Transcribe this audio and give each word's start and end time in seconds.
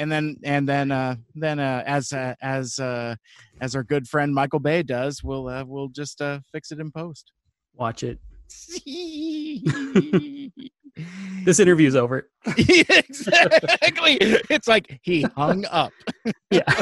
and 0.00 0.10
then 0.10 0.36
and 0.42 0.68
then 0.68 0.90
uh 0.90 1.14
then 1.34 1.58
uh 1.60 1.82
as 1.86 2.12
uh, 2.12 2.34
as 2.42 2.78
uh 2.78 3.14
as 3.60 3.76
our 3.76 3.84
good 3.84 4.08
friend 4.08 4.34
michael 4.34 4.58
bay 4.58 4.82
does 4.82 5.22
we'll 5.22 5.46
uh 5.48 5.64
we'll 5.64 5.88
just 5.88 6.20
uh 6.20 6.40
fix 6.52 6.72
it 6.72 6.80
in 6.80 6.90
post 6.90 7.32
Watch 7.74 8.02
it. 8.02 8.18
This 11.44 11.60
interview's 11.60 11.96
over. 11.96 12.28
exactly 12.58 14.18
it's 14.50 14.68
like 14.68 14.98
he 15.02 15.22
hung 15.22 15.64
up 15.70 15.92
Yeah. 16.50 16.64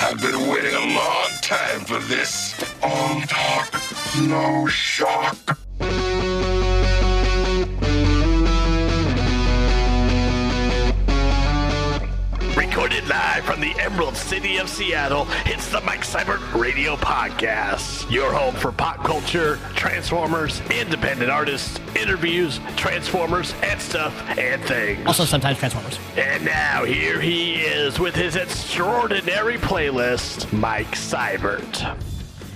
I've 0.00 0.20
been 0.20 0.48
waiting 0.48 0.74
a 0.74 0.94
long 0.94 1.30
time 1.42 1.80
for 1.80 1.98
this. 2.06 2.54
All 2.82 3.20
talk, 3.22 3.72
no 4.28 4.68
shock. 4.68 5.58
Recorded 12.80 13.10
live 13.10 13.44
from 13.44 13.60
the 13.60 13.78
Emerald 13.78 14.16
City 14.16 14.56
of 14.56 14.66
Seattle, 14.66 15.26
it's 15.44 15.68
the 15.70 15.82
Mike 15.82 16.00
Seibert 16.00 16.40
Radio 16.58 16.96
Podcast. 16.96 18.10
Your 18.10 18.32
home 18.32 18.54
for 18.54 18.72
pop 18.72 19.04
culture, 19.04 19.58
Transformers, 19.74 20.62
independent 20.70 21.30
artists, 21.30 21.78
interviews, 21.94 22.58
Transformers, 22.76 23.52
and 23.62 23.78
stuff 23.78 24.18
and 24.38 24.64
things. 24.64 25.06
Also, 25.06 25.26
sometimes 25.26 25.58
Transformers. 25.58 25.98
And 26.16 26.42
now 26.42 26.84
here 26.86 27.20
he 27.20 27.56
is 27.56 28.00
with 28.00 28.14
his 28.14 28.36
extraordinary 28.36 29.58
playlist, 29.58 30.50
Mike 30.50 30.92
Seibert. 30.92 31.98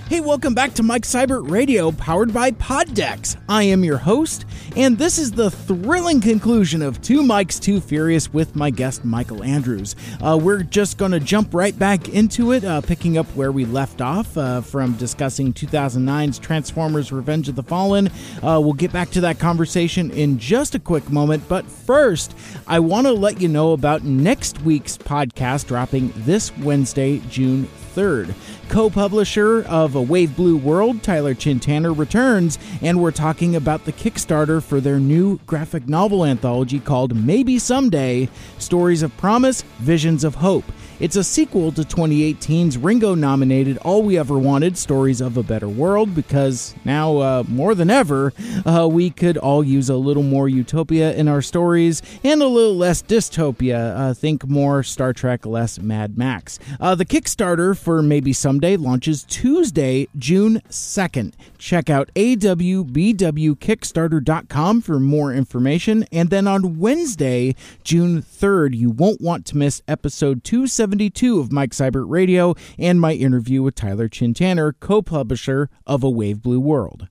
Hey, 0.07 0.19
welcome 0.19 0.53
back 0.53 0.75
to 0.75 0.83
Mike 0.83 1.01
Seibert 1.01 1.49
Radio, 1.49 1.89
powered 1.89 2.31
by 2.31 2.51
Poddex. 2.51 3.37
I 3.49 3.63
am 3.63 3.83
your 3.83 3.97
host, 3.97 4.45
and 4.75 4.99
this 4.99 5.17
is 5.17 5.31
the 5.31 5.49
thrilling 5.49 6.21
conclusion 6.21 6.83
of 6.83 7.01
Two 7.01 7.23
Mikes, 7.23 7.57
Too 7.57 7.81
Furious 7.81 8.31
with 8.31 8.55
my 8.55 8.69
guest, 8.69 9.03
Michael 9.03 9.43
Andrews. 9.43 9.95
Uh, 10.21 10.37
we're 10.39 10.61
just 10.61 10.99
going 10.99 11.09
to 11.09 11.19
jump 11.19 11.55
right 11.55 11.77
back 11.79 12.07
into 12.09 12.51
it, 12.51 12.63
uh, 12.63 12.81
picking 12.81 13.17
up 13.17 13.25
where 13.35 13.51
we 13.51 13.65
left 13.65 13.99
off 13.99 14.37
uh, 14.37 14.61
from 14.61 14.93
discussing 14.93 15.51
2009's 15.51 16.37
Transformers 16.37 17.11
Revenge 17.11 17.49
of 17.49 17.55
the 17.55 17.63
Fallen. 17.63 18.09
Uh, 18.43 18.61
we'll 18.61 18.73
get 18.73 18.93
back 18.93 19.09
to 19.09 19.21
that 19.21 19.39
conversation 19.39 20.11
in 20.11 20.37
just 20.37 20.75
a 20.75 20.79
quick 20.79 21.09
moment, 21.09 21.41
but 21.49 21.65
first, 21.65 22.35
I 22.67 22.77
want 22.77 23.07
to 23.07 23.13
let 23.13 23.41
you 23.41 23.47
know 23.47 23.71
about 23.71 24.03
next 24.03 24.61
week's 24.61 24.99
podcast 24.99 25.65
dropping 25.65 26.13
this 26.17 26.55
Wednesday, 26.59 27.23
June 27.27 27.67
3rd. 27.95 28.33
Co 28.69 28.89
publisher 28.89 29.63
of 29.63 29.95
A 29.95 30.01
Wave 30.01 30.35
Blue 30.35 30.57
World, 30.57 31.01
Tyler 31.01 31.33
Chin-Tanner, 31.33 31.93
returns, 31.93 32.59
and 32.81 33.01
we're 33.01 33.11
talking 33.11 33.55
about 33.55 33.85
the 33.85 33.93
Kickstarter 33.93 34.61
for 34.61 34.81
their 34.81 34.99
new 34.99 35.39
graphic 35.47 35.87
novel 35.87 36.25
anthology 36.25 36.79
called 36.79 37.15
Maybe 37.15 37.57
Someday 37.57 38.29
Stories 38.59 39.01
of 39.01 39.15
Promise, 39.17 39.61
Visions 39.79 40.23
of 40.23 40.35
Hope. 40.35 40.65
It's 40.97 41.17
a 41.17 41.25
sequel 41.25 41.73
to 41.73 41.81
2018's 41.81 42.77
Ringo 42.77 43.15
nominated 43.15 43.77
All 43.79 44.01
We 44.01 44.17
Ever 44.17 44.39
Wanted 44.39 44.77
Stories 44.77 45.19
of 45.19 45.35
a 45.35 45.43
Better 45.43 45.67
World 45.67 46.15
because 46.15 46.73
now, 46.85 47.17
uh, 47.17 47.43
more 47.49 47.75
than 47.75 47.89
ever, 47.89 48.31
uh, 48.65 48.87
we 48.89 49.09
could 49.09 49.37
all 49.37 49.61
use 49.61 49.89
a 49.89 49.97
little 49.97 50.23
more 50.23 50.47
utopia 50.47 51.13
in 51.13 51.27
our 51.27 51.41
stories 51.41 52.01
and 52.23 52.41
a 52.41 52.47
little 52.47 52.77
less 52.77 53.03
dystopia. 53.03 53.93
Uh, 53.93 54.13
think 54.13 54.47
more 54.47 54.83
Star 54.83 55.11
Trek, 55.11 55.45
less 55.45 55.79
Mad 55.79 56.17
Max. 56.17 56.59
Uh, 56.79 56.95
the 56.95 57.03
Kickstarter 57.03 57.77
for 57.77 58.01
Maybe 58.01 58.31
Someday 58.31 58.77
launches 58.77 59.25
Tuesday, 59.25 60.07
June 60.17 60.61
2nd. 60.69 61.33
Check 61.57 61.89
out 61.89 62.09
awbwkickstarter.com 62.15 64.81
for 64.81 64.99
more 65.01 65.33
information. 65.33 66.05
And 66.13 66.29
then 66.29 66.47
on 66.47 66.79
Wednesday, 66.79 67.53
June 67.83 68.21
3rd, 68.21 68.77
you 68.77 68.91
won't 68.91 69.19
want 69.19 69.45
to 69.47 69.57
miss 69.57 69.81
episode 69.89 70.45
272 70.85 71.39
of 71.39 71.51
Mike 71.51 71.71
Seibert 71.71 72.05
Radio 72.07 72.53
and 72.77 73.01
my 73.01 73.13
interview 73.13 73.63
with 73.63 73.73
Tyler 73.73 74.07
Chin-Tanner, 74.07 74.73
co 74.73 75.01
publisher 75.01 75.69
of 75.87 76.03
A 76.03 76.09
Wave 76.09 76.43
Blue 76.43 76.59
World. 76.59 77.07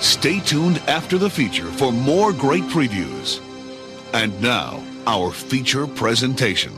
Stay 0.00 0.40
tuned 0.40 0.78
after 0.88 1.18
the 1.18 1.30
feature 1.30 1.66
for 1.66 1.92
more 1.92 2.32
great 2.32 2.64
previews. 2.64 3.40
And 4.12 4.40
now, 4.42 4.82
our 5.06 5.30
feature 5.30 5.86
presentation. 5.86 6.72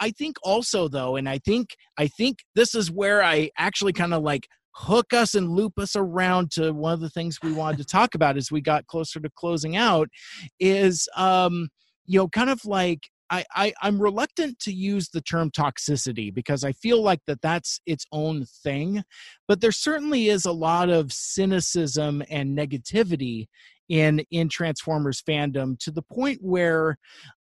I 0.00 0.10
think 0.16 0.36
also 0.42 0.86
though, 0.86 1.16
and 1.16 1.28
I 1.28 1.38
think 1.38 1.70
I 1.96 2.06
think 2.06 2.44
this 2.54 2.74
is 2.74 2.90
where 2.90 3.24
I 3.24 3.50
actually 3.58 3.94
kind 3.94 4.14
of 4.14 4.22
like 4.22 4.46
hook 4.74 5.12
us 5.12 5.34
and 5.34 5.50
loop 5.50 5.78
us 5.78 5.94
around 5.94 6.50
to 6.50 6.72
one 6.72 6.92
of 6.92 7.00
the 7.00 7.10
things 7.10 7.38
we 7.42 7.52
wanted 7.52 7.78
to 7.78 7.84
talk 7.84 8.14
about 8.14 8.36
as 8.36 8.50
we 8.50 8.60
got 8.60 8.86
closer 8.86 9.20
to 9.20 9.30
closing 9.36 9.76
out 9.76 10.08
is 10.58 11.08
um 11.16 11.68
you 12.06 12.18
know 12.18 12.28
kind 12.28 12.50
of 12.50 12.64
like 12.64 13.00
I, 13.30 13.44
I 13.54 13.72
i'm 13.82 14.02
reluctant 14.02 14.58
to 14.60 14.72
use 14.72 15.08
the 15.08 15.20
term 15.20 15.50
toxicity 15.50 16.34
because 16.34 16.64
i 16.64 16.72
feel 16.72 17.02
like 17.02 17.20
that 17.26 17.40
that's 17.40 17.80
its 17.86 18.04
own 18.12 18.44
thing 18.62 19.02
but 19.46 19.60
there 19.60 19.72
certainly 19.72 20.28
is 20.28 20.44
a 20.44 20.52
lot 20.52 20.90
of 20.90 21.12
cynicism 21.12 22.22
and 22.28 22.56
negativity 22.58 23.46
in 23.88 24.24
in 24.30 24.48
transformers 24.48 25.22
fandom 25.22 25.78
to 25.78 25.92
the 25.92 26.02
point 26.02 26.38
where 26.42 26.98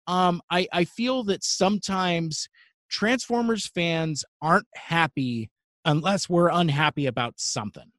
um 0.07 0.41
i 0.51 0.67
i 0.73 0.83
feel 0.83 1.23
that 1.23 1.43
sometimes 1.43 2.49
transformers 2.89 3.67
fans 3.67 4.25
aren't 4.41 4.67
happy 4.75 5.49
unless 5.85 6.29
we're 6.29 6.49
unhappy 6.49 7.07
about 7.07 7.39
something. 7.39 7.91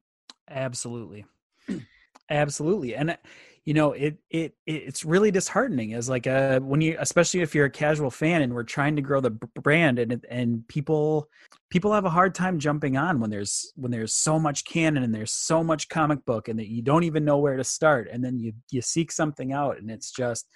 Absolutely. 0.49 1.25
Absolutely. 2.29 2.95
And 2.95 3.11
uh, 3.11 3.17
you 3.65 3.73
know, 3.73 3.93
it 3.93 4.17
it 4.29 4.55
it's 4.65 5.05
really 5.05 5.31
disheartening 5.31 5.93
as 5.93 6.09
like 6.09 6.27
a 6.27 6.59
when 6.59 6.81
you 6.81 6.97
especially 6.99 7.41
if 7.41 7.55
you're 7.55 7.65
a 7.65 7.71
casual 7.71 8.11
fan 8.11 8.41
and 8.41 8.53
we're 8.53 8.63
trying 8.63 8.95
to 8.97 9.01
grow 9.01 9.21
the 9.21 9.31
brand 9.31 9.99
and 9.99 10.25
and 10.29 10.67
people 10.67 11.29
people 11.69 11.93
have 11.93 12.03
a 12.03 12.09
hard 12.09 12.35
time 12.35 12.59
jumping 12.59 12.97
on 12.97 13.21
when 13.21 13.29
there's 13.29 13.71
when 13.75 13.89
there's 13.89 14.13
so 14.13 14.37
much 14.37 14.65
canon 14.65 15.03
and 15.03 15.15
there's 15.15 15.31
so 15.31 15.63
much 15.63 15.87
comic 15.87 16.25
book 16.25 16.49
and 16.49 16.59
that 16.59 16.67
you 16.67 16.81
don't 16.81 17.03
even 17.03 17.23
know 17.23 17.37
where 17.37 17.55
to 17.55 17.63
start. 17.63 18.09
And 18.11 18.23
then 18.23 18.37
you 18.37 18.51
you 18.69 18.81
seek 18.81 19.13
something 19.13 19.53
out 19.53 19.77
and 19.77 19.89
it's 19.89 20.11
just 20.11 20.47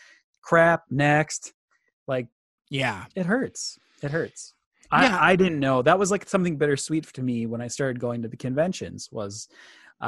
crap 0.41 0.83
next 0.89 1.53
like 2.07 2.27
yeah. 2.69 3.05
it 3.15 3.25
hurts. 3.25 3.79
It 4.01 4.11
hurts 4.11 4.53
Yeah. 4.91 5.17
I, 5.17 5.31
I 5.31 5.35
didn't 5.35 5.59
know. 5.59 5.81
That 5.81 5.99
was 5.99 6.11
like 6.11 6.27
something 6.29 6.57
bittersweet 6.57 7.05
to 7.13 7.21
me 7.21 7.45
when 7.45 7.61
i 7.61 7.67
started 7.67 7.99
going 7.99 8.21
to 8.21 8.27
the 8.27 8.37
conventions 8.37 9.09
was 9.11 9.47
uh 10.01 10.05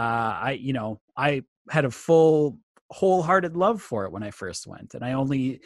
i 0.50 0.58
you 0.60 0.72
know 0.74 1.00
i 1.18 1.44
had 1.70 1.86
a 1.86 1.92
full 1.92 2.58
wholehearted 2.92 3.56
love 3.58 3.82
for 3.82 4.06
it 4.06 4.12
when 4.12 4.24
i 4.24 4.32
first 4.32 4.66
went. 4.68 4.94
And 4.94 5.04
i 5.04 5.14
only 5.14 5.62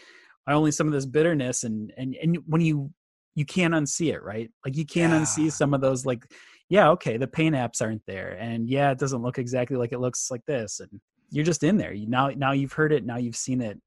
i 0.47 0.53
only 0.53 0.72
some 0.72 0.88
of 0.88 0.94
this 0.94 1.06
bitterness 1.06 1.63
and 1.63 1.94
and 1.97 2.16
and 2.22 2.38
when 2.47 2.62
you 2.62 2.91
you 3.35 3.46
can't 3.46 3.73
unsee 3.73 4.13
it 4.13 4.22
right? 4.23 4.50
Like 4.66 4.75
you 4.78 4.85
can't 4.85 5.12
Yeah. 5.13 5.22
unsee 5.22 5.52
some 5.52 5.73
of 5.73 5.81
those 5.81 6.06
like 6.06 6.23
yeah 6.69 6.90
okay 6.91 7.18
the 7.18 7.28
paint 7.28 7.56
apps 7.56 7.81
aren't 7.81 8.06
there. 8.06 8.38
And 8.40 8.69
yeah 8.69 8.91
it 8.91 9.00
doesn't 9.00 9.22
look 9.22 9.38
exactly 9.40 9.78
like 9.78 9.91
it 9.91 10.00
looks 10.00 10.29
like 10.31 10.46
this. 10.46 10.79
And 10.79 11.00
you're 11.31 11.46
just 11.46 11.63
in 11.63 11.78
there. 11.78 11.94
You 11.94 12.07
now 12.07 12.29
now 12.29 12.52
you've 12.52 12.73
heard 12.73 12.94
it. 12.94 13.06
Now 13.06 13.18
you've 13.18 13.35
seen 13.35 13.62
it. 13.62 13.79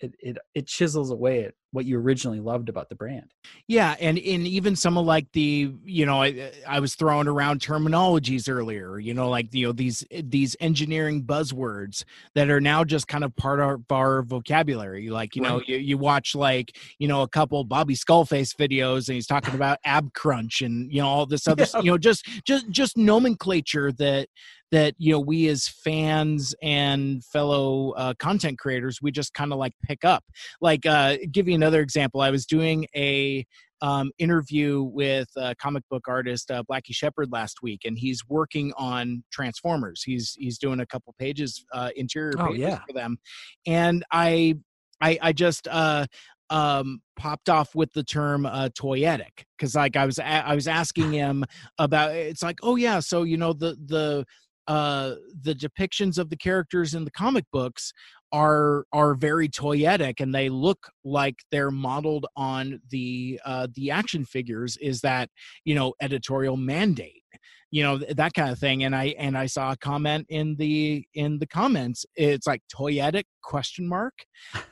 It 0.00 0.14
it, 0.20 0.38
it 0.54 0.66
chisels 0.66 1.10
away 1.10 1.44
at 1.44 1.54
what 1.76 1.84
you 1.84 1.96
originally 1.98 2.40
loved 2.40 2.68
about 2.68 2.88
the 2.88 2.96
brand 2.96 3.32
Yeah, 3.68 3.94
and 4.00 4.18
and 4.18 4.46
even 4.46 4.74
some 4.74 4.96
of 4.98 5.06
like 5.06 5.26
the 5.32 5.72
you 5.84 6.06
know 6.06 6.22
I 6.22 6.50
I 6.66 6.80
was 6.80 6.94
throwing 6.96 7.28
around 7.28 7.60
terminologies 7.60 8.48
earlier. 8.48 8.98
You 8.98 9.14
know, 9.14 9.28
like 9.28 9.54
you 9.54 9.66
know 9.66 9.72
these 9.72 10.04
these 10.10 10.56
engineering 10.58 11.22
buzzwords 11.24 12.02
that 12.34 12.50
are 12.50 12.60
now 12.60 12.82
just 12.82 13.06
kind 13.06 13.22
of 13.22 13.36
part 13.36 13.60
of 13.60 13.82
our 13.90 14.22
vocabulary. 14.22 15.10
Like 15.10 15.36
you 15.36 15.42
know 15.42 15.60
you, 15.66 15.76
you 15.76 15.98
watch 15.98 16.34
like 16.34 16.76
you 16.98 17.06
know 17.06 17.22
a 17.22 17.28
couple 17.28 17.62
Bobby 17.64 17.94
Skullface 17.94 18.56
videos 18.56 19.08
and 19.08 19.14
he's 19.14 19.26
talking 19.26 19.54
about 19.60 19.78
ab 19.84 20.12
crunch 20.14 20.62
and 20.62 20.90
you 20.92 21.00
know 21.00 21.08
all 21.08 21.26
this 21.26 21.46
other 21.46 21.66
Yeah. 21.74 21.80
you 21.82 21.90
know 21.92 21.98
just 21.98 22.24
just 22.44 22.68
just 22.70 22.96
nomenclature 22.96 23.92
that 23.92 24.28
that 24.72 24.94
you 24.98 25.12
know 25.12 25.20
we 25.20 25.48
as 25.48 25.68
fans 25.68 26.54
and 26.62 27.24
fellow 27.24 27.92
uh, 27.92 28.14
content 28.18 28.58
creators 28.58 29.00
we 29.00 29.10
just 29.12 29.32
kind 29.32 29.52
of 29.52 29.58
like 29.58 29.72
pick 29.84 30.04
up 30.04 30.24
like 30.60 30.84
uh 30.86 31.16
give 31.30 31.46
you 31.48 31.54
another 31.66 31.80
example 31.82 32.20
i 32.20 32.30
was 32.30 32.46
doing 32.46 32.86
a 32.94 33.44
um, 33.82 34.10
interview 34.18 34.82
with 34.84 35.28
a 35.36 35.54
comic 35.56 35.82
book 35.90 36.04
artist 36.06 36.48
uh, 36.50 36.62
blackie 36.70 36.94
shepard 36.94 37.30
last 37.32 37.58
week 37.60 37.80
and 37.84 37.98
he's 37.98 38.22
working 38.28 38.72
on 38.78 39.24
transformers 39.32 40.02
he's 40.04 40.36
he's 40.38 40.58
doing 40.58 40.78
a 40.78 40.86
couple 40.86 41.12
pages 41.18 41.64
uh, 41.74 41.90
interior 41.96 42.34
Oh, 42.38 42.46
pages 42.46 42.60
yeah. 42.60 42.78
for 42.86 42.92
them 42.94 43.18
and 43.66 44.04
i 44.12 44.54
i 45.00 45.18
i 45.20 45.32
just 45.32 45.66
uh 45.68 46.06
um 46.50 47.00
popped 47.18 47.48
off 47.48 47.74
with 47.74 47.92
the 47.94 48.04
term 48.04 48.46
uh 48.46 48.68
toyetic 48.68 49.44
because 49.58 49.74
like 49.74 49.96
i 49.96 50.06
was 50.06 50.18
a- 50.20 50.46
i 50.48 50.54
was 50.54 50.68
asking 50.68 51.12
him 51.22 51.44
about 51.78 52.12
it's 52.12 52.44
like 52.44 52.58
oh 52.62 52.76
yeah 52.76 53.00
so 53.00 53.24
you 53.24 53.36
know 53.36 53.52
the 53.52 53.76
the 53.86 54.24
uh 54.68 55.14
the 55.42 55.54
depictions 55.54 56.18
of 56.18 56.30
the 56.30 56.36
characters 56.36 56.94
in 56.94 57.04
the 57.04 57.10
comic 57.10 57.44
books 57.52 57.92
are 58.32 58.84
are 58.92 59.14
very 59.14 59.48
toyetic 59.48 60.20
and 60.20 60.34
they 60.34 60.48
look 60.48 60.90
like 61.04 61.36
they're 61.50 61.70
modeled 61.70 62.26
on 62.36 62.80
the 62.90 63.40
uh 63.44 63.66
the 63.74 63.90
action 63.90 64.24
figures 64.24 64.76
is 64.78 65.00
that 65.00 65.28
you 65.64 65.74
know 65.74 65.94
editorial 66.00 66.56
mandate 66.56 67.22
you 67.70 67.82
know 67.82 67.98
th- 67.98 68.16
that 68.16 68.32
kind 68.34 68.50
of 68.50 68.58
thing 68.58 68.84
and 68.84 68.94
i 68.94 69.14
and 69.18 69.38
i 69.38 69.46
saw 69.46 69.72
a 69.72 69.76
comment 69.76 70.26
in 70.28 70.56
the 70.56 71.04
in 71.14 71.38
the 71.38 71.46
comments 71.46 72.04
it's 72.16 72.46
like 72.46 72.62
toyetic 72.74 73.24
question 73.42 73.86
mark 73.86 74.14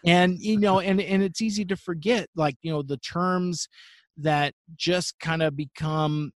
and 0.04 0.38
you 0.38 0.58
know 0.58 0.80
and 0.80 1.00
and 1.00 1.22
it's 1.22 1.40
easy 1.40 1.64
to 1.64 1.76
forget 1.76 2.28
like 2.34 2.56
you 2.62 2.72
know 2.72 2.82
the 2.82 2.98
terms 2.98 3.68
that 4.16 4.54
just 4.76 5.18
kind 5.18 5.42
of 5.42 5.56
become 5.56 6.30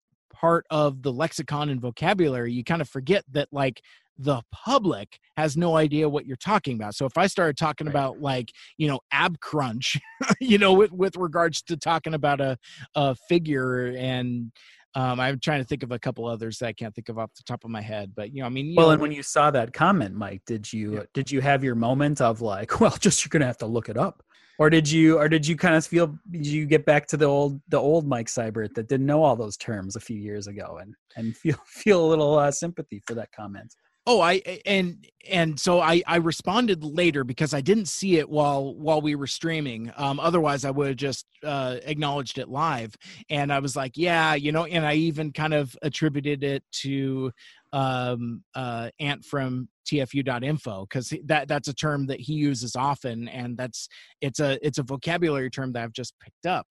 part 0.44 0.66
of 0.70 1.02
the 1.02 1.12
lexicon 1.12 1.70
and 1.70 1.80
vocabulary 1.80 2.52
you 2.52 2.62
kind 2.62 2.82
of 2.82 2.88
forget 2.88 3.24
that 3.30 3.48
like 3.50 3.80
the 4.18 4.42
public 4.52 5.18
has 5.38 5.56
no 5.56 5.76
idea 5.76 6.06
what 6.08 6.26
you're 6.26 6.36
talking 6.36 6.74
about 6.74 6.94
so 6.94 7.06
if 7.06 7.16
i 7.16 7.26
started 7.26 7.56
talking 7.56 7.86
Right. 7.86 7.92
about 7.94 8.20
like 8.20 8.50
you 8.76 8.86
know 8.86 9.00
ab 9.10 9.40
crunch 9.40 9.98
you 10.40 10.58
know 10.58 10.72
with 10.74 10.92
with 10.92 11.16
regards 11.16 11.62
to 11.62 11.76
talking 11.78 12.12
about 12.14 12.40
a 12.42 12.58
a 12.94 13.14
figure 13.14 13.86
and 13.96 14.52
um, 14.96 15.18
I'm 15.18 15.40
trying 15.40 15.60
to 15.60 15.66
think 15.66 15.82
of 15.82 15.90
a 15.90 15.98
couple 15.98 16.24
others 16.24 16.58
that 16.58 16.66
I 16.68 16.72
can't 16.72 16.94
think 16.94 17.08
of 17.08 17.18
off 17.18 17.34
the 17.34 17.42
top 17.42 17.64
of 17.64 17.70
my 17.70 17.80
head, 17.80 18.12
but 18.14 18.32
you 18.32 18.42
know, 18.42 18.46
I 18.46 18.48
mean, 18.48 18.72
Well, 18.76 18.86
know, 18.86 18.92
and 18.92 19.02
when 19.02 19.10
you 19.10 19.24
saw 19.24 19.50
that 19.50 19.72
comment, 19.72 20.14
Mike, 20.14 20.42
did 20.46 20.72
you 20.72 20.92
Yeah. 20.94 21.02
did 21.14 21.32
you 21.32 21.40
have 21.40 21.64
your 21.64 21.74
moment 21.74 22.20
of 22.20 22.40
like, 22.40 22.70
well, 22.80 22.96
just 23.00 23.24
you're 23.24 23.30
gonna 23.30 23.46
have 23.46 23.58
to 23.58 23.66
look 23.66 23.88
it 23.88 23.96
up, 23.96 24.22
or 24.58 24.70
did 24.70 24.90
you 24.90 25.18
or 25.18 25.28
did 25.28 25.46
you 25.46 25.56
kind 25.56 25.74
of 25.74 25.86
feel 25.86 26.16
did 26.30 26.46
you 26.46 26.66
get 26.66 26.84
back 26.84 27.06
to 27.08 27.16
the 27.16 27.24
old 27.24 27.60
the 27.68 27.78
old 27.78 28.06
Mike 28.06 28.28
Seibert 28.28 28.74
that 28.74 28.88
didn't 28.88 29.06
know 29.06 29.22
all 29.22 29.36
those 29.36 29.56
terms 29.56 29.96
a 29.96 30.00
few 30.00 30.18
years 30.18 30.46
ago 30.46 30.78
and 30.80 30.94
and 31.16 31.36
feel 31.36 31.58
feel 31.66 32.04
a 32.04 32.08
little 32.08 32.38
uh, 32.38 32.50
sympathy 32.50 33.02
for 33.06 33.14
that 33.14 33.32
comment? 33.32 33.74
Oh, 34.06 34.20
I 34.20 34.42
and 34.66 35.06
and 35.30 35.58
so 35.58 35.80
I 35.80 36.02
I 36.06 36.16
responded 36.16 36.84
later 36.84 37.24
because 37.24 37.54
I 37.54 37.62
didn't 37.62 37.86
see 37.86 38.18
it 38.18 38.28
while 38.28 38.74
while 38.74 39.00
we 39.00 39.14
were 39.14 39.26
streaming. 39.26 39.90
Um, 39.96 40.20
otherwise, 40.20 40.66
I 40.66 40.70
would 40.70 40.88
have 40.88 40.96
just 40.96 41.24
uh, 41.42 41.76
acknowledged 41.84 42.36
it 42.36 42.50
live. 42.50 42.94
And 43.30 43.50
I 43.50 43.60
was 43.60 43.76
like, 43.76 43.96
yeah, 43.96 44.34
you 44.34 44.52
know. 44.52 44.66
And 44.66 44.84
I 44.84 44.94
even 44.94 45.32
kind 45.32 45.54
of 45.54 45.74
attributed 45.80 46.44
it 46.44 46.62
to 46.82 47.32
um, 47.74 48.42
uh, 48.54 48.88
Ant 49.00 49.24
from 49.24 49.68
TFU.info 49.86 50.86
because 50.88 51.12
that 51.24 51.48
that's 51.48 51.68
a 51.68 51.74
term 51.74 52.06
that 52.06 52.20
he 52.20 52.34
uses 52.34 52.76
often, 52.76 53.28
and 53.28 53.56
that's 53.56 53.88
it's 54.20 54.40
a 54.40 54.64
it's 54.66 54.78
a 54.78 54.82
vocabulary 54.82 55.50
term 55.50 55.72
that 55.72 55.82
I've 55.82 55.92
just 55.92 56.14
picked 56.20 56.46
up 56.46 56.66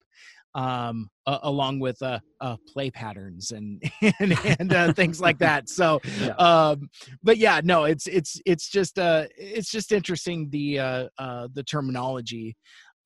um 0.55 1.09
along 1.25 1.79
with 1.79 1.99
uh, 2.03 2.19
uh 2.39 2.55
play 2.71 2.91
patterns 2.91 3.49
and 3.49 3.81
and, 4.19 4.37
and 4.59 4.71
uh, 4.71 4.93
things 4.93 5.19
like 5.19 5.37
that 5.39 5.67
so 5.67 5.99
Yeah. 6.21 6.33
um 6.33 6.89
but 7.23 7.37
yeah 7.39 7.59
no 7.63 7.85
it's 7.85 8.05
it's 8.05 8.39
it's 8.45 8.69
just 8.69 8.99
uh 8.99 9.25
it's 9.35 9.71
just 9.71 9.91
interesting 9.91 10.49
the 10.51 10.79
uh 10.79 11.07
uh 11.17 11.47
the 11.53 11.63
terminology 11.63 12.55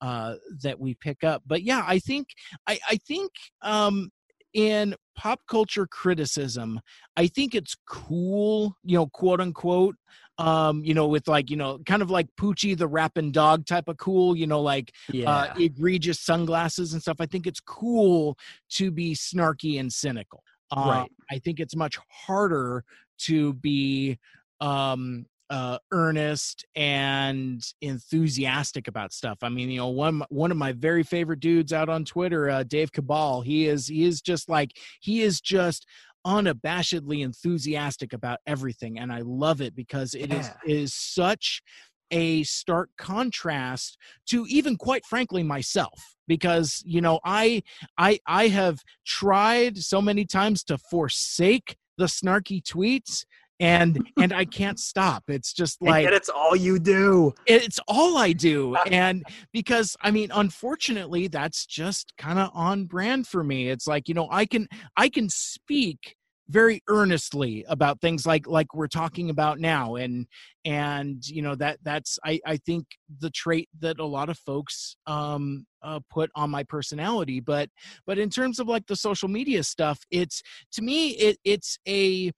uh 0.02 0.34
that 0.62 0.78
we 0.78 0.94
pick 1.00 1.24
up 1.24 1.42
but 1.46 1.62
yeah 1.62 1.82
i 1.86 1.98
think 1.98 2.28
i 2.66 2.78
i 2.86 2.98
think 3.08 3.30
um 3.62 4.10
in 4.54 4.94
pop 5.16 5.40
culture 5.48 5.86
criticism 5.86 6.80
i 7.16 7.26
think 7.26 7.54
it's 7.54 7.76
cool 7.86 8.74
you 8.84 8.96
know 8.96 9.06
quote 9.06 9.40
unquote 9.40 9.96
um 10.38 10.82
you 10.84 10.94
know 10.94 11.06
with 11.06 11.26
like 11.28 11.50
you 11.50 11.56
know 11.56 11.78
kind 11.86 12.02
of 12.02 12.10
like 12.10 12.28
poochie 12.40 12.76
the 12.76 12.86
rapping 12.86 13.30
dog 13.32 13.66
type 13.66 13.88
of 13.88 13.96
cool 13.98 14.36
you 14.36 14.46
know 14.46 14.60
like 14.60 14.92
Yeah, 15.12 15.28
uh, 15.28 15.54
egregious 15.58 16.20
sunglasses 16.20 16.92
and 16.92 17.02
stuff. 17.02 17.16
I 17.20 17.26
think 17.26 17.46
it's 17.46 17.60
cool 17.60 18.38
to 18.70 18.90
be 18.90 19.14
snarky 19.14 19.78
and 19.80 19.92
cynical. 19.92 20.42
Uh, 20.70 20.84
Right. 20.88 21.12
I 21.30 21.38
think 21.38 21.60
it's 21.60 21.76
much 21.76 21.98
harder 22.10 22.84
to 23.20 23.52
be 23.54 24.18
um, 24.60 25.26
uh, 25.50 25.78
earnest 25.92 26.64
and 26.76 27.64
enthusiastic 27.80 28.88
about 28.88 29.12
stuff. 29.12 29.38
I 29.42 29.48
mean, 29.48 29.70
you 29.70 29.78
know, 29.78 29.88
one 29.88 30.22
one 30.28 30.50
of 30.50 30.56
my 30.56 30.72
very 30.72 31.02
favorite 31.02 31.40
dudes 31.40 31.72
out 31.72 31.88
on 31.88 32.04
Twitter, 32.04 32.50
uh, 32.50 32.62
Dave 32.62 32.92
Cabal. 32.92 33.40
He 33.42 33.66
is 33.66 33.86
he 33.86 34.04
is 34.04 34.20
just 34.20 34.48
like 34.48 34.72
he 35.00 35.22
is 35.22 35.40
just 35.40 35.86
unabashedly 36.26 37.24
enthusiastic 37.24 38.12
about 38.12 38.40
everything 38.46 38.98
and 38.98 39.12
i 39.12 39.20
love 39.24 39.60
it 39.60 39.74
because 39.76 40.14
it 40.14 40.32
is 40.32 40.46
Yeah. 40.66 40.74
is 40.74 40.92
such 40.92 41.62
a 42.10 42.42
stark 42.42 42.90
contrast 42.98 43.96
to 44.26 44.44
even 44.48 44.76
quite 44.76 45.04
frankly 45.06 45.42
myself 45.42 46.16
because 46.26 46.82
you 46.84 47.00
know 47.00 47.20
i 47.24 47.62
i 47.98 48.18
i 48.26 48.48
have 48.48 48.80
tried 49.06 49.78
so 49.78 50.02
many 50.02 50.24
times 50.24 50.64
to 50.64 50.76
forsake 50.76 51.76
the 51.98 52.06
snarky 52.06 52.62
tweets 52.62 53.24
and 53.60 54.06
and 54.18 54.32
i 54.32 54.44
can't 54.44 54.78
stop 54.78 55.24
it's 55.28 55.52
just 55.52 55.80
like 55.82 56.04
yet 56.04 56.12
it's 56.12 56.28
all 56.28 56.56
you 56.56 56.78
do. 56.78 57.34
it's 57.46 57.80
all 57.88 58.18
I 58.18 58.32
do. 58.32 58.76
And 58.90 59.24
because 59.52 59.96
I 60.00 60.10
mean, 60.10 60.30
unfortunately, 60.32 61.28
that's 61.28 61.66
just 61.66 62.12
kind 62.16 62.38
of 62.38 62.50
on 62.54 62.86
brand 62.86 63.26
for 63.26 63.44
me. 63.44 63.68
It's 63.68 63.86
like, 63.86 64.08
you 64.08 64.14
know, 64.14 64.28
I 64.30 64.46
can 64.46 64.68
I 64.96 65.08
can 65.08 65.28
speak 65.28 66.16
very 66.48 66.82
earnestly 66.88 67.64
about 67.68 68.00
things 68.00 68.26
like 68.26 68.46
like 68.46 68.74
we're 68.74 68.86
talking 68.88 69.28
about 69.28 69.60
now 69.60 69.96
and 69.96 70.26
and 70.64 71.26
you 71.28 71.42
know 71.42 71.54
that 71.54 71.76
that's 71.82 72.18
i 72.24 72.40
i 72.46 72.56
think 72.56 72.86
the 73.20 73.28
trait 73.28 73.68
that 73.78 74.00
a 74.00 74.04
lot 74.04 74.30
of 74.30 74.38
folks 74.38 74.96
um 75.06 75.66
uh, 75.82 76.00
put 76.10 76.30
on 76.34 76.48
my 76.48 76.64
personality 76.64 77.38
but 77.38 77.68
but 78.06 78.18
in 78.18 78.30
terms 78.30 78.58
of 78.58 78.66
like 78.66 78.86
the 78.86 78.96
social 78.96 79.28
media 79.28 79.62
stuff 79.62 79.98
it's 80.10 80.42
to 80.72 80.80
me 80.80 81.10
it 81.10 81.36
it's 81.44 81.78
a 81.86 82.32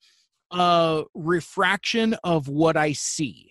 uh 0.51 1.03
refraction 1.15 2.15
of 2.25 2.49
what 2.49 2.77
i 2.77 2.93
see. 2.93 3.51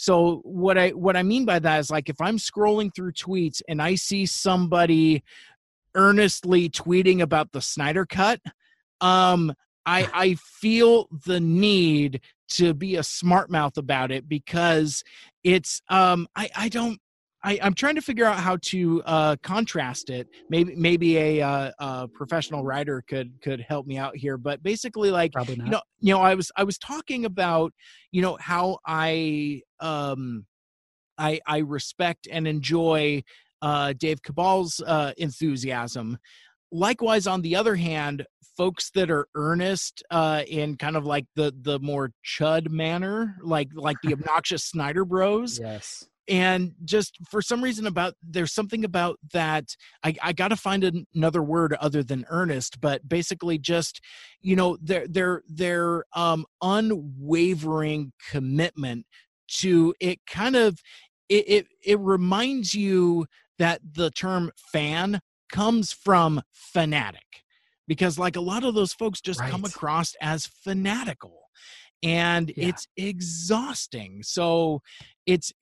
So 0.00 0.42
what 0.44 0.78
I 0.78 0.90
what 0.90 1.16
I 1.16 1.24
mean 1.24 1.44
by 1.44 1.58
that 1.58 1.80
is 1.80 1.90
like 1.90 2.08
if 2.08 2.20
I'm 2.20 2.36
scrolling 2.36 2.94
through 2.94 3.14
tweets 3.14 3.62
and 3.68 3.82
I 3.82 3.96
see 3.96 4.26
somebody 4.26 5.24
earnestly 5.96 6.70
tweeting 6.70 7.20
about 7.20 7.50
the 7.50 7.60
Snyder 7.60 8.06
cut, 8.06 8.40
um 9.00 9.52
I 9.84 10.08
I 10.14 10.34
feel 10.34 11.08
the 11.26 11.40
need 11.40 12.20
to 12.50 12.74
be 12.74 12.94
a 12.94 13.02
smart 13.02 13.50
mouth 13.50 13.76
about 13.76 14.12
it 14.12 14.28
because 14.28 15.02
it's 15.42 15.82
um 15.88 16.28
I 16.36 16.48
I 16.54 16.68
don't 16.68 17.00
I, 17.44 17.58
I'm 17.62 17.74
trying 17.74 17.94
to 17.94 18.02
figure 18.02 18.24
out 18.24 18.36
how 18.38 18.56
to 18.62 19.02
uh, 19.04 19.36
contrast 19.42 20.10
it. 20.10 20.26
Maybe 20.50 20.74
maybe 20.74 21.16
a, 21.16 21.40
uh, 21.40 21.70
a 21.78 22.08
professional 22.08 22.64
writer 22.64 23.02
could 23.06 23.32
could 23.42 23.60
help 23.60 23.86
me 23.86 23.96
out 23.96 24.16
here. 24.16 24.36
But 24.36 24.62
basically, 24.62 25.10
like 25.10 25.32
Probably 25.32 25.56
not. 25.56 25.64
you 25.66 25.70
know 25.70 25.80
you 26.00 26.14
know 26.14 26.20
i 26.20 26.34
was 26.34 26.50
i 26.56 26.64
was 26.64 26.78
talking 26.78 27.24
about 27.24 27.72
you 28.12 28.22
know 28.22 28.36
how 28.40 28.78
i 28.86 29.60
um 29.80 30.46
i 31.16 31.40
i 31.46 31.58
respect 31.58 32.28
and 32.30 32.46
enjoy 32.46 33.22
uh 33.62 33.92
dave 33.98 34.22
cabal's 34.22 34.80
uh 34.86 35.12
enthusiasm 35.16 36.18
likewise 36.70 37.26
on 37.26 37.42
the 37.42 37.56
other 37.56 37.74
hand 37.74 38.24
folks 38.56 38.90
that 38.90 39.10
are 39.10 39.28
earnest 39.34 40.02
uh 40.10 40.42
in 40.46 40.76
kind 40.76 40.96
of 40.96 41.04
like 41.04 41.26
the 41.34 41.52
the 41.62 41.78
more 41.80 42.10
chud 42.24 42.68
manner 42.70 43.36
like 43.42 43.68
like 43.74 43.96
the 44.02 44.12
obnoxious 44.12 44.64
snyder 44.64 45.04
bros 45.04 45.58
yes. 45.58 46.06
And 46.28 46.72
just 46.84 47.16
for 47.30 47.40
some 47.40 47.62
reason 47.62 47.86
about 47.86 48.14
there's 48.22 48.52
something 48.52 48.84
about 48.84 49.18
that 49.32 49.76
i, 50.04 50.14
I 50.22 50.32
got 50.32 50.48
to 50.48 50.56
find 50.56 50.84
an- 50.84 51.06
another 51.14 51.42
word 51.42 51.74
other 51.74 52.02
than 52.02 52.26
earnest 52.28 52.80
but 52.80 53.08
basically 53.08 53.58
just 53.58 54.00
you 54.40 54.56
know 54.56 54.76
their 54.82 55.06
their 55.08 55.42
their 55.48 56.04
um 56.14 56.44
unwavering 56.62 58.12
commitment 58.30 59.06
to 59.60 59.94
it 60.00 60.18
kind 60.26 60.56
of 60.56 60.78
it, 61.28 61.44
it 61.48 61.66
it 61.84 62.00
reminds 62.00 62.74
you 62.74 63.26
that 63.58 63.80
the 63.94 64.10
term 64.10 64.50
fan 64.72 65.20
comes 65.50 65.92
from 65.92 66.42
fanatic. 66.52 67.22
Because 67.86 68.18
like 68.18 68.36
a 68.36 68.40
lot 68.40 68.64
of 68.64 68.74
those 68.74 68.92
folks 68.92 69.20
just 69.20 69.40
come 69.40 69.64
across 69.64 70.14
as 70.20 70.46
fanatical 70.46 71.48
and 72.02 72.52
Yeah. 72.54 72.68
it's 72.68 72.86
exhausting. 72.96 74.22
So 74.22 74.82
it's 75.26 75.52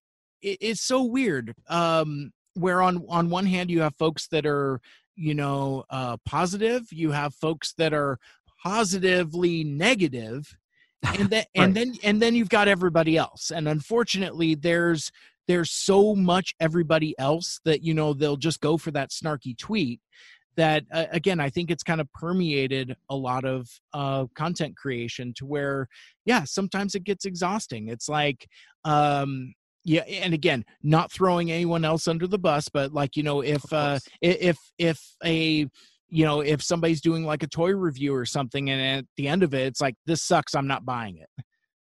it, 0.43 0.59
it's 0.61 0.83
so 0.83 1.03
weird 1.03 1.55
um 1.69 2.31
where 2.55 2.83
on 2.83 3.05
on 3.09 3.29
one 3.31 3.47
hand 3.47 3.71
you 3.71 3.81
have 3.81 3.95
folks 3.97 4.29
that 4.29 4.47
are 4.47 4.81
you 5.15 5.35
know 5.35 5.85
uh 5.91 6.17
positive 6.25 6.83
you 6.91 7.11
have 7.11 7.35
folks 7.35 7.75
that 7.79 7.93
are 7.93 8.19
positively 8.63 9.65
negative 9.65 10.57
and 11.19 11.31
then 11.31 11.45
and 11.55 11.75
then 11.75 11.95
and 12.03 12.21
then 12.21 12.35
you've 12.35 12.49
got 12.49 12.69
everybody 12.69 13.17
else 13.17 13.51
and 13.51 13.69
unfortunately 13.69 14.55
there's 14.55 15.11
there's 15.49 15.71
so 15.71 16.15
much 16.15 16.55
everybody 16.61 17.15
else 17.19 17.61
that 17.65 17.83
you 17.83 17.95
know 17.95 18.13
they'll 18.13 18.37
just 18.37 18.61
go 18.61 18.77
for 18.77 18.91
that 18.91 19.11
snarky 19.11 19.57
tweet 19.57 20.01
that 20.57 20.85
uh, 20.93 21.05
again 21.13 21.39
i 21.39 21.51
think 21.51 21.71
it's 21.71 21.83
kind 21.83 22.01
of 22.01 22.11
permeated 22.13 22.97
a 23.11 23.17
lot 23.17 23.45
of 23.45 23.69
uh, 23.93 24.25
content 24.35 24.75
creation 24.77 25.33
to 25.35 25.45
where 25.45 25.87
yeah 26.27 26.45
sometimes 26.45 26.95
it 26.95 27.05
gets 27.05 27.25
exhausting. 27.25 27.89
It's 27.89 28.09
like 28.09 28.47
um 28.85 29.55
yeah 29.87 30.03
and 30.03 30.35
again 30.35 30.65
not 30.83 31.11
throwing 31.13 31.51
anyone 31.51 31.85
else 31.85 32.09
under 32.09 32.27
the 32.27 32.39
bus 32.39 32.69
but 32.69 32.93
like 32.93 33.17
you 33.17 33.23
know 33.23 33.41
if 33.41 33.73
uh 33.73 33.99
if 34.21 34.59
if 34.79 35.01
a 35.25 35.67
you 36.09 36.25
know 36.25 36.41
if 36.41 36.61
somebody's 36.63 37.01
doing 37.01 37.25
like 37.25 37.43
a 37.43 37.47
toy 37.47 37.71
review 37.71 38.15
or 38.15 38.27
something 38.27 38.69
and 38.69 38.99
at 38.99 39.05
the 39.17 39.29
end 39.29 39.43
of 39.43 39.55
it 39.55 39.67
it's 39.67 39.81
like 39.81 39.95
this 40.05 40.23
sucks 40.23 40.55
i'm 40.55 40.67
not 40.67 40.85
buying 40.85 41.17
it 41.19 41.29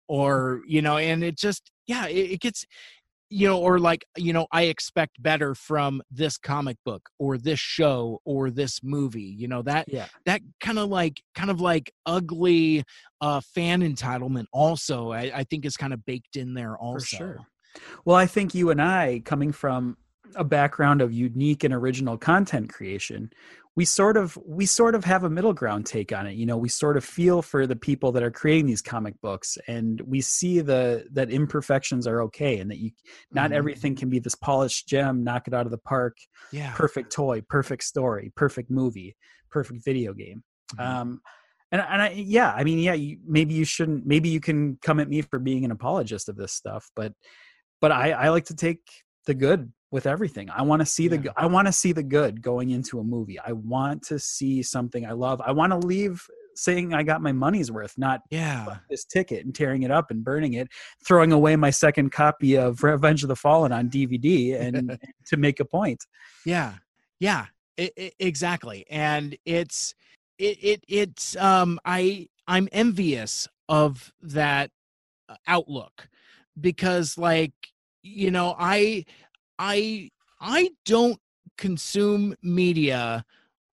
or 0.06 0.62
you 0.66 0.80
know 0.80 0.96
and 0.96 1.22
it 1.24 1.36
just 1.36 1.70
yeah 1.86 2.06
it, 2.06 2.30
it 2.32 2.40
gets 2.40 2.64
you 3.30 3.46
know 3.46 3.58
or 3.58 3.78
like 3.78 4.04
you 4.16 4.32
know 4.32 4.46
i 4.52 4.62
expect 4.62 5.20
better 5.20 5.54
from 5.54 6.00
this 6.10 6.38
comic 6.38 6.76
book 6.84 7.10
or 7.18 7.36
this 7.36 7.58
show 7.58 8.20
or 8.24 8.48
this 8.48 8.80
movie 8.82 9.20
you 9.36 9.48
know 9.48 9.60
that 9.62 9.86
Yeah. 9.88 10.06
that 10.24 10.40
kind 10.60 10.78
of 10.78 10.88
like 10.88 11.20
kind 11.34 11.50
of 11.50 11.60
like 11.60 11.92
ugly 12.06 12.84
uh 13.20 13.40
fan 13.40 13.82
entitlement 13.82 14.46
also 14.52 15.10
i, 15.12 15.30
I 15.34 15.44
think 15.44 15.66
is 15.66 15.76
kind 15.76 15.92
of 15.92 16.04
baked 16.06 16.36
in 16.36 16.54
there 16.54 16.78
also 16.78 17.00
For 17.00 17.16
sure. 17.16 17.46
Well, 18.04 18.16
I 18.16 18.26
think 18.26 18.54
you 18.54 18.70
and 18.70 18.80
I, 18.80 19.22
coming 19.24 19.52
from 19.52 19.96
a 20.34 20.44
background 20.44 21.00
of 21.00 21.12
unique 21.12 21.64
and 21.64 21.72
original 21.72 22.18
content 22.18 22.70
creation, 22.72 23.30
we 23.76 23.84
sort 23.84 24.16
of 24.16 24.36
we 24.44 24.66
sort 24.66 24.94
of 24.96 25.04
have 25.04 25.22
a 25.22 25.30
middle 25.30 25.52
ground 25.52 25.86
take 25.86 26.12
on 26.12 26.26
it. 26.26 26.34
You 26.34 26.46
know, 26.46 26.56
we 26.56 26.68
sort 26.68 26.96
of 26.96 27.04
feel 27.04 27.42
for 27.42 27.64
the 27.66 27.76
people 27.76 28.10
that 28.12 28.22
are 28.24 28.30
creating 28.30 28.66
these 28.66 28.82
comic 28.82 29.14
books, 29.20 29.56
and 29.68 30.00
we 30.00 30.20
see 30.20 30.60
the 30.60 31.06
that 31.12 31.30
imperfections 31.30 32.06
are 32.06 32.20
okay, 32.22 32.58
and 32.58 32.70
that 32.70 32.78
you 32.78 32.90
not 33.32 33.50
Mhm. 33.50 33.54
everything 33.54 33.94
can 33.94 34.10
be 34.10 34.18
this 34.18 34.34
polished 34.34 34.88
gem, 34.88 35.22
knock 35.22 35.46
it 35.46 35.54
out 35.54 35.64
of 35.66 35.70
the 35.70 35.78
park, 35.78 36.16
yeah 36.52 36.74
perfect 36.74 37.12
toy, 37.12 37.40
perfect 37.48 37.84
story, 37.84 38.32
perfect 38.34 38.68
movie, 38.70 39.16
perfect 39.50 39.84
video 39.84 40.12
game. 40.12 40.42
Mhm. 40.74 40.84
Um, 40.84 41.20
and 41.70 41.80
and 41.80 42.02
I 42.02 42.10
yeah, 42.10 42.52
I 42.52 42.64
mean 42.64 42.80
yeah, 42.80 42.94
you, 42.94 43.18
maybe 43.24 43.54
you 43.54 43.64
shouldn't. 43.64 44.04
Maybe 44.06 44.28
you 44.28 44.40
can 44.40 44.76
come 44.82 44.98
at 44.98 45.08
me 45.08 45.22
for 45.22 45.38
being 45.38 45.64
an 45.64 45.70
apologist 45.70 46.28
of 46.28 46.36
this 46.36 46.52
stuff, 46.52 46.90
but 46.96 47.12
but 47.80 47.92
I 47.92 48.12
I 48.12 48.28
like 48.28 48.46
to 48.46 48.54
take 48.54 48.80
the 49.26 49.34
good 49.34 49.72
with 49.90 50.06
everything. 50.06 50.50
I 50.50 50.62
want 50.62 50.80
to 50.80 50.86
see 50.86 51.08
the 51.08 51.18
Yeah. 51.18 51.30
I 51.36 51.46
want 51.46 51.66
to 51.66 51.72
see 51.72 51.92
the 51.92 52.02
good 52.02 52.42
going 52.42 52.70
into 52.70 53.00
a 53.00 53.04
movie. 53.04 53.38
I 53.38 53.52
want 53.52 54.02
to 54.04 54.18
see 54.18 54.62
something 54.62 55.06
I 55.06 55.12
love. 55.12 55.40
I 55.40 55.52
want 55.52 55.72
to 55.72 55.78
leave 55.78 56.26
saying 56.56 56.92
I 56.92 57.04
got 57.04 57.22
my 57.22 57.32
money's 57.32 57.70
worth, 57.70 57.96
not 57.96 58.20
yeah 58.30 58.78
this 58.90 59.04
ticket 59.04 59.44
and 59.44 59.54
tearing 59.54 59.82
it 59.82 59.90
up 59.90 60.10
and 60.10 60.24
burning 60.24 60.54
it, 60.54 60.68
throwing 61.06 61.32
away 61.32 61.56
my 61.56 61.70
second 61.70 62.10
copy 62.10 62.56
of 62.56 62.82
Revenge 62.82 63.22
of 63.22 63.28
the 63.28 63.36
Fallen 63.36 63.72
on 63.72 63.88
DVD 63.88 64.60
and 64.60 64.98
to 65.26 65.36
make 65.36 65.60
a 65.60 65.64
point. 65.64 66.04
Yeah, 66.44 66.74
yeah, 67.20 67.46
i 67.78 67.90
i 67.98 68.12
exactly. 68.18 68.84
And 68.90 69.36
it's 69.44 69.94
it 70.38 70.58
it 70.62 70.84
it's 70.88 71.36
um 71.36 71.78
I 71.84 72.28
I'm 72.46 72.68
envious 72.72 73.48
of 73.68 74.12
that 74.22 74.70
uh, 75.28 75.36
outlook 75.46 76.08
because 76.60 77.18
like 77.18 77.52
you 78.02 78.30
know 78.30 78.54
I 78.58 79.04
I 79.58 80.10
I 80.40 80.70
don't 80.84 81.20
consume 81.56 82.34
media 82.42 83.24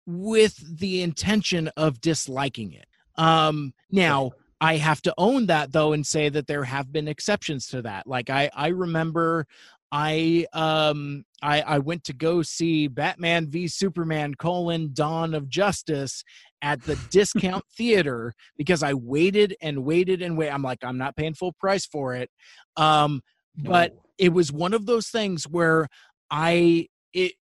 with 0.06 0.78
the 0.78 1.02
intention 1.02 1.68
of 1.76 2.00
disliking 2.00 2.72
it. 2.72 2.86
Um 3.16 3.74
now 3.90 4.32
I 4.60 4.76
have 4.76 5.02
to 5.02 5.14
own 5.18 5.46
that 5.46 5.72
though 5.72 5.92
and 5.92 6.06
say 6.06 6.28
that 6.28 6.46
there 6.46 6.64
have 6.64 6.92
been 6.92 7.08
exceptions 7.08 7.66
to 7.68 7.82
that. 7.82 8.06
Like 8.06 8.30
I 8.30 8.50
I 8.54 8.68
remember 8.68 9.46
I 9.92 10.46
um 10.54 11.24
I 11.42 11.60
I 11.60 11.78
went 11.78 12.02
to 12.04 12.14
go 12.14 12.40
see 12.42 12.88
Batman 12.88 13.48
v 13.50 13.68
Superman 13.68 14.34
colon 14.34 14.90
Dawn 14.94 15.34
of 15.34 15.48
Justice 15.50 16.24
at 16.62 16.82
the 16.84 16.96
discount 17.10 17.64
theater 17.76 18.32
because 18.56 18.82
I 18.82 18.94
waited 18.94 19.54
and 19.60 19.84
waited 19.84 20.22
and 20.22 20.36
wait. 20.38 20.48
I'm 20.48 20.62
like 20.62 20.78
I'm 20.82 20.96
not 20.96 21.14
paying 21.14 21.34
full 21.34 21.52
price 21.52 21.84
for 21.84 22.14
it. 22.14 22.30
Um 22.76 23.20
but 23.58 23.92
No. 23.92 24.00
it 24.18 24.32
was 24.32 24.50
one 24.50 24.72
of 24.72 24.86
those 24.86 25.08
things 25.08 25.44
where 25.44 25.88
I 26.30 26.88
it 27.12 27.32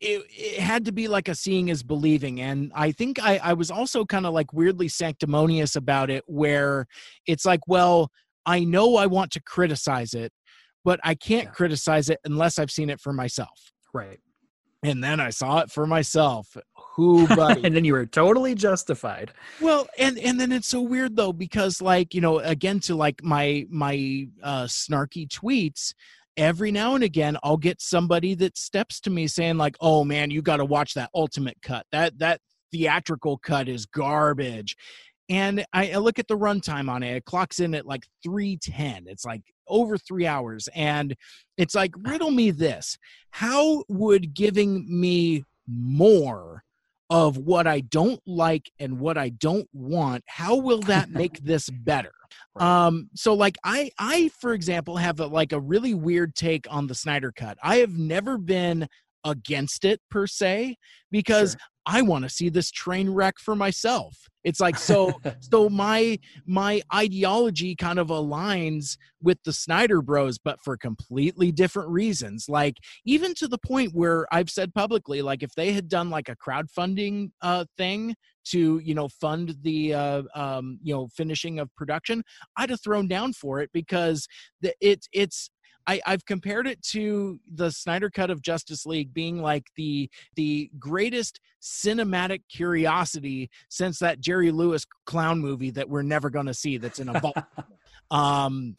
it, 0.00 0.22
it 0.30 0.60
had 0.60 0.86
to 0.86 0.92
be 0.92 1.08
like 1.08 1.28
a 1.28 1.34
seeing 1.34 1.68
is 1.68 1.82
believing 1.84 2.40
and 2.40 2.72
i 2.74 2.90
think 2.90 3.22
i, 3.22 3.38
I 3.38 3.52
was 3.52 3.70
also 3.70 4.04
kind 4.04 4.26
of 4.26 4.34
like 4.34 4.52
weirdly 4.52 4.88
sanctimonious 4.88 5.76
about 5.76 6.10
it 6.10 6.24
where 6.26 6.86
it's 7.26 7.44
like 7.44 7.60
well 7.68 8.10
i 8.44 8.64
know 8.64 8.96
i 8.96 9.06
want 9.06 9.30
to 9.32 9.40
criticize 9.42 10.12
it 10.12 10.32
but 10.84 11.00
i 11.04 11.14
can't 11.14 11.44
Yeah. 11.44 11.50
criticize 11.50 12.08
it 12.10 12.18
unless 12.24 12.58
i've 12.58 12.70
seen 12.70 12.90
it 12.90 13.00
for 13.00 13.12
myself 13.12 13.72
right. 13.92 14.18
and 14.82 15.02
then 15.02 15.20
i 15.20 15.30
saw 15.30 15.58
it 15.60 15.70
for 15.70 15.86
myself 15.86 16.56
who 16.96 17.26
buddy 17.28 17.62
and 17.64 17.74
then 17.74 17.84
you 17.84 17.92
were 17.94 18.06
totally 18.06 18.54
justified. 18.54 19.32
well 19.60 19.86
and 19.98 20.18
and 20.18 20.38
then 20.40 20.52
it's 20.52 20.68
so 20.68 20.80
weird 20.82 21.16
though 21.16 21.32
because 21.32 21.80
like 21.80 22.14
you 22.14 22.20
know 22.20 22.38
again 22.40 22.80
to 22.80 22.94
like 22.94 23.22
my 23.22 23.66
my 23.70 24.26
uh 24.42 24.64
snarky 24.64 25.26
tweets 25.28 25.94
every 26.36 26.72
now 26.72 26.94
and 26.94 27.04
again 27.04 27.36
i'll 27.42 27.56
get 27.58 27.80
somebody 27.80 28.34
that 28.34 28.56
steps 28.56 29.00
to 29.00 29.10
me 29.10 29.26
saying 29.26 29.56
like 29.58 29.76
oh 29.80 30.02
man 30.04 30.30
you 30.30 30.40
got 30.40 30.56
to 30.56 30.64
watch 30.64 30.94
that 30.94 31.10
ultimate 31.14 31.56
cut 31.62 31.84
that 31.92 32.18
that 32.18 32.40
theatrical 32.72 33.36
cut 33.36 33.68
is 33.68 33.84
garbage 33.84 34.74
and 35.28 35.64
I, 35.72 35.92
I 35.92 35.96
look 35.96 36.18
at 36.18 36.28
the 36.28 36.36
runtime 36.36 36.90
on 36.90 37.02
it 37.02 37.16
it 37.16 37.24
clocks 37.24 37.60
in 37.60 37.74
at 37.74 37.86
like 37.86 38.06
310 38.22 39.04
it's 39.06 39.24
like 39.24 39.42
over 39.68 39.96
three 39.96 40.26
hours 40.26 40.68
and 40.74 41.14
it's 41.56 41.74
like 41.74 41.94
riddle 42.02 42.30
me 42.30 42.50
this 42.50 42.98
how 43.30 43.84
would 43.88 44.34
giving 44.34 44.86
me 44.88 45.44
more 45.66 46.62
of 47.12 47.36
what 47.36 47.66
I 47.66 47.80
don't 47.80 48.20
like 48.26 48.72
and 48.78 48.98
what 48.98 49.18
I 49.18 49.28
don't 49.28 49.68
want, 49.74 50.24
how 50.26 50.56
will 50.56 50.80
that 50.82 51.10
make 51.10 51.44
this 51.44 51.68
better? 51.68 52.14
Right. 52.54 52.86
Um, 52.86 53.10
so 53.14 53.34
like 53.34 53.56
I 53.62 53.90
I 53.98 54.30
for 54.40 54.54
example 54.54 54.96
have 54.96 55.20
a, 55.20 55.26
like 55.26 55.52
a 55.52 55.60
really 55.60 55.92
weird 55.92 56.34
take 56.34 56.66
on 56.70 56.86
the 56.86 56.94
Snyder 56.94 57.30
cut. 57.30 57.58
I 57.62 57.76
have 57.76 57.98
never 57.98 58.38
been 58.38 58.88
against 59.24 59.84
it 59.84 60.00
per 60.10 60.26
se 60.26 60.76
because 61.10 61.52
Sure. 61.52 61.60
I 61.86 62.02
want 62.02 62.24
to 62.24 62.28
see 62.28 62.48
this 62.48 62.70
train 62.70 63.10
wreck 63.10 63.38
for 63.38 63.56
myself. 63.56 64.16
It's 64.44 64.60
like 64.60 64.76
so 64.76 65.20
so 65.40 65.68
my 65.68 66.18
my 66.46 66.82
ideology 66.94 67.74
kind 67.76 67.98
of 67.98 68.08
aligns 68.08 68.96
with 69.22 69.38
the 69.44 69.52
Snyder 69.52 70.02
bros 70.02 70.38
but 70.38 70.60
for 70.60 70.76
completely 70.76 71.52
different 71.52 71.90
reasons. 71.90 72.46
Like 72.48 72.76
even 73.04 73.34
to 73.34 73.48
the 73.48 73.58
point 73.58 73.94
where 73.94 74.26
I've 74.32 74.50
said 74.50 74.74
publicly 74.74 75.22
like 75.22 75.42
if 75.42 75.54
they 75.54 75.72
had 75.72 75.88
done 75.88 76.10
like 76.10 76.28
a 76.28 76.36
crowdfunding 76.36 77.30
uh 77.40 77.64
thing 77.76 78.14
to 78.44 78.80
you 78.82 78.94
know 78.94 79.08
fund 79.08 79.54
the 79.62 79.94
uh 79.94 80.22
um 80.34 80.78
you 80.82 80.94
know 80.94 81.08
finishing 81.14 81.58
of 81.58 81.74
production, 81.76 82.22
I'd 82.56 82.70
have 82.70 82.82
thrown 82.82 83.08
down 83.08 83.32
for 83.32 83.60
it 83.60 83.70
because 83.72 84.26
the 84.60 84.74
it 84.80 85.06
it's 85.12 85.50
I, 85.86 86.00
I've 86.06 86.24
compared 86.24 86.66
it 86.66 86.82
to 86.90 87.40
the 87.52 87.70
Snyder 87.70 88.10
cut 88.10 88.30
of 88.30 88.42
Justice 88.42 88.86
League 88.86 89.12
being 89.12 89.40
like 89.42 89.66
the 89.76 90.10
the 90.36 90.70
greatest 90.78 91.40
cinematic 91.60 92.42
curiosity 92.48 93.50
since 93.68 93.98
that 94.00 94.20
Jerry 94.20 94.50
Lewis 94.50 94.84
clown 95.06 95.40
movie 95.40 95.70
that 95.70 95.88
we're 95.88 96.02
never 96.02 96.30
going 96.30 96.46
to 96.46 96.54
see 96.54 96.76
that's 96.76 96.98
in 96.98 97.08
a 97.08 97.20
vault. 97.20 97.36
um, 98.10 98.76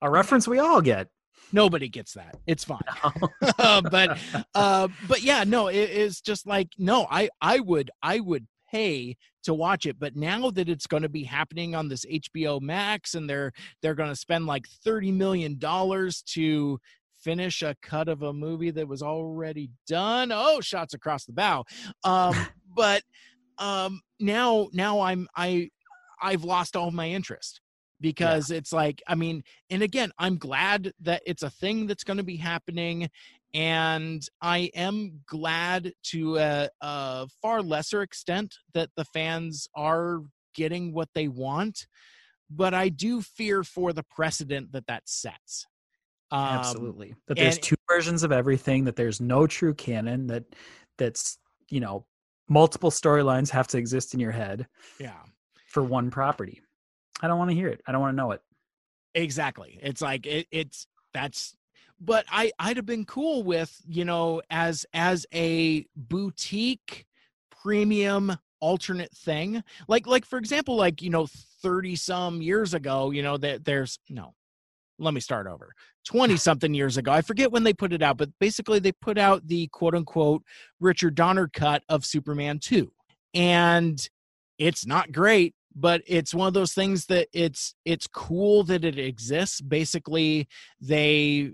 a 0.00 0.10
reference 0.10 0.46
we 0.48 0.58
all 0.58 0.80
get. 0.80 1.08
nobody 1.52 1.88
gets 1.88 2.14
that. 2.14 2.36
It's 2.46 2.64
fine. 2.64 2.80
Uh, 3.58 3.80
but 3.82 4.18
uh, 4.54 4.88
but 5.08 5.22
yeah, 5.22 5.44
no, 5.44 5.68
it 5.68 5.90
is 5.90 6.20
just 6.20 6.46
like 6.46 6.68
no, 6.78 7.06
I 7.10 7.28
I 7.40 7.60
would 7.60 7.90
I 8.02 8.18
would 8.20 8.46
pay 8.72 9.16
to 9.44 9.54
watch 9.54 9.86
it, 9.86 9.98
but 9.98 10.16
now 10.16 10.50
that 10.50 10.68
it's 10.68 10.86
going 10.86 11.02
to 11.02 11.08
be 11.08 11.24
happening 11.24 11.74
on 11.74 11.88
this 11.88 12.04
HBO 12.06 12.60
Max 12.60 13.14
and 13.14 13.28
they're 13.28 13.52
they're 13.80 13.94
going 13.94 14.08
to 14.08 14.16
spend 14.16 14.46
like 14.46 14.66
thirty 14.84 15.12
million 15.12 15.58
dollars 15.58 16.22
to 16.34 16.78
finish 17.18 17.62
a 17.62 17.76
cut 17.82 18.08
of 18.08 18.22
a 18.22 18.32
movie 18.32 18.70
that 18.70 18.88
was 18.88 19.02
already 19.02 19.70
done. 19.86 20.30
Oh, 20.32 20.60
shots 20.60 20.94
across 20.94 21.24
the 21.24 21.32
bow. 21.32 21.64
Um, 22.04 22.34
but 22.74 23.02
um, 23.58 24.00
now 24.20 24.68
now 24.72 25.00
I'm 25.00 25.28
I 25.36 25.70
I've 26.20 26.44
lost 26.44 26.76
all 26.76 26.90
my 26.90 27.08
interest 27.08 27.60
because 28.00 28.50
it's 28.50 28.72
like 28.72 29.02
I 29.06 29.14
mean, 29.14 29.42
and 29.70 29.82
again, 29.82 30.10
I'm 30.18 30.36
glad 30.36 30.92
that 31.00 31.22
it's 31.26 31.42
a 31.42 31.50
thing 31.50 31.86
that's 31.86 32.04
going 32.04 32.16
to 32.16 32.24
be 32.24 32.36
happening 32.36 33.08
and 33.54 34.26
I 34.40 34.70
am 34.74 35.20
glad 35.26 35.92
to 36.08 36.38
a, 36.38 36.68
a 36.80 37.26
far 37.40 37.62
lesser 37.62 38.02
extent 38.02 38.54
that 38.74 38.90
the 38.96 39.04
fans 39.04 39.68
are 39.74 40.20
getting 40.54 40.92
what 40.92 41.08
they 41.14 41.28
want, 41.28 41.86
but 42.50 42.74
I 42.74 42.88
do 42.88 43.20
fear 43.22 43.62
for 43.64 43.92
the 43.92 44.02
precedent 44.04 44.72
that 44.72 44.86
that 44.86 45.02
sets. 45.06 45.66
Um, 46.30 46.40
Absolutely. 46.40 47.14
That 47.28 47.36
there's 47.36 47.56
and- 47.56 47.62
two 47.64 47.76
versions 47.88 48.22
of 48.22 48.32
everything, 48.32 48.84
that 48.84 48.96
there's 48.96 49.20
no 49.20 49.46
true 49.46 49.74
canon, 49.74 50.26
that 50.28 50.44
that's, 50.98 51.38
you 51.70 51.80
know, 51.80 52.06
multiple 52.48 52.90
storylines 52.90 53.50
have 53.50 53.66
to 53.68 53.78
exist 53.78 54.14
in 54.14 54.20
your 54.20 54.32
head 54.32 54.66
Yeah, 54.98 55.18
for 55.68 55.82
one 55.82 56.10
property. 56.10 56.62
I 57.20 57.28
don't 57.28 57.38
want 57.38 57.50
to 57.50 57.54
hear 57.56 57.68
it. 57.68 57.80
I 57.86 57.92
don't 57.92 58.00
want 58.00 58.12
to 58.12 58.16
know 58.16 58.32
it. 58.32 58.40
exactly. 59.14 59.78
It's 59.82 60.00
like 60.02 60.26
it, 60.26 60.46
it's 60.50 60.86
that's. 61.14 61.54
But 62.04 62.26
I 62.30 62.50
I'd 62.58 62.76
have 62.76 62.86
been 62.86 63.04
cool 63.04 63.42
with 63.42 63.80
you 63.86 64.04
know 64.04 64.42
as 64.50 64.84
as 64.92 65.26
a 65.32 65.86
boutique 65.96 67.06
premium 67.62 68.36
alternate 68.60 69.12
thing. 69.12 69.62
Like 69.88 70.06
like 70.06 70.24
for 70.24 70.38
example 70.38 70.76
like 70.76 71.00
you 71.02 71.10
know 71.10 71.28
30 71.62 71.94
some 71.96 72.42
years 72.42 72.74
ago 72.74 73.12
you 73.12 73.22
know 73.22 73.36
that 73.36 73.64
there's 73.64 73.98
no 74.08 74.34
let 74.98 75.14
me 75.14 75.20
start 75.20 75.46
over. 75.46 75.72
20 76.04 76.36
something 76.36 76.74
years 76.74 76.96
ago 76.96 77.12
i 77.12 77.22
forget 77.22 77.52
when 77.52 77.62
they 77.62 77.72
put 77.72 77.92
it 77.92 78.02
out 78.02 78.16
but 78.16 78.28
basically 78.40 78.80
they 78.80 78.90
put 78.90 79.16
out 79.16 79.46
the 79.46 79.68
quote 79.68 79.94
unquote 79.94 80.42
richard 80.80 81.14
donner 81.14 81.46
cut 81.46 81.84
of 81.88 82.04
superman 82.04 82.58
2 82.58 82.90
and 83.34 84.08
it's 84.58 84.84
not 84.84 85.12
great 85.12 85.54
but 85.74 86.02
it's 86.06 86.34
one 86.34 86.48
of 86.48 86.54
those 86.54 86.74
things 86.74 87.06
that 87.06 87.28
it's 87.32 87.74
it's 87.84 88.06
cool 88.06 88.64
that 88.64 88.84
it 88.84 88.98
exists. 88.98 89.60
Basically 89.60 90.48
they 90.80 91.50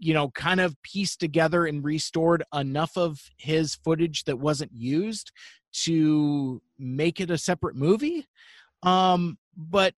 you 0.00 0.14
know 0.14 0.30
kind 0.30 0.60
of 0.60 0.80
pieced 0.82 1.20
together 1.20 1.66
and 1.66 1.84
restored 1.84 2.42
enough 2.54 2.96
of 2.96 3.20
his 3.36 3.74
footage 3.76 4.24
that 4.24 4.38
wasn't 4.38 4.72
used 4.74 5.30
to 5.72 6.60
make 6.78 7.20
it 7.20 7.30
a 7.30 7.38
separate 7.38 7.76
movie. 7.76 8.26
Um 8.82 9.38
but 9.56 9.94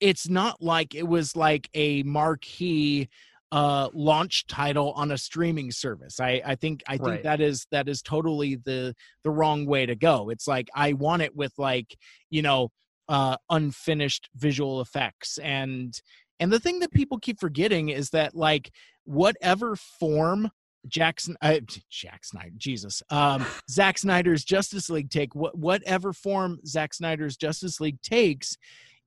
it's 0.00 0.28
not 0.28 0.62
like 0.62 0.94
it 0.94 1.08
was 1.08 1.34
like 1.34 1.68
a 1.74 2.02
marquee 2.04 3.08
uh 3.50 3.88
launch 3.94 4.46
title 4.46 4.92
on 4.92 5.10
a 5.10 5.18
streaming 5.18 5.70
service. 5.72 6.20
I 6.20 6.42
i 6.44 6.54
think 6.54 6.82
i 6.86 6.92
think 6.98 7.06
Right. 7.06 7.22
that 7.24 7.40
is 7.40 7.66
that 7.72 7.88
is 7.88 8.02
totally 8.02 8.56
the 8.56 8.94
the 9.24 9.30
wrong 9.30 9.64
way 9.66 9.86
to 9.86 9.96
go. 9.96 10.28
It's 10.30 10.46
like 10.46 10.68
i 10.74 10.92
want 10.92 11.22
it 11.22 11.34
with 11.34 11.52
like 11.58 11.96
you 12.30 12.42
know 12.42 12.70
uh 13.08 13.36
unfinished 13.50 14.28
visual 14.36 14.80
effects. 14.82 15.38
And 15.38 15.98
and 16.40 16.52
the 16.52 16.60
thing 16.60 16.78
that 16.80 16.92
people 16.92 17.18
keep 17.18 17.40
forgetting 17.40 17.88
is 17.88 18.10
that 18.10 18.34
like 18.34 18.70
whatever 19.08 19.74
form 19.76 20.50
Jackson, 20.86 21.36
uh, 21.42 21.56
Jack 21.90 22.24
Snyder, 22.24 22.52
Jesus, 22.56 23.02
um, 23.10 23.44
Zack 23.68 23.98
Snyder's 23.98 24.44
Justice 24.44 24.88
League 24.88 25.10
take, 25.10 25.34
what 25.34 25.56
whatever 25.58 26.12
form 26.12 26.60
Zack 26.64 26.94
Snyder's 26.94 27.36
Justice 27.36 27.80
League 27.80 28.00
takes, 28.02 28.56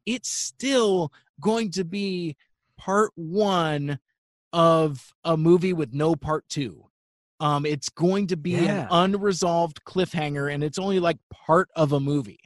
it's 0.06 0.30
still 0.30 1.12
going 1.40 1.72
to 1.72 1.84
be 1.86 2.36
part 2.78 3.12
one 3.16 4.00
of 4.54 5.14
a 5.24 5.38
movie 5.38 5.74
with 5.74 5.94
no 5.94 6.16
part 6.16 6.44
two. 6.50 6.86
Um, 7.40 7.66
it's 7.66 7.90
going 7.90 8.28
to 8.28 8.38
be 8.38 8.52
Yeah. 8.52 8.82
an 8.82 8.88
unresolved 8.92 9.84
cliffhanger, 9.86 10.54
and 10.54 10.64
it's 10.64 10.78
only 10.78 11.00
like 11.00 11.18
part 11.32 11.70
of 11.76 11.94
a 11.94 12.00
movie. 12.00 12.40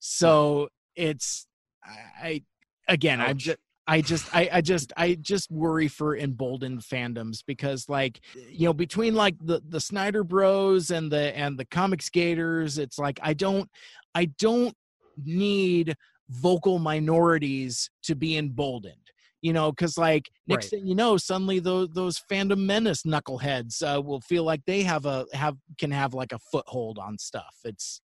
So 0.00 0.68
it's, 0.96 1.46
I, 1.84 2.26
I 2.26 2.42
again, 2.88 3.20
I'm 3.20 3.38
just. 3.38 3.58
I 3.92 4.00
just 4.00 4.34
I, 4.34 4.48
I 4.50 4.60
just 4.62 4.90
I 4.96 5.14
just 5.20 5.50
worry 5.50 5.86
for 5.86 6.16
emboldened 6.16 6.80
fandoms 6.80 7.44
because 7.46 7.90
like 7.90 8.20
you 8.48 8.64
know 8.64 8.72
between 8.72 9.14
like 9.14 9.36
the 9.38 9.60
the 9.68 9.80
Snyder 9.80 10.24
Bros 10.24 10.90
and 10.90 11.12
the 11.12 11.36
and 11.36 11.58
the 11.58 11.66
comics 11.66 12.08
gators 12.08 12.78
it's 12.78 12.98
like 12.98 13.20
I 13.22 13.34
don't 13.34 13.68
I 14.14 14.30
don't 14.38 14.74
need 15.22 15.94
vocal 16.30 16.78
minorities 16.78 17.90
to 18.04 18.14
be 18.14 18.38
emboldened 18.38 19.10
you 19.42 19.52
know 19.52 19.70
because 19.70 19.98
like 19.98 20.30
next 20.46 20.64
Right. 20.64 20.70
thing 20.70 20.86
you 20.86 20.94
know 20.94 21.18
suddenly 21.18 21.58
those 21.58 21.90
those 21.90 22.18
fandom 22.32 22.60
menace 22.64 23.02
knuckleheads 23.02 23.82
uh, 23.82 24.00
will 24.00 24.22
feel 24.22 24.44
like 24.44 24.64
they 24.64 24.82
have 24.84 25.04
a 25.04 25.26
have 25.34 25.58
can 25.76 25.90
have 25.90 26.14
like 26.14 26.32
a 26.32 26.38
foothold 26.38 26.98
on 26.98 27.18
stuff 27.18 27.56
it's 27.64 28.00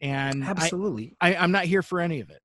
and 0.00 0.44
I, 0.44 0.48
Absolutely. 0.50 1.14
I 1.20 1.36
I'm 1.36 1.52
not 1.52 1.66
here 1.66 1.82
for 1.82 2.00
any 2.00 2.20
of 2.20 2.30
it 2.30 2.40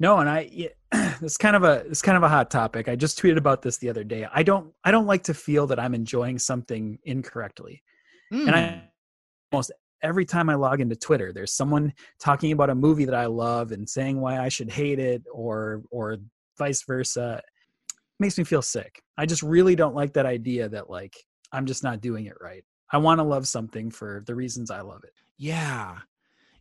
No, 0.00 0.18
and 0.18 0.28
I 0.28 0.48
yeah, 0.50 0.68
it's 1.22 1.36
kind 1.36 1.56
of 1.56 1.64
a 1.64 1.84
it's 1.86 2.02
kind 2.02 2.16
of 2.16 2.22
a 2.22 2.28
hot 2.28 2.50
topic. 2.50 2.88
I 2.88 2.96
just 2.96 3.20
tweeted 3.20 3.36
about 3.36 3.62
this 3.62 3.78
the 3.78 3.88
other 3.88 4.04
day. 4.04 4.26
I 4.32 4.42
don't 4.42 4.72
I 4.84 4.90
don't 4.90 5.06
like 5.06 5.24
to 5.24 5.34
feel 5.34 5.66
that 5.68 5.78
I'm 5.78 5.94
enjoying 5.94 6.38
something 6.38 6.98
incorrectly. 7.04 7.82
And 8.30 8.48
Hmm. 8.48 8.54
I 8.54 8.82
almost 9.52 9.70
every 10.02 10.24
time 10.24 10.50
I 10.50 10.54
log 10.54 10.80
into 10.80 10.96
Twitter, 10.96 11.32
there's 11.32 11.52
someone 11.52 11.92
talking 12.18 12.52
about 12.52 12.70
a 12.70 12.74
movie 12.74 13.04
that 13.04 13.14
I 13.14 13.26
love 13.26 13.72
and 13.72 13.88
saying 13.88 14.20
why 14.20 14.38
I 14.38 14.48
should 14.48 14.70
hate 14.70 14.98
it 14.98 15.22
or 15.32 15.82
or 15.90 16.18
vice 16.58 16.82
versa. 16.82 17.40
It 17.88 17.94
makes 18.18 18.36
me 18.36 18.44
feel 18.44 18.62
sick. 18.62 19.02
I 19.16 19.26
just 19.26 19.42
really 19.42 19.76
don't 19.76 19.94
like 19.94 20.12
that 20.14 20.26
idea 20.26 20.68
that 20.68 20.90
like 20.90 21.16
I'm 21.52 21.66
just 21.66 21.84
not 21.84 22.00
doing 22.00 22.26
it 22.26 22.34
right. 22.40 22.64
I 22.90 22.98
want 22.98 23.18
to 23.18 23.24
love 23.24 23.46
something 23.48 23.90
for 23.90 24.22
the 24.26 24.34
reasons 24.34 24.70
I 24.70 24.80
love 24.80 25.04
it. 25.04 25.12
Yeah. 25.38 25.98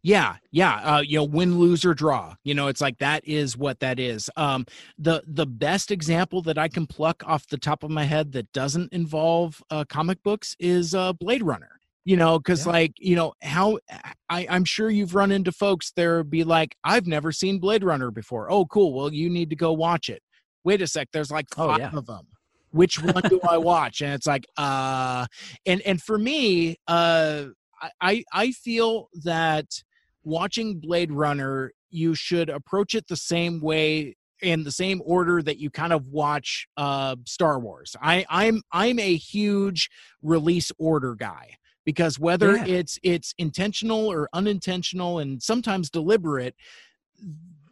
Yeah, 0.06 0.36
yeah. 0.52 0.76
Uh, 0.84 1.00
you 1.02 1.18
know, 1.18 1.24
win, 1.24 1.58
lose, 1.58 1.86
or 1.86 1.94
draw. 1.94 2.36
You 2.44 2.54
know, 2.54 2.68
it's 2.68 2.82
like 2.82 2.98
that 2.98 3.26
is 3.26 3.56
what 3.58 3.80
that 3.80 4.00
is. 4.00 4.30
Um, 4.36 4.66
the 4.98 5.24
the 5.26 5.46
best 5.46 5.92
example 5.92 6.42
that 6.42 6.58
I 6.58 6.68
can 6.68 6.86
pluck 6.86 7.24
off 7.26 7.48
the 7.48 7.58
top 7.58 7.84
of 7.84 7.90
my 7.90 8.04
head 8.04 8.34
that 8.34 8.52
doesn't 8.52 8.92
involve 8.92 9.64
uh, 9.70 9.86
comic 9.88 10.22
books 10.22 10.56
is 10.60 10.94
uh, 10.94 11.14
Blade 11.14 11.42
Runner. 11.42 11.80
You 12.06 12.18
know, 12.18 12.38
because 12.38 12.66
Yeah. 12.66 12.74
like 12.74 12.92
you 13.00 13.16
know 13.16 13.32
how 13.42 13.80
I, 14.30 14.46
I'm 14.50 14.66
sure 14.66 14.90
you've 14.90 15.16
run 15.16 15.32
into 15.32 15.54
folks 15.54 15.94
there 15.96 16.22
be 16.26 16.44
like, 16.44 16.76
I've 16.84 17.08
never 17.08 17.32
seen 17.32 17.60
Blade 17.60 17.82
Runner 17.86 18.12
before. 18.12 18.52
Oh, 18.52 18.66
cool. 18.66 18.94
Well, 18.94 19.14
you 19.14 19.30
need 19.30 19.50
to 19.52 19.56
go 19.56 19.72
watch 19.72 20.10
it. 20.10 20.22
Wait 20.66 20.82
a 20.82 20.88
sec. 20.88 21.08
There's 21.14 21.32
like 21.32 21.46
Oh, 21.58 21.68
five 21.70 21.80
yeah. 21.80 21.92
of 21.98 22.06
them. 22.06 22.28
Which 22.72 23.02
one 23.02 23.22
do 23.30 23.40
I 23.50 23.56
watch? 23.58 24.02
And 24.02 24.14
it's 24.14 24.28
like, 24.28 24.46
uh, 24.58 25.28
and 25.66 25.80
and 25.84 26.02
for 26.02 26.18
me, 26.18 26.76
uh, 26.90 27.46
I, 28.02 28.24
I 28.34 28.52
feel 28.52 29.08
that 29.24 29.66
watching 30.24 30.80
Blade 30.80 31.12
Runner, 31.12 31.72
you 31.90 32.16
should 32.16 32.50
approach 32.50 32.96
it 32.96 33.08
the 33.08 33.16
same 33.16 33.60
way 33.62 34.16
in 34.42 34.64
the 34.64 34.72
same 34.72 35.02
order 35.06 35.42
that 35.42 35.58
you 35.58 35.70
kind 35.70 35.94
of 35.94 36.08
watch 36.08 36.68
uh, 36.76 37.16
Star 37.26 37.60
Wars. 37.60 37.96
I, 38.02 38.26
I'm 38.30 38.62
I'm 38.72 39.00
a 39.00 39.16
huge 39.16 39.90
release 40.22 40.72
order 40.78 41.16
guy 41.16 41.56
because 41.86 42.20
whether 42.20 42.56
Yeah. 42.58 42.66
it's 42.66 43.00
it's 43.04 43.34
intentional 43.38 44.08
or 44.12 44.28
unintentional 44.34 45.20
and 45.20 45.42
sometimes 45.42 45.90
deliberate, 45.90 46.56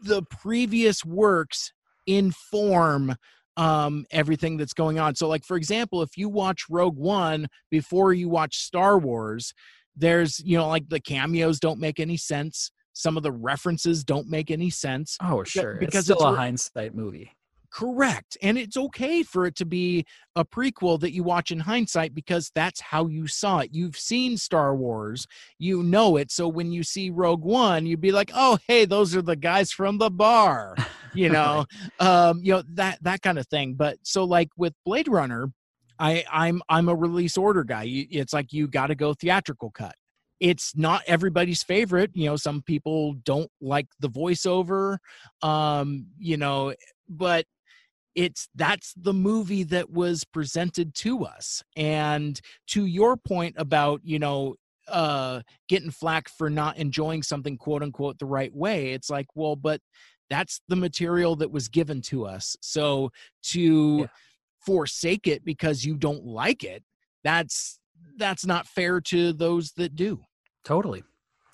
the 0.03 0.23
previous 0.23 1.03
works 1.05 1.73
inform 2.07 3.15
um 3.57 4.05
everything 4.11 4.55
that's 4.57 4.73
going 4.73 4.97
on 4.97 5.13
so 5.13 5.27
like 5.27 5.43
for 5.43 5.57
example 5.57 6.01
if 6.01 6.17
you 6.17 6.29
watch 6.29 6.63
rogue 6.69 6.97
one 6.97 7.47
before 7.69 8.13
you 8.13 8.29
watch 8.29 8.55
star 8.57 8.97
wars 8.97 9.53
there's 9.95 10.39
you 10.39 10.57
know 10.57 10.67
like 10.67 10.87
the 10.89 10.99
cameos 10.99 11.59
don't 11.59 11.79
make 11.79 11.99
any 11.99 12.17
sense. 12.17 12.71
Some 12.93 13.17
of 13.17 13.23
the 13.23 13.31
references 13.31 14.03
don't 14.03 14.27
make 14.27 14.51
any 14.51 14.69
sense. 14.69 15.17
Oh, 15.21 15.43
sure. 15.43 15.77
because 15.79 15.95
it's 15.99 16.05
still 16.05 16.17
it's 16.17 16.25
a 16.25 16.31
re- 16.31 16.37
hindsight 16.37 16.93
movie. 16.95 17.31
correct. 17.71 18.37
And 18.41 18.57
it's 18.57 18.75
okay 18.75 19.23
for 19.23 19.45
it 19.45 19.55
to 19.55 19.65
be 19.65 20.05
a 20.35 20.43
prequel 20.43 20.99
that 20.99 21.13
you 21.13 21.23
watch 21.23 21.51
in 21.51 21.59
hindsight 21.61 22.13
because 22.13 22.51
that's 22.53 22.81
how 22.81 23.07
you 23.07 23.27
saw 23.27 23.59
it. 23.59 23.69
You've 23.71 23.95
seen 23.95 24.35
star 24.37 24.75
wars. 24.75 25.25
You 25.57 25.83
know 25.83 26.17
it. 26.17 26.31
So 26.31 26.49
when 26.49 26.71
you 26.71 26.83
see 26.83 27.09
rogue 27.09 27.43
one 27.45 27.85
you'd 27.85 28.01
be 28.01 28.11
like 28.11 28.31
oh 28.35 28.57
hey 28.67 28.85
those 28.85 29.15
are 29.15 29.21
the 29.21 29.37
guys 29.37 29.71
from 29.71 29.97
the 29.97 30.09
bar 30.11 30.75
you 31.13 31.29
know? 31.29 31.65
Um 31.99 32.41
you 32.43 32.53
know 32.53 32.63
that 32.73 32.99
that 33.03 33.21
kind 33.21 33.39
of 33.39 33.47
thing. 33.47 33.75
But 33.75 33.97
so 34.03 34.25
like 34.25 34.49
with 34.57 34.73
blade 34.85 35.07
runner 35.07 35.51
i 36.01 36.25
i'm 36.31 36.61
i'm 36.67 36.89
a 36.89 36.95
release 36.95 37.37
order 37.37 37.63
guy. 37.63 37.85
It's 37.87 38.33
like 38.33 38.51
you 38.51 38.67
got 38.67 38.87
to 38.87 38.95
go 38.95 39.13
theatrical 39.13 39.71
cut. 39.71 39.95
It's 40.39 40.73
not 40.75 41.03
everybody's 41.07 41.63
favorite 41.63 42.11
you 42.13 42.25
know 42.25 42.35
some 42.35 42.61
people 42.61 43.13
don't 43.23 43.51
like 43.61 43.87
the 43.99 44.09
voiceover 44.09 44.97
um 45.41 46.07
you 46.17 46.37
know 46.37 46.73
but 47.07 47.45
it's 48.15 48.49
that's 48.55 48.93
the 48.97 49.13
movie 49.13 49.63
that 49.63 49.89
was 49.89 50.25
presented 50.25 50.93
to 50.95 51.23
us. 51.23 51.63
And 51.77 52.39
to 52.67 52.85
your 52.85 53.15
point 53.15 53.55
about 53.57 54.01
you 54.03 54.19
know 54.19 54.55
uh 54.87 55.41
getting 55.69 55.91
flack 55.91 56.27
for 56.27 56.49
not 56.49 56.77
enjoying 56.77 57.23
something 57.23 57.57
quote 57.57 57.83
unquote 57.83 58.17
the 58.19 58.25
right 58.25 58.53
way 58.53 58.91
it's 58.93 59.09
like 59.11 59.27
well 59.35 59.55
but 59.55 59.79
that's 60.29 60.61
the 60.69 60.75
material 60.75 61.35
that 61.35 61.51
was 61.51 61.67
given 61.67 62.01
to 62.01 62.25
us. 62.25 62.55
So 62.61 63.11
to 63.43 63.99
Yeah. 63.99 64.07
Forsake 64.65 65.27
it 65.27 65.43
because 65.43 65.83
you 65.83 65.95
don't 65.95 66.25
like 66.25 66.63
it 66.63 66.83
that's 67.23 67.79
that's 68.17 68.45
not 68.45 68.67
fair 68.67 68.99
to 69.01 69.33
those 69.33 69.71
that 69.73 69.95
do 69.95 70.21
Totally. 70.63 71.03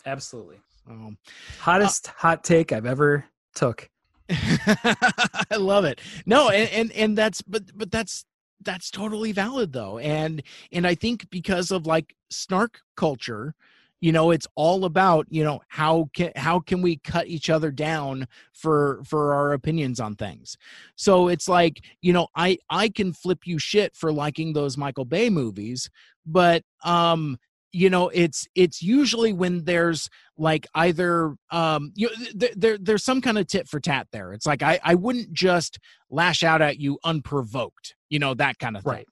Absolutely. 0.05 0.57
um, 0.89 1.17
Hottest 1.59 2.07
hot 2.07 2.43
take 2.43 2.71
I've 2.71 2.85
ever 2.85 3.25
took. 3.55 3.89
I 4.29 5.55
love 5.57 5.85
it. 5.85 6.01
No, 6.25 6.49
and, 6.49 6.69
and 6.71 6.91
and 6.91 7.17
that's 7.17 7.41
but 7.41 7.63
but 7.75 7.91
that's 7.91 8.25
that's 8.63 8.91
totally 8.91 9.31
valid 9.31 9.71
though. 9.71 9.97
And 9.99 10.43
and 10.71 10.85
I 10.85 10.95
think 10.95 11.29
because 11.29 11.71
of 11.71 11.85
like 11.85 12.15
snark 12.29 12.81
culture, 12.95 13.55
you 13.99 14.11
know, 14.11 14.31
it's 14.31 14.47
all 14.55 14.85
about, 14.85 15.25
you 15.29 15.43
know, 15.43 15.59
how 15.69 16.09
can 16.15 16.31
how 16.35 16.59
can 16.59 16.81
we 16.81 16.97
cut 16.97 17.27
each 17.27 17.49
other 17.49 17.71
down 17.71 18.27
for 18.53 19.01
for 19.05 19.33
our 19.33 19.53
opinions 19.53 19.99
on 19.99 20.15
things. 20.15 20.55
So 20.95 21.27
it's 21.27 21.47
like, 21.47 21.83
you 22.01 22.13
know, 22.13 22.27
I 22.35 22.57
I 22.69 22.89
can 22.89 23.13
flip 23.13 23.39
you 23.45 23.57
shit 23.59 23.95
for 23.95 24.11
liking 24.11 24.53
those 24.53 24.77
Michael 24.77 25.05
Bay 25.05 25.29
movies, 25.29 25.89
but 26.25 26.63
um 26.83 27.37
you 27.73 27.89
know 27.89 28.09
it's 28.09 28.47
it's 28.55 28.81
usually 28.81 29.33
when 29.33 29.65
there's 29.65 30.09
like 30.37 30.65
either 30.73 31.35
um 31.51 31.91
you 31.95 32.09
th- 32.39 32.53
there 32.55 32.77
there's 32.77 33.03
some 33.03 33.19
kind 33.21 33.37
of 33.37 33.45
tit 33.45 33.67
for 33.67 33.79
tat 33.81 34.07
there 34.13 34.31
it's 34.31 34.45
like 34.45 34.63
i 34.63 34.79
i 34.85 34.95
wouldn't 34.95 35.31
just 35.33 35.77
lash 36.09 36.43
out 36.43 36.61
at 36.61 36.79
you 36.79 36.97
unprovoked 37.03 37.93
you 38.09 38.19
know 38.19 38.33
that 38.33 38.57
kind 38.57 38.77
of 38.77 38.83
thing 38.83 38.93
Right. 38.93 39.07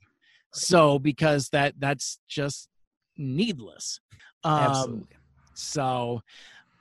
so 0.53 0.97
because 0.99 1.49
that 1.49 1.73
that's 1.79 2.17
just 2.29 2.69
needless 3.17 3.99
um 4.45 4.59
Absolutely. 4.59 5.07
so 5.53 6.21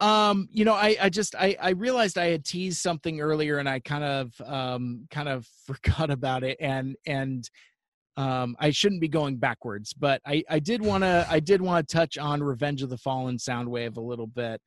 um 0.01 0.49
you 0.53 0.65
know 0.65 0.75
i 0.75 0.97
i 1.01 1.09
just 1.09 1.35
i 1.37 1.57
i 1.61 1.71
realized 1.71 2.19
i 2.19 2.27
had 2.27 2.45
teased 2.45 2.81
something 2.81 3.21
earlier 3.21 3.59
and 3.59 3.69
i 3.69 3.81
kind 3.81 4.05
of 4.05 4.33
um 4.45 5.07
kind 5.11 5.29
of 5.29 5.47
forgot 5.67 6.11
about 6.11 6.45
it 6.45 6.57
and 6.61 6.97
and 7.07 7.51
um 8.17 8.55
i 8.61 8.71
shouldn't 8.71 9.01
be 9.01 9.09
going 9.09 9.37
backwards 9.37 9.93
but 9.93 10.21
i 10.27 10.43
i 10.49 10.59
did 10.59 10.81
want 10.81 11.03
to 11.03 11.27
i 11.29 11.41
did 11.41 11.61
want 11.61 11.87
to 11.87 11.97
touch 11.97 12.17
on 12.17 12.43
revenge 12.43 12.83
of 12.83 12.91
the 12.91 12.99
fallen 12.99 13.37
soundwave 13.37 13.97
a 13.97 14.01
little 14.01 14.29
bit 14.29 14.61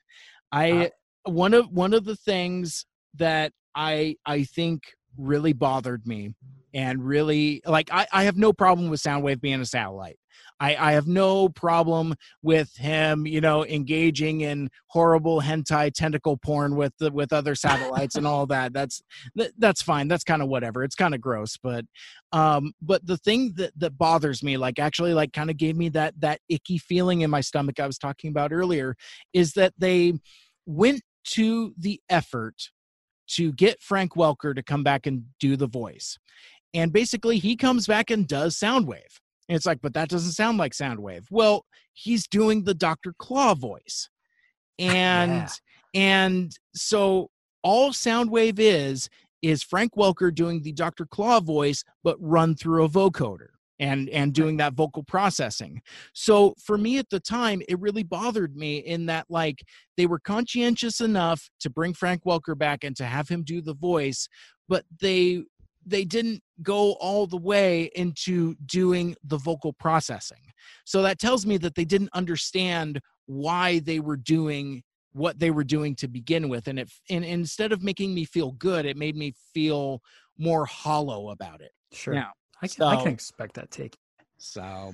i 0.51 0.89
one 1.27 1.53
of 1.53 1.69
one 1.71 1.93
of 1.93 2.05
the 2.05 2.15
things 2.15 2.85
that 3.15 3.51
I 3.75 4.15
I 4.25 4.43
think 4.43 4.83
really 5.17 5.53
bothered 5.53 6.05
me 6.05 6.33
and 6.73 7.03
really 7.03 7.61
like 7.65 7.89
I, 7.91 8.07
I 8.11 8.23
have 8.23 8.37
no 8.37 8.53
problem 8.53 8.89
with 8.89 9.01
Soundwave 9.01 9.41
being 9.41 9.61
a 9.61 9.65
satellite. 9.65 10.17
I, 10.59 10.75
I 10.75 10.91
have 10.93 11.07
no 11.07 11.49
problem 11.49 12.15
with 12.41 12.75
him, 12.75 13.27
you 13.27 13.41
know, 13.41 13.65
engaging 13.65 14.41
in 14.41 14.69
horrible 14.87 15.41
hentai 15.41 15.93
tentacle 15.93 16.37
porn 16.37 16.75
with 16.75 16.93
the, 16.99 17.11
with 17.11 17.31
other 17.31 17.53
satellites 17.55 18.15
and 18.15 18.25
all 18.25 18.47
that. 18.47 18.73
That's 18.73 19.01
that, 19.35 19.51
that's 19.57 19.81
fine. 19.81 20.07
That's 20.07 20.23
kind 20.23 20.41
of 20.41 20.47
whatever. 20.47 20.83
It's 20.83 20.95
kind 20.95 21.13
of 21.13 21.21
gross, 21.21 21.57
but 21.57 21.85
um, 22.31 22.73
but 22.81 23.05
the 23.05 23.17
thing 23.17 23.53
that 23.57 23.71
that 23.77 23.97
bothers 23.97 24.43
me, 24.43 24.57
like 24.57 24.79
actually, 24.79 25.13
like 25.13 25.33
kind 25.33 25.49
of 25.49 25.57
gave 25.57 25.75
me 25.77 25.89
that 25.89 26.15
that 26.19 26.41
icky 26.49 26.77
feeling 26.77 27.21
in 27.21 27.29
my 27.29 27.41
stomach 27.41 27.79
I 27.79 27.87
was 27.87 27.97
talking 27.97 28.29
about 28.29 28.51
earlier, 28.51 28.95
is 29.33 29.53
that 29.53 29.73
they 29.77 30.13
went 30.65 31.01
to 31.25 31.73
the 31.77 32.01
effort 32.09 32.69
to 33.27 33.51
get 33.53 33.81
Frank 33.81 34.13
Welker 34.13 34.55
to 34.55 34.63
come 34.63 34.83
back 34.83 35.05
and 35.05 35.25
do 35.39 35.55
the 35.55 35.67
voice. 35.67 36.17
And 36.73 36.91
basically, 36.91 37.39
he 37.39 37.55
comes 37.55 37.87
back 37.87 38.09
and 38.09 38.27
does 38.27 38.57
Soundwave. 38.57 39.19
And 39.49 39.55
it's 39.55 39.65
like, 39.65 39.79
but 39.81 39.93
that 39.93 40.09
doesn't 40.09 40.33
sound 40.33 40.57
like 40.57 40.73
Soundwave. 40.73 41.25
Well, 41.29 41.65
he's 41.93 42.27
doing 42.27 42.63
the 42.63 42.73
Dr. 42.73 43.13
Claw 43.17 43.55
voice. 43.55 44.09
And 44.79 45.31
Yeah. 45.31 45.49
and 45.95 46.51
so 46.75 47.29
all 47.63 47.91
Soundwave 47.91 48.59
is 48.59 49.09
is 49.41 49.63
Frank 49.63 49.95
Welker 49.95 50.33
doing 50.33 50.61
the 50.61 50.71
Dr. 50.71 51.05
Claw 51.07 51.39
voice, 51.39 51.83
but 52.03 52.15
run 52.19 52.55
through 52.55 52.83
a 52.85 52.89
vocoder 52.89 53.47
and 53.79 54.07
and 54.09 54.33
doing 54.33 54.57
that 54.57 54.73
vocal 54.73 55.01
processing. 55.03 55.81
So 56.13 56.53
for 56.63 56.77
me 56.77 56.99
at 56.99 57.09
the 57.09 57.19
time, 57.19 57.63
it 57.67 57.79
really 57.79 58.03
bothered 58.03 58.55
me 58.55 58.77
in 58.77 59.07
that 59.07 59.25
like 59.29 59.63
they 59.95 60.05
were 60.05 60.19
conscientious 60.19 61.01
enough 61.01 61.49
to 61.61 61.69
bring 61.71 61.95
Frank 61.95 62.23
Welker 62.23 62.55
back 62.55 62.83
and 62.83 62.95
to 62.97 63.05
have 63.05 63.29
him 63.29 63.43
do 63.43 63.61
the 63.61 63.73
voice, 63.75 64.27
but 64.69 64.85
they 65.01 65.43
they 65.89 66.03
didn't 66.05 66.41
go 66.61 66.93
all 66.93 67.27
the 67.27 67.37
way 67.37 67.89
into 67.95 68.55
doing 68.65 69.15
the 69.23 69.37
vocal 69.37 69.73
processing. 69.73 70.51
So 70.85 71.01
that 71.03 71.19
tells 71.19 71.45
me 71.45 71.57
that 71.57 71.75
they 71.75 71.85
didn't 71.85 72.09
understand 72.13 72.99
why 73.25 73.79
they 73.79 73.99
were 73.99 74.17
doing 74.17 74.83
what 75.13 75.39
they 75.39 75.49
were 75.51 75.63
doing 75.63 75.95
to 75.95 76.07
begin 76.07 76.47
with 76.47 76.67
and 76.67 76.77
it 76.77 76.89
and 77.09 77.25
instead 77.25 77.71
of 77.71 77.81
making 77.81 78.13
me 78.13 78.23
feel 78.23 78.51
good 78.51 78.85
it 78.85 78.95
made 78.95 79.15
me 79.15 79.33
feel 79.53 79.99
more 80.37 80.63
hollow 80.65 81.29
about 81.31 81.59
it 81.59 81.71
Sure. 81.91 82.13
now 82.13 82.31
I 82.61 82.67
can, 82.67 82.83
I 82.83 82.95
can 82.97 83.13
expect 83.13 83.55
that 83.55 83.71
take. 83.71 83.97
so 84.37 84.93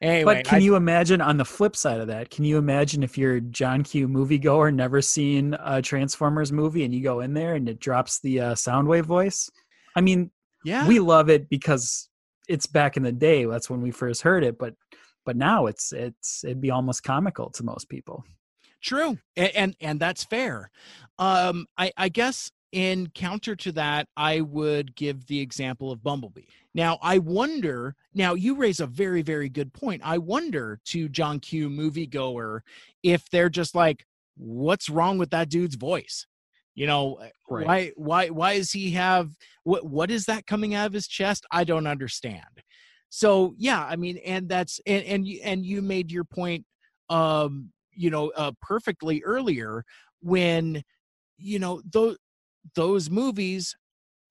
anyway 0.00 0.36
but 0.36 0.44
can 0.44 0.58
I- 0.58 0.62
you 0.62 0.76
imagine 0.76 1.20
on 1.20 1.36
the 1.36 1.44
flip 1.44 1.74
side 1.74 2.00
of 2.00 2.06
that? 2.06 2.30
Can 2.30 2.44
you 2.44 2.58
imagine 2.58 3.02
if 3.02 3.18
you're 3.18 3.36
a 3.36 3.40
John 3.40 3.82
Q 3.82 4.06
moviegoer, 4.08 4.72
never 4.72 5.02
seen 5.02 5.56
a 5.58 5.82
Transformers 5.82 6.52
movie, 6.52 6.84
and 6.84 6.94
you 6.94 7.02
go 7.02 7.20
in 7.20 7.34
there 7.34 7.54
and 7.54 7.68
it 7.68 7.80
drops 7.80 8.20
the 8.20 8.40
uh, 8.40 8.54
Soundwave 8.54 9.04
voice? 9.04 9.50
I 9.96 10.02
mean, 10.02 10.30
yeah 10.64 10.86
we 10.86 11.00
love 11.00 11.30
it 11.30 11.48
because 11.48 12.08
it's 12.48 12.66
back 12.66 12.96
in 12.96 13.02
the 13.02 13.12
day. 13.12 13.44
That's 13.44 13.68
when 13.70 13.80
we 13.80 13.90
first 13.90 14.22
heard 14.22 14.44
it, 14.44 14.58
but 14.58 14.74
but 15.24 15.36
now 15.36 15.66
it's 15.66 15.92
it's 15.92 16.44
it'd 16.44 16.60
be 16.60 16.70
almost 16.70 17.02
comical 17.02 17.50
to 17.50 17.64
most 17.64 17.88
people. 17.88 18.24
True, 18.82 19.18
and 19.36 19.50
and, 19.54 19.76
and 19.80 20.00
that's 20.00 20.24
fair. 20.24 20.70
Um, 21.18 21.66
I, 21.76 21.92
I 21.96 22.08
guess 22.08 22.50
in 22.72 23.08
counter 23.14 23.56
to 23.56 23.72
that, 23.72 24.06
I 24.16 24.42
would 24.42 24.94
give 24.94 25.26
the 25.26 25.40
example 25.40 25.90
of 25.90 26.02
Bumblebee. 26.02 26.42
Now, 26.74 26.98
I 27.02 27.18
wonder. 27.18 27.96
Now, 28.14 28.34
you 28.34 28.54
raise 28.54 28.80
a 28.80 28.86
very 28.86 29.22
very 29.22 29.48
good 29.48 29.72
point. 29.72 30.02
I 30.04 30.18
wonder 30.18 30.78
to 30.86 31.08
John 31.08 31.40
Q 31.40 31.68
moviegoer 31.68 32.60
if 33.02 33.28
they're 33.30 33.50
just 33.50 33.74
like, 33.74 34.06
what's 34.36 34.88
wrong 34.88 35.18
with 35.18 35.30
that 35.30 35.48
dude's 35.48 35.76
voice? 35.76 36.26
You 36.76 36.86
know, 36.86 37.18
Right. 37.48 37.66
why 37.66 37.92
why 37.96 38.28
why 38.28 38.58
does 38.58 38.70
he 38.70 38.92
have 38.92 39.30
what 39.64 39.86
what 39.86 40.10
is 40.10 40.26
that 40.26 40.46
coming 40.46 40.74
out 40.74 40.86
of 40.86 40.92
his 40.92 41.08
chest? 41.08 41.44
I 41.50 41.64
don't 41.64 41.86
understand. 41.86 42.44
So 43.08 43.54
yeah, 43.56 43.82
I 43.84 43.96
mean, 43.96 44.18
and 44.18 44.48
that's 44.48 44.78
and 44.86 45.04
and 45.04 45.26
you 45.26 45.40
and 45.42 45.64
you 45.64 45.82
made 45.82 46.12
your 46.12 46.24
point 46.24 46.64
um 47.08 47.72
you 47.92 48.10
know 48.10 48.30
uh, 48.36 48.52
perfectly 48.60 49.22
earlier 49.24 49.84
when 50.20 50.82
you 51.38 51.58
know 51.58 51.80
those 51.90 52.18
those 52.74 53.08
movies 53.10 53.74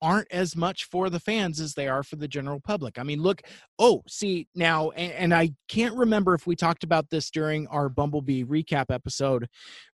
aren't 0.02 0.30
as 0.30 0.54
much 0.54 0.84
for 0.84 1.08
the 1.10 1.18
fans 1.18 1.58
as 1.58 1.74
they 1.74 1.88
are 1.88 2.02
for 2.02 2.16
the 2.16 2.28
general 2.28 2.60
public. 2.60 2.98
I 2.98 3.02
mean, 3.02 3.22
look, 3.22 3.40
oh, 3.78 4.02
see 4.06 4.46
now, 4.54 4.90
and, 4.90 5.12
and 5.12 5.34
I 5.34 5.52
can't 5.68 5.96
remember 5.96 6.34
if 6.34 6.46
we 6.46 6.54
talked 6.54 6.84
about 6.84 7.08
this 7.10 7.30
during 7.30 7.66
our 7.68 7.88
Bumblebee 7.88 8.44
recap 8.44 8.86
episode, 8.90 9.48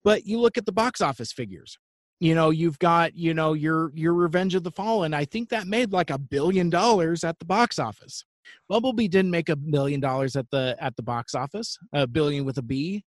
but 0.04 0.24
you 0.24 0.38
look 0.38 0.56
at 0.56 0.66
the 0.66 0.72
box 0.72 1.00
office 1.00 1.32
figures. 1.32 1.76
You 2.20 2.34
know, 2.34 2.50
you've 2.50 2.78
got 2.78 3.14
you 3.16 3.34
know 3.34 3.52
your 3.52 3.92
your 3.94 4.14
Revenge 4.14 4.54
of 4.54 4.64
the 4.64 4.72
Fallen. 4.72 5.14
I 5.14 5.24
think 5.24 5.50
that 5.50 5.66
made 5.66 5.92
like 5.92 6.10
a 6.10 6.18
billion 6.18 6.68
dollars 6.70 7.24
at 7.24 7.38
the 7.38 7.44
box 7.44 7.78
office. 7.78 8.24
Bumblebee 8.68 9.08
didn't 9.08 9.30
make 9.30 9.48
a 9.48 9.56
million 9.56 10.00
dollars 10.00 10.36
at 10.36 10.50
the 10.50 10.76
at 10.80 10.96
the 10.96 11.02
box 11.02 11.34
office, 11.34 11.78
a 11.92 12.06
billion 12.06 12.44
with 12.44 12.58
a 12.58 12.62
B. 12.62 13.04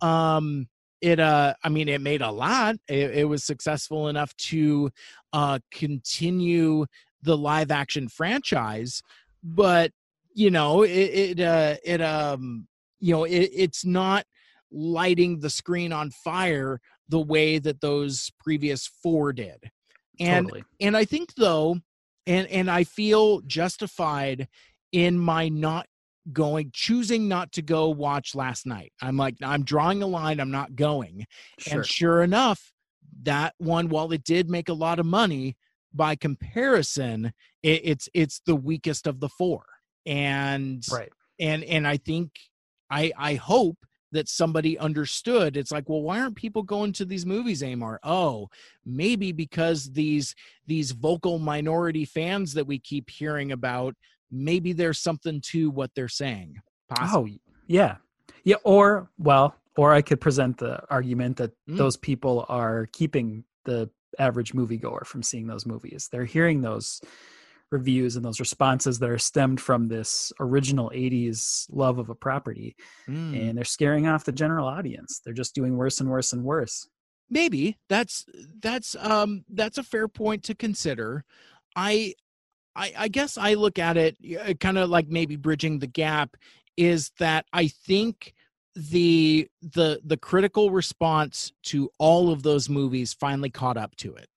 Um, 0.00 0.68
it 1.00 1.20
uh, 1.20 1.54
I 1.62 1.68
mean, 1.68 1.88
it 1.88 2.00
made 2.00 2.22
a 2.22 2.30
lot. 2.30 2.76
It, 2.88 3.10
it 3.18 3.28
was 3.28 3.44
successful 3.44 4.08
enough 4.08 4.34
to 4.36 4.90
uh, 5.32 5.58
continue 5.70 6.86
the 7.22 7.36
live 7.36 7.70
action 7.70 8.08
franchise, 8.08 9.02
but 9.42 9.92
you 10.34 10.50
know, 10.50 10.82
it 10.82 10.90
it 10.90 11.40
uh, 11.40 11.76
it 11.84 12.00
um, 12.00 12.66
you 13.00 13.12
know, 13.12 13.24
it, 13.24 13.50
it's 13.52 13.84
not 13.84 14.24
lighting 14.70 15.38
the 15.40 15.50
screen 15.50 15.92
on 15.92 16.10
fire 16.10 16.80
the 17.08 17.20
way 17.20 17.58
that 17.58 17.80
those 17.80 18.30
previous 18.40 18.86
four 19.02 19.32
did. 19.32 19.70
And 20.20 20.46
totally. 20.46 20.64
and 20.80 20.96
I 20.96 21.04
think 21.04 21.34
though, 21.34 21.76
and 22.26 22.46
and 22.48 22.70
I 22.70 22.84
feel 22.84 23.40
justified 23.42 24.48
in 24.92 25.18
my 25.18 25.48
not 25.48 25.86
going 26.32 26.70
choosing 26.72 27.28
not 27.28 27.52
to 27.52 27.62
go 27.62 27.88
watch 27.88 28.34
Last 28.34 28.66
Knight. 28.66 28.92
I'm 29.02 29.16
like 29.16 29.36
I'm 29.42 29.64
drawing 29.64 30.02
a 30.02 30.06
line, 30.06 30.40
I'm 30.40 30.50
not 30.50 30.76
going. 30.76 31.26
Sure. 31.58 31.74
And 31.74 31.86
sure 31.86 32.22
enough, 32.22 32.72
that 33.22 33.54
one 33.58 33.88
while 33.88 34.12
it 34.12 34.24
did 34.24 34.48
make 34.48 34.68
a 34.68 34.74
lot 34.74 34.98
of 34.98 35.06
money 35.06 35.56
by 35.92 36.16
comparison, 36.16 37.32
it, 37.62 37.80
it's 37.84 38.08
it's 38.14 38.40
the 38.46 38.56
weakest 38.56 39.06
of 39.06 39.20
the 39.20 39.28
four. 39.28 39.64
And 40.06 40.84
right. 40.92 41.12
and 41.40 41.64
and 41.64 41.86
I 41.86 41.96
think 41.96 42.30
I 42.90 43.12
I 43.16 43.34
hope 43.34 43.78
that 44.14 44.28
somebody 44.28 44.78
understood 44.78 45.56
it's 45.56 45.70
like 45.70 45.88
well 45.88 46.02
why 46.02 46.18
aren't 46.20 46.34
people 46.36 46.62
going 46.62 46.92
to 46.92 47.04
these 47.04 47.26
movies 47.26 47.62
Amar? 47.62 48.00
oh 48.02 48.48
maybe 48.86 49.30
because 49.32 49.92
these 49.92 50.34
these 50.66 50.92
vocal 50.92 51.38
minority 51.38 52.04
fans 52.06 52.54
that 52.54 52.66
we 52.66 52.78
keep 52.78 53.10
hearing 53.10 53.52
about 53.52 53.94
maybe 54.30 54.72
there's 54.72 54.98
something 54.98 55.40
to 55.52 55.70
what 55.70 55.90
they're 55.94 56.08
saying 56.08 56.56
Possibly. 56.88 57.40
Oh, 57.44 57.52
yeah. 57.66 57.96
Yeah. 58.44 58.56
Or, 58.62 59.08
well, 59.18 59.54
or 59.76 59.92
I 59.94 60.02
could 60.02 60.20
present 60.20 60.58
the 60.58 60.82
argument 60.90 61.38
that 61.38 61.52
Mm. 61.68 61.78
those 61.78 61.96
people 61.96 62.44
are 62.48 62.86
keeping 62.92 63.44
the 63.64 63.88
average 64.18 64.52
moviegoer 64.52 65.06
from 65.06 65.22
seeing 65.22 65.46
those 65.46 65.64
movies. 65.66 66.08
They're 66.12 66.26
hearing 66.26 66.60
those 66.60 67.00
reviews 67.70 68.14
and 68.16 68.24
those 68.24 68.40
responses 68.40 68.98
that 68.98 69.10
are 69.10 69.18
stemmed 69.18 69.60
from 69.60 69.88
this 69.88 70.32
original 70.38 70.90
80s 70.94 71.66
love 71.70 71.98
of 71.98 72.08
a 72.10 72.14
property 72.14 72.76
Mm. 73.08 73.48
and 73.48 73.58
they're 73.58 73.64
scaring 73.64 74.06
off 74.06 74.24
the 74.24 74.32
general 74.32 74.66
audience. 74.68 75.20
They're 75.24 75.34
just 75.34 75.54
doing 75.54 75.76
worse 75.76 76.00
and 76.00 76.08
worse 76.08 76.32
and 76.32 76.44
worse. 76.44 76.88
maybe 77.30 77.78
that's 77.88 78.26
that's 78.60 78.94
um 79.00 79.44
that's 79.48 79.78
a 79.78 79.82
fair 79.82 80.06
point 80.08 80.42
to 80.44 80.54
consider 80.54 81.24
i 81.74 82.12
i, 82.76 82.92
I 83.04 83.08
guess 83.08 83.38
i 83.38 83.54
look 83.54 83.78
at 83.78 83.96
it 83.96 84.16
kind 84.60 84.76
of 84.78 84.90
like 84.90 85.08
maybe 85.08 85.36
bridging 85.36 85.78
the 85.78 85.86
gap 85.86 86.36
is 86.76 87.10
that 87.18 87.46
i 87.52 87.68
think 87.68 88.34
the 88.76 89.48
the 89.62 90.00
the 90.04 90.18
critical 90.18 90.70
response 90.70 91.50
to 91.62 91.88
all 91.98 92.30
of 92.30 92.42
those 92.42 92.68
movies 92.68 93.14
finally 93.14 93.50
caught 93.50 93.78
up 93.78 93.96
to 93.96 94.14
it 94.14 94.28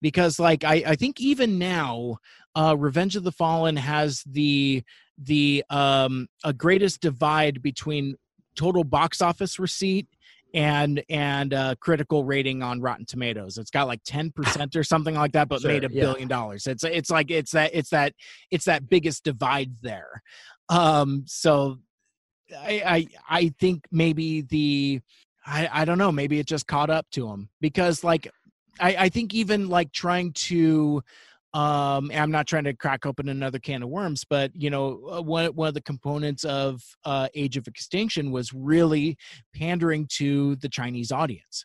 because 0.00 0.38
like 0.38 0.64
i 0.64 0.82
i 0.86 0.94
think 0.94 1.20
even 1.20 1.58
now 1.58 2.16
uh 2.54 2.74
revenge 2.78 3.16
of 3.16 3.24
the 3.24 3.32
fallen 3.32 3.76
has 3.76 4.22
the 4.26 4.82
the 5.18 5.64
um 5.70 6.28
a 6.44 6.52
greatest 6.52 7.00
divide 7.00 7.62
between 7.62 8.14
total 8.56 8.84
box 8.84 9.20
office 9.20 9.58
receipt 9.58 10.06
and 10.54 11.02
and 11.10 11.52
uh 11.52 11.74
critical 11.80 12.24
rating 12.24 12.62
on 12.62 12.80
rotten 12.80 13.04
tomatoes. 13.04 13.58
It's 13.58 13.70
got 13.70 13.86
like 13.86 14.02
10% 14.04 14.76
or 14.76 14.82
something 14.82 15.14
like 15.14 15.32
that 15.32 15.48
but 15.48 15.60
Sure, 15.60 15.70
made 15.70 15.84
a 15.84 15.88
yeah. 15.90 16.04
billion 16.04 16.26
dollars. 16.28 16.66
It's 16.66 16.84
it's 16.84 17.10
like 17.10 17.30
it's 17.30 17.52
that 17.52 17.70
it's 17.74 17.90
that 17.90 18.14
it's 18.50 18.64
that 18.64 18.88
biggest 18.88 19.24
divide 19.24 19.72
there. 19.82 20.22
Um 20.68 21.24
so 21.26 21.78
i 22.56 22.82
i 22.86 23.06
i 23.28 23.54
think 23.60 23.84
maybe 23.90 24.40
the 24.40 25.00
i 25.46 25.68
i 25.70 25.84
don't 25.84 25.98
know 25.98 26.10
maybe 26.10 26.38
it 26.38 26.46
just 26.46 26.66
caught 26.66 26.88
up 26.88 27.06
to 27.10 27.28
him 27.28 27.50
because 27.60 28.02
like 28.02 28.30
i 28.80 28.96
i 28.98 29.08
think 29.08 29.34
even 29.34 29.68
like 29.68 29.92
trying 29.92 30.32
to 30.32 31.02
um 31.54 32.10
and 32.10 32.20
i'm 32.20 32.30
not 32.30 32.46
trying 32.46 32.64
to 32.64 32.74
crack 32.74 33.06
open 33.06 33.28
another 33.28 33.58
can 33.58 33.82
of 33.82 33.88
worms 33.88 34.24
but 34.28 34.50
you 34.54 34.70
know 34.70 35.00
uh, 35.10 35.22
one, 35.22 35.46
one 35.54 35.68
of 35.68 35.74
the 35.74 35.80
components 35.80 36.44
of 36.44 36.82
uh 37.04 37.28
age 37.34 37.56
of 37.56 37.66
extinction 37.66 38.30
was 38.30 38.52
really 38.52 39.16
pandering 39.54 40.06
to 40.10 40.56
the 40.56 40.68
chinese 40.68 41.10
audience 41.10 41.64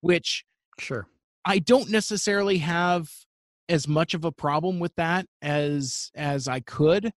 which 0.00 0.44
Sure. 0.78 1.06
I 1.44 1.58
don't 1.58 1.90
necessarily 1.90 2.58
have 2.58 3.10
as 3.68 3.86
much 3.86 4.14
of 4.14 4.24
a 4.24 4.32
problem 4.32 4.78
with 4.78 4.94
that 4.96 5.26
as 5.42 6.10
as 6.14 6.48
I 6.48 6.60
could. 6.60 7.12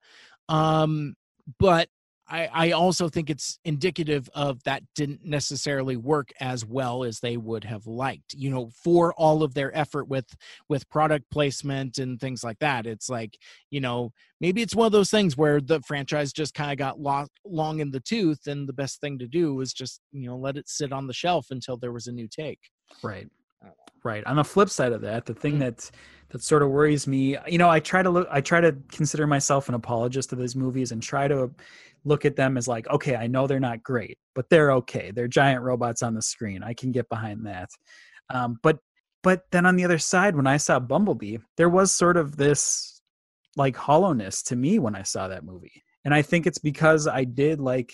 Um, 0.49 1.15
but 1.59 1.89
I, 2.31 2.49
I 2.51 2.71
also 2.71 3.09
think 3.09 3.29
it's 3.29 3.59
indicative 3.65 4.29
of 4.33 4.63
that 4.63 4.83
didn't 4.95 5.23
necessarily 5.23 5.97
work 5.97 6.31
as 6.39 6.65
well 6.65 7.03
as 7.03 7.19
they 7.19 7.37
would 7.37 7.63
have 7.65 7.85
liked 7.85 8.33
you 8.33 8.49
know 8.49 8.71
for 8.83 9.13
all 9.13 9.43
of 9.43 9.53
their 9.53 9.75
effort 9.77 10.07
with 10.07 10.25
with 10.69 10.89
product 10.89 11.29
placement 11.29 11.97
and 11.97 12.19
things 12.19 12.43
like 12.43 12.59
that 12.59 12.87
it's 12.87 13.09
like 13.09 13.37
you 13.69 13.81
know 13.81 14.11
maybe 14.39 14.61
it's 14.61 14.75
one 14.75 14.85
of 14.85 14.91
those 14.91 15.11
things 15.11 15.37
where 15.37 15.59
the 15.59 15.81
franchise 15.81 16.31
just 16.31 16.53
kind 16.53 16.71
of 16.71 16.77
got 16.77 16.99
lost 16.99 17.31
long 17.45 17.79
in 17.79 17.91
the 17.91 17.99
tooth 17.99 18.47
and 18.47 18.67
the 18.67 18.73
best 18.73 19.01
thing 19.01 19.19
to 19.19 19.27
do 19.27 19.53
was 19.53 19.73
just 19.73 20.01
you 20.11 20.27
know 20.27 20.37
let 20.37 20.57
it 20.57 20.67
sit 20.69 20.93
on 20.93 21.07
the 21.07 21.13
shelf 21.13 21.47
until 21.51 21.77
there 21.77 21.91
was 21.91 22.07
a 22.07 22.11
new 22.11 22.27
take 22.27 22.59
Right. 23.01 23.27
Uh, 23.63 23.69
right. 24.03 24.25
On 24.25 24.35
the 24.35 24.43
flip 24.43 24.69
side 24.69 24.91
of 24.91 25.01
that, 25.01 25.25
the 25.25 25.33
thing 25.33 25.55
mm. 25.55 25.59
that 25.59 25.91
that 26.29 26.41
sort 26.41 26.63
of 26.63 26.69
worries 26.69 27.07
me, 27.07 27.37
you 27.47 27.57
know, 27.57 27.69
I 27.69 27.79
try 27.79 28.01
to 28.01 28.09
look 28.09 28.27
I 28.31 28.41
try 28.41 28.61
to 28.61 28.75
consider 28.91 29.27
myself 29.27 29.69
an 29.69 29.75
apologist 29.75 30.31
of 30.31 30.39
these 30.39 30.55
movies 30.55 30.91
and 30.91 31.01
try 31.01 31.27
to 31.27 31.51
look 32.03 32.25
at 32.25 32.35
them 32.35 32.57
as 32.57 32.67
like, 32.67 32.87
okay, 32.89 33.15
I 33.15 33.27
know 33.27 33.47
they're 33.47 33.59
not 33.59 33.83
great, 33.83 34.17
but 34.33 34.49
they're 34.49 34.71
okay. 34.73 35.11
They're 35.11 35.27
giant 35.27 35.63
robots 35.63 36.01
on 36.01 36.13
the 36.13 36.21
screen. 36.21 36.63
I 36.63 36.73
can 36.73 36.91
get 36.91 37.09
behind 37.09 37.45
that. 37.45 37.69
Um, 38.29 38.59
but 38.63 38.79
but 39.23 39.43
then 39.51 39.67
on 39.67 39.75
the 39.75 39.85
other 39.85 39.99
side, 39.99 40.35
when 40.35 40.47
I 40.47 40.57
saw 40.57 40.79
Bumblebee, 40.79 41.37
there 41.55 41.69
was 41.69 41.91
sort 41.91 42.17
of 42.17 42.37
this 42.37 43.01
like 43.55 43.75
hollowness 43.75 44.41
to 44.43 44.55
me 44.55 44.79
when 44.79 44.95
I 44.95 45.03
saw 45.03 45.27
that 45.27 45.43
movie. 45.43 45.83
And 46.03 46.13
I 46.13 46.23
think 46.23 46.47
it's 46.47 46.57
because 46.57 47.07
I 47.07 47.25
did 47.25 47.59
like 47.59 47.93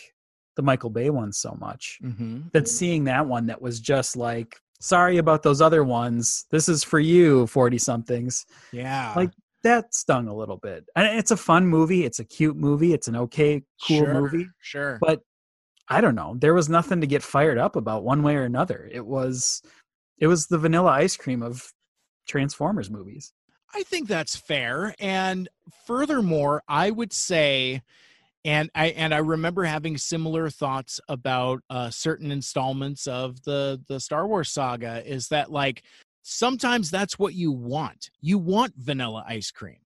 the 0.56 0.62
Michael 0.62 0.90
Bay 0.90 1.10
one 1.10 1.34
so 1.34 1.58
much 1.60 2.00
mm-hmm. 2.04 2.42
that 2.54 2.68
seeing 2.68 3.06
that 3.06 3.28
one 3.28 3.48
that 3.48 3.62
was 3.62 3.80
just 3.80 4.16
like 4.16 4.60
sorry 4.80 5.18
about 5.18 5.42
those 5.42 5.60
other 5.60 5.84
ones 5.84 6.46
this 6.52 6.70
is 6.70 6.84
for 6.84 7.00
you 7.00 7.48
40 7.48 7.80
somethings 7.80 8.46
yeah 8.72 9.12
like 9.16 9.32
that 9.64 9.94
stung 9.94 10.28
a 10.28 10.36
little 10.36 10.58
bit 10.58 10.86
and 10.96 11.18
it's 11.18 11.32
a 11.32 11.38
fun 11.38 11.66
movie 11.68 12.06
it's 12.06 12.20
a 12.20 12.26
cute 12.26 12.56
movie 12.56 12.94
it's 12.94 13.08
an 13.08 13.16
okay 13.16 13.62
cool 13.88 13.98
Sure, 13.98 14.14
movie 14.14 14.48
sure 14.62 14.98
but 15.02 15.22
i 15.90 16.00
don't 16.00 16.16
know 16.16 16.36
there 16.38 16.54
was 16.54 16.70
nothing 16.70 17.02
to 17.02 17.08
get 17.08 17.24
fired 17.24 17.58
up 17.58 17.76
about 17.76 18.04
one 18.04 18.24
way 18.24 18.36
or 18.36 18.44
another 18.44 18.90
it 18.92 19.06
was 19.06 19.62
it 20.20 20.28
was 20.28 20.48
the 20.48 20.58
vanilla 20.58 20.92
ice 20.92 21.18
cream 21.18 21.42
of 21.42 21.72
transformers 22.28 22.90
movies 22.90 23.34
I 23.74 23.84
think 23.84 24.08
that's 24.08 24.36
fair. 24.36 24.96
And 25.00 25.50
furthermore, 25.86 26.64
I 26.68 26.90
would 26.90 27.12
say, 27.14 27.82
and 28.46 28.70
I 28.74 28.88
and 28.88 29.14
I 29.14 29.18
remember 29.18 29.64
having 29.66 29.98
similar 29.98 30.50
thoughts 30.50 31.02
about 31.10 31.62
uh, 31.70 31.90
certain 31.90 32.32
installments 32.32 33.08
of 33.08 33.44
the 33.44 33.82
the 33.88 34.00
Star 34.00 34.28
Wars 34.28 34.50
saga. 34.50 35.04
Is 35.06 35.28
that 35.30 35.52
like 35.52 35.84
sometimes 36.28 36.92
that's 36.92 37.18
what 37.18 37.34
you 37.34 37.52
want? 37.52 38.10
You 38.22 38.38
want 38.38 38.74
vanilla 38.76 39.24
ice 39.28 39.50
cream. 39.50 39.78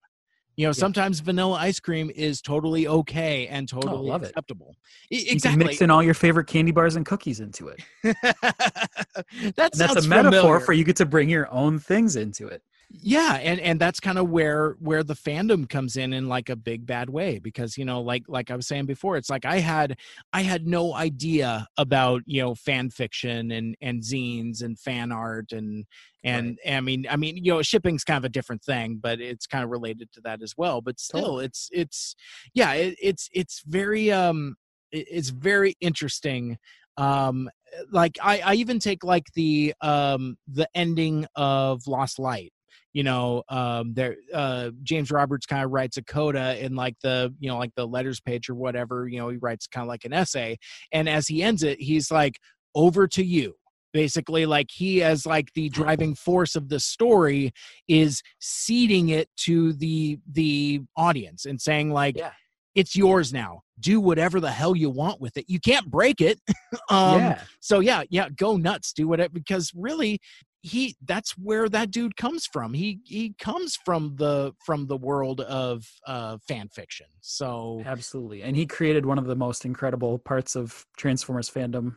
You 0.58 0.68
know, 0.68 0.74
sometimes 0.74 1.22
vanilla 1.22 1.58
ice 1.58 1.80
cream 1.80 2.12
is 2.14 2.42
totally 2.42 2.88
okay 2.88 3.48
and 3.48 3.70
oh, 3.74 3.80
totally 3.80 4.10
Oh, 4.10 4.12
love 4.12 4.24
it. 4.24 4.30
acceptable. 4.30 4.76
E- 5.10 5.28
you 5.34 5.40
can 5.42 5.58
mix 5.58 5.82
in 5.82 5.90
all 5.90 6.04
your 6.04 6.14
favorite 6.14 6.46
candy 6.48 6.72
bars 6.72 6.96
and 6.96 7.06
cookies 7.06 7.40
into 7.40 7.70
it 7.70 7.80
that 8.04 9.72
that's 9.74 9.80
a 9.80 10.08
metaphor 10.08 10.32
familiar. 10.42 10.60
for 10.60 10.74
you 10.74 10.84
get 10.84 10.98
to 10.98 11.06
bring 11.06 11.30
your 11.30 11.52
own 11.52 11.80
things 11.80 12.16
into 12.16 12.48
it 12.48 12.62
yeah 12.94 13.36
and 13.42 13.60
and 13.62 13.80
that's 13.80 14.00
kind 14.00 14.18
of 14.18 14.30
where 14.30 14.76
where 14.80 15.04
the 15.04 15.14
fandom 15.14 15.70
comes 15.70 15.96
in 15.96 16.14
in 16.14 16.28
like 16.28 16.50
a 16.50 16.56
big 16.56 16.86
bad 16.86 17.10
way 17.10 17.40
because 17.40 17.78
you 17.78 17.86
know 17.86 18.02
like 18.02 18.24
like 18.28 18.52
i 18.52 18.56
was 18.56 18.68
saying 18.68 18.86
before 18.86 19.16
it's 19.16 19.30
like 19.30 19.46
i 19.46 19.60
had 19.60 19.98
i 20.34 20.42
had 20.42 20.68
no 20.68 20.94
idea 20.94 21.68
about 21.78 22.22
you 22.26 22.42
know 22.42 22.54
fan 22.54 22.90
fiction 22.90 23.52
and 23.52 23.76
and 23.82 24.02
zines 24.02 24.62
and 24.62 24.78
fan 24.78 25.12
art 25.12 25.52
and 25.52 25.86
and 26.24 26.60
i 26.68 26.82
mean 26.82 27.06
i 27.10 27.16
mean 27.16 27.38
you 27.38 27.54
know 27.54 27.62
shipping's 27.62 28.04
kind 28.04 28.18
of 28.18 28.26
a 28.26 28.30
different 28.30 28.64
thing 28.64 29.00
but 29.02 29.22
it's 29.22 29.48
kind 29.48 29.64
of 29.64 29.70
related 29.70 30.12
to 30.12 30.20
that 30.22 30.42
as 30.42 30.54
well 30.58 30.82
but 30.82 31.00
still 31.00 31.22
Totally. 31.22 31.46
it's 31.46 31.70
it's 31.72 32.16
yeah 32.54 32.74
it, 32.74 32.98
it's 33.02 33.30
it's 33.34 33.62
very 33.66 34.12
um 34.12 34.56
it's 34.92 35.30
very 35.30 35.76
interesting 35.80 36.58
um 36.98 37.50
like 37.92 38.18
i 38.22 38.42
i 38.46 38.54
even 38.56 38.80
take 38.80 39.04
like 39.04 39.28
the 39.34 39.74
um 39.82 40.36
the 40.48 40.68
ending 40.76 41.26
of 41.36 41.88
lost 41.88 42.20
light 42.20 42.52
you 42.94 43.04
know 43.04 43.44
um 43.50 43.94
there 43.94 44.16
uh 44.34 44.70
james 44.84 45.12
roberts 45.12 45.46
kind 45.46 45.64
of 45.64 45.72
writes 45.72 45.98
a 45.98 46.04
coda 46.04 46.64
in 46.64 46.76
like 46.76 46.96
the 47.04 47.34
you 47.40 47.50
know 47.50 47.58
like 47.58 47.72
the 47.76 47.88
letters 47.88 48.20
page 48.20 48.50
or 48.50 48.56
whatever 48.56 49.08
you 49.08 49.18
know 49.18 49.30
he 49.30 49.38
writes 49.38 49.66
kind 49.68 49.84
of 49.84 49.88
like 49.88 50.04
an 50.06 50.14
essay 50.14 50.58
and 50.92 51.08
as 51.08 51.28
he 51.28 51.42
ends 51.42 51.64
it 51.64 51.80
he's 51.80 52.12
like 52.12 52.36
over 52.76 53.08
to 53.08 53.24
you. 53.24 53.56
Basically 53.94 54.46
like 54.46 54.68
he 54.72 55.04
as 55.04 55.26
like 55.26 55.50
the 55.54 55.68
driving 55.68 56.16
force 56.16 56.56
of 56.56 56.70
the 56.70 56.80
story 56.80 57.52
is 57.90 58.22
ceding 58.40 59.10
it 59.10 59.28
to 59.42 59.74
the 59.74 60.18
the 60.32 60.80
audience 60.96 61.46
and 61.46 61.60
saying 61.60 61.92
like 61.92 62.16
Yeah. 62.18 62.32
it's 62.74 62.96
yours 62.96 63.34
now. 63.34 63.64
Do 63.82 64.00
whatever 64.00 64.40
the 64.40 64.50
hell 64.52 64.78
you 64.78 64.90
want 64.90 65.20
with 65.20 65.36
it. 65.36 65.44
You 65.50 65.60
can't 65.60 65.92
break 65.92 66.22
it. 66.22 66.40
Um 66.90 67.20
yeah. 67.20 67.42
so 67.60 67.82
yeah 67.82 68.04
yeah 68.10 68.30
go 68.30 68.56
nuts 68.56 68.94
do 68.94 69.10
whatever 69.10 69.32
because 69.34 69.72
really 69.76 70.22
he 70.64 70.96
that's 71.06 71.32
where 71.38 71.68
that 71.68 71.90
dude 71.92 72.16
comes 72.16 72.46
from 72.46 72.74
he 72.74 73.00
he 73.06 73.34
comes 73.40 73.78
from 73.84 74.16
the 74.18 74.54
from 74.64 74.86
the 74.88 74.98
world 74.98 75.42
of 75.42 75.86
uh 76.06 76.38
fan 76.48 76.68
fiction 76.70 77.08
so 77.22 77.82
Absolutely. 77.86 78.44
And 78.44 78.56
he 78.56 78.66
created 78.66 79.06
one 79.06 79.18
of 79.18 79.26
the 79.26 79.36
most 79.36 79.66
incredible 79.66 80.20
parts 80.20 80.56
of 80.56 80.86
Transformers 80.98 81.50
fandom, 81.50 81.96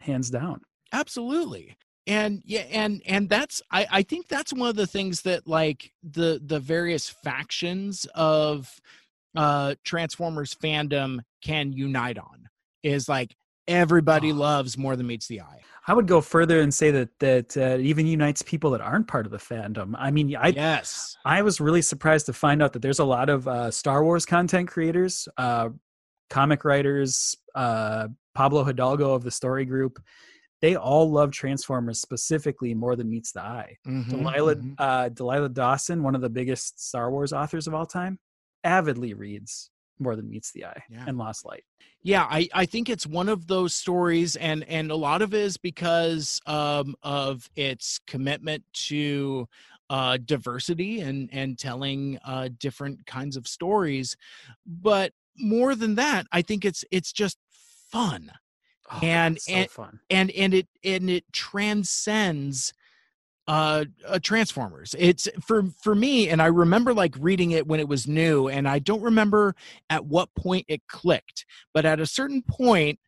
hands 0.00 0.30
down. 0.30 0.60
absolutely 0.92 1.76
and 2.06 2.42
yeah 2.44 2.64
and 2.70 3.02
and 3.06 3.28
that's 3.28 3.60
i 3.70 3.86
i 3.90 4.02
think 4.02 4.28
that's 4.28 4.52
one 4.52 4.68
of 4.68 4.76
the 4.76 4.86
things 4.86 5.22
that 5.22 5.46
like 5.48 5.92
the 6.02 6.40
the 6.44 6.60
various 6.60 7.08
factions 7.08 8.06
of 8.14 8.80
uh 9.36 9.74
transformers 9.84 10.54
fandom 10.54 11.18
can 11.42 11.72
unite 11.72 12.18
on 12.18 12.48
is 12.82 13.08
like 13.08 13.34
everybody 13.68 14.32
Oh. 14.32 14.36
loves 14.36 14.76
more 14.78 14.96
than 14.96 15.06
meets 15.06 15.26
the 15.26 15.40
eye 15.40 15.60
I 15.88 15.94
would 15.94 16.08
go 16.08 16.20
further 16.20 16.60
and 16.62 16.74
say 16.74 16.90
that 16.90 17.10
that 17.20 17.56
uh, 17.56 17.60
it 17.60 17.80
even 17.82 18.06
unites 18.08 18.42
people 18.42 18.70
that 18.72 18.80
aren't 18.80 19.06
part 19.06 19.24
of 19.24 19.30
the 19.30 19.38
fandom. 19.38 19.94
I 19.96 20.10
mean, 20.10 20.34
I 20.34 20.48
yes 20.48 21.16
I 21.24 21.42
was 21.42 21.60
really 21.60 21.82
surprised 21.82 22.26
to 22.26 22.32
find 22.32 22.60
out 22.62 22.72
that 22.72 22.82
there's 22.82 22.98
a 22.98 23.04
lot 23.04 23.28
of 23.28 23.46
uh, 23.46 23.70
Star 23.70 24.02
Wars 24.02 24.26
content 24.26 24.68
creators, 24.68 25.28
uh, 25.36 25.68
comic 26.28 26.64
writers, 26.64 27.36
uh, 27.54 28.08
Pablo 28.34 28.64
Hidalgo 28.64 29.14
of 29.14 29.22
the 29.22 29.30
Story 29.30 29.64
Group. 29.64 30.02
They 30.60 30.74
all 30.74 31.08
love 31.08 31.30
Transformers 31.30 32.00
specifically 32.00 32.74
more 32.74 32.96
than 32.96 33.08
meets 33.08 33.30
the 33.30 33.42
eye. 33.42 33.76
Mhm, 33.86 34.08
Delilah 34.10 34.56
mhm. 34.56 34.74
uh, 34.78 35.08
Delilah 35.10 35.50
Dawson, 35.50 36.02
one 36.02 36.16
of 36.16 36.20
the 36.20 36.30
biggest 36.30 36.80
Star 36.88 37.12
Wars 37.12 37.32
authors 37.32 37.68
of 37.68 37.74
all 37.74 37.86
time, 37.86 38.18
avidly 38.64 39.14
reads 39.14 39.70
more 39.98 40.16
than 40.16 40.28
meets 40.28 40.52
the 40.52 40.64
eye 40.66 40.82
Yeah. 40.90 41.04
and 41.06 41.16
Lost 41.18 41.44
Light. 41.44 41.64
yeah 42.02 42.24
i 42.30 42.48
i 42.54 42.66
think 42.66 42.88
it's 42.88 43.06
one 43.06 43.28
of 43.28 43.46
those 43.46 43.74
stories 43.74 44.36
and 44.36 44.62
and 44.64 44.90
a 44.90 44.96
lot 44.96 45.22
of 45.22 45.34
it 45.34 45.40
is 45.40 45.56
because 45.56 46.40
um 46.46 46.94
of 47.02 47.48
its 47.56 47.98
commitment 48.06 48.62
to 48.72 49.48
uh 49.90 50.18
diversity 50.24 51.00
and 51.00 51.30
and 51.32 51.58
telling 51.58 52.18
uh 52.24 52.48
different 52.58 53.06
kinds 53.06 53.36
of 53.36 53.46
stories 53.48 54.16
but 54.66 55.12
more 55.38 55.74
than 55.74 55.94
that 55.94 56.26
i 56.32 56.42
think 56.42 56.64
it's 56.64 56.84
it's 56.90 57.12
just 57.12 57.38
fun 57.90 58.30
Oh, 58.88 59.00
And- 59.02 59.40
so 59.40 59.52
and- 59.52 59.70
fun. 59.70 60.00
and 60.10 60.30
and 60.30 60.54
it 60.54 60.68
and 60.84 61.10
it 61.10 61.24
transcends 61.32 62.72
uh, 63.48 63.84
uh 64.06 64.18
transformers. 64.22 64.94
It's 64.98 65.28
for 65.40 65.64
for 65.82 65.94
me 65.94 66.28
and 66.28 66.42
i 66.42 66.46
remember 66.46 66.92
like 66.92 67.14
reading 67.18 67.52
it 67.52 67.66
when 67.66 67.80
it 67.80 67.88
was 67.88 68.06
new 68.06 68.48
and 68.48 68.68
i 68.68 68.78
don't 68.78 69.02
remember 69.02 69.54
at 69.90 70.04
what 70.04 70.28
point 70.34 70.64
it 70.68 70.82
clicked 70.88 71.44
but 71.72 71.84
at 71.86 72.00
a 72.00 72.06
certain 72.06 72.42
point 72.42 72.98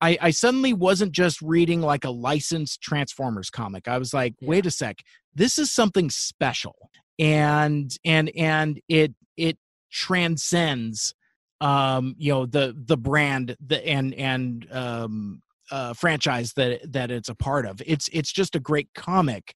i 0.00 0.18
i 0.20 0.30
suddenly 0.30 0.72
wasn't 0.72 1.12
just 1.12 1.40
reading 1.42 1.80
like 1.80 2.04
a 2.04 2.10
licensed 2.10 2.80
transformers 2.80 3.50
comic. 3.50 3.86
I 3.88 3.98
was 3.98 4.12
like 4.12 4.34
Yeah. 4.40 4.48
wait 4.50 4.66
a 4.66 4.70
sec 4.70 5.02
this 5.34 5.58
is 5.58 5.70
something 5.70 6.10
special. 6.10 6.90
And 7.18 7.96
and 8.04 8.30
and 8.36 8.80
it 8.88 9.14
it 9.36 9.58
transcends 9.90 11.14
um 11.60 12.14
you 12.18 12.32
know 12.32 12.46
the 12.46 12.74
the 12.76 12.96
brand 12.96 13.56
the 13.64 13.86
and 13.86 14.12
and 14.14 14.66
um 14.72 15.40
uh 15.70 15.92
franchise 15.94 16.52
that 16.54 16.80
that 16.92 17.10
it's 17.10 17.28
a 17.28 17.34
part 17.34 17.64
of 17.66 17.80
it's 17.86 18.08
it's 18.12 18.32
just 18.32 18.54
a 18.56 18.60
great 18.60 18.88
comic 18.94 19.54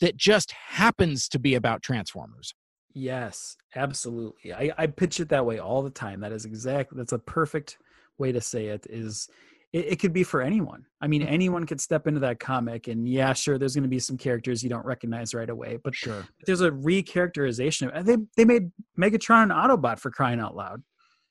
that 0.00 0.16
just 0.16 0.52
happens 0.52 1.28
to 1.28 1.38
be 1.38 1.54
about 1.54 1.82
transformers 1.82 2.54
Yes, 2.94 3.56
absolutely. 3.76 4.52
I, 4.52 4.72
I 4.76 4.86
pitch 4.88 5.20
it 5.20 5.28
that 5.28 5.44
way 5.46 5.58
all 5.60 5.82
the 5.82 5.90
time. 5.90 6.20
That 6.20 6.32
is 6.32 6.44
exactly 6.46 6.96
that's 6.96 7.12
a 7.12 7.18
perfect 7.18 7.78
way 8.16 8.32
to 8.32 8.40
say 8.40 8.68
it. 8.68 8.86
Is 8.90 9.28
it, 9.72 9.84
it 9.92 9.96
could 10.00 10.12
be 10.12 10.24
for 10.24 10.40
anyone. 10.42 10.84
I 11.00 11.06
mean, 11.06 11.20
Mm-hmm. 11.22 11.32
anyone 11.32 11.66
could 11.66 11.80
step 11.80 12.06
into 12.08 12.18
that 12.20 12.40
comic, 12.40 12.88
and 12.88 13.08
yeah, 13.08 13.34
sure, 13.34 13.56
there's 13.56 13.74
going 13.74 13.82
to 13.84 13.88
be 13.88 14.00
some 14.00 14.16
characters 14.16 14.64
you 14.64 14.70
don't 14.70 14.86
recognize 14.86 15.32
right 15.34 15.50
away, 15.50 15.78
but 15.84 15.94
sure 15.94 16.26
there's 16.46 16.62
a 16.62 16.70
recharacterization. 16.70 17.90
of- 17.96 18.04
They 18.06 18.16
they 18.36 18.44
made 18.44 18.72
Megatron 18.98 19.44
an 19.44 19.48
Autobot 19.50 19.98
for 20.00 20.10
crying 20.10 20.40
out 20.40 20.56
loud. 20.56 20.82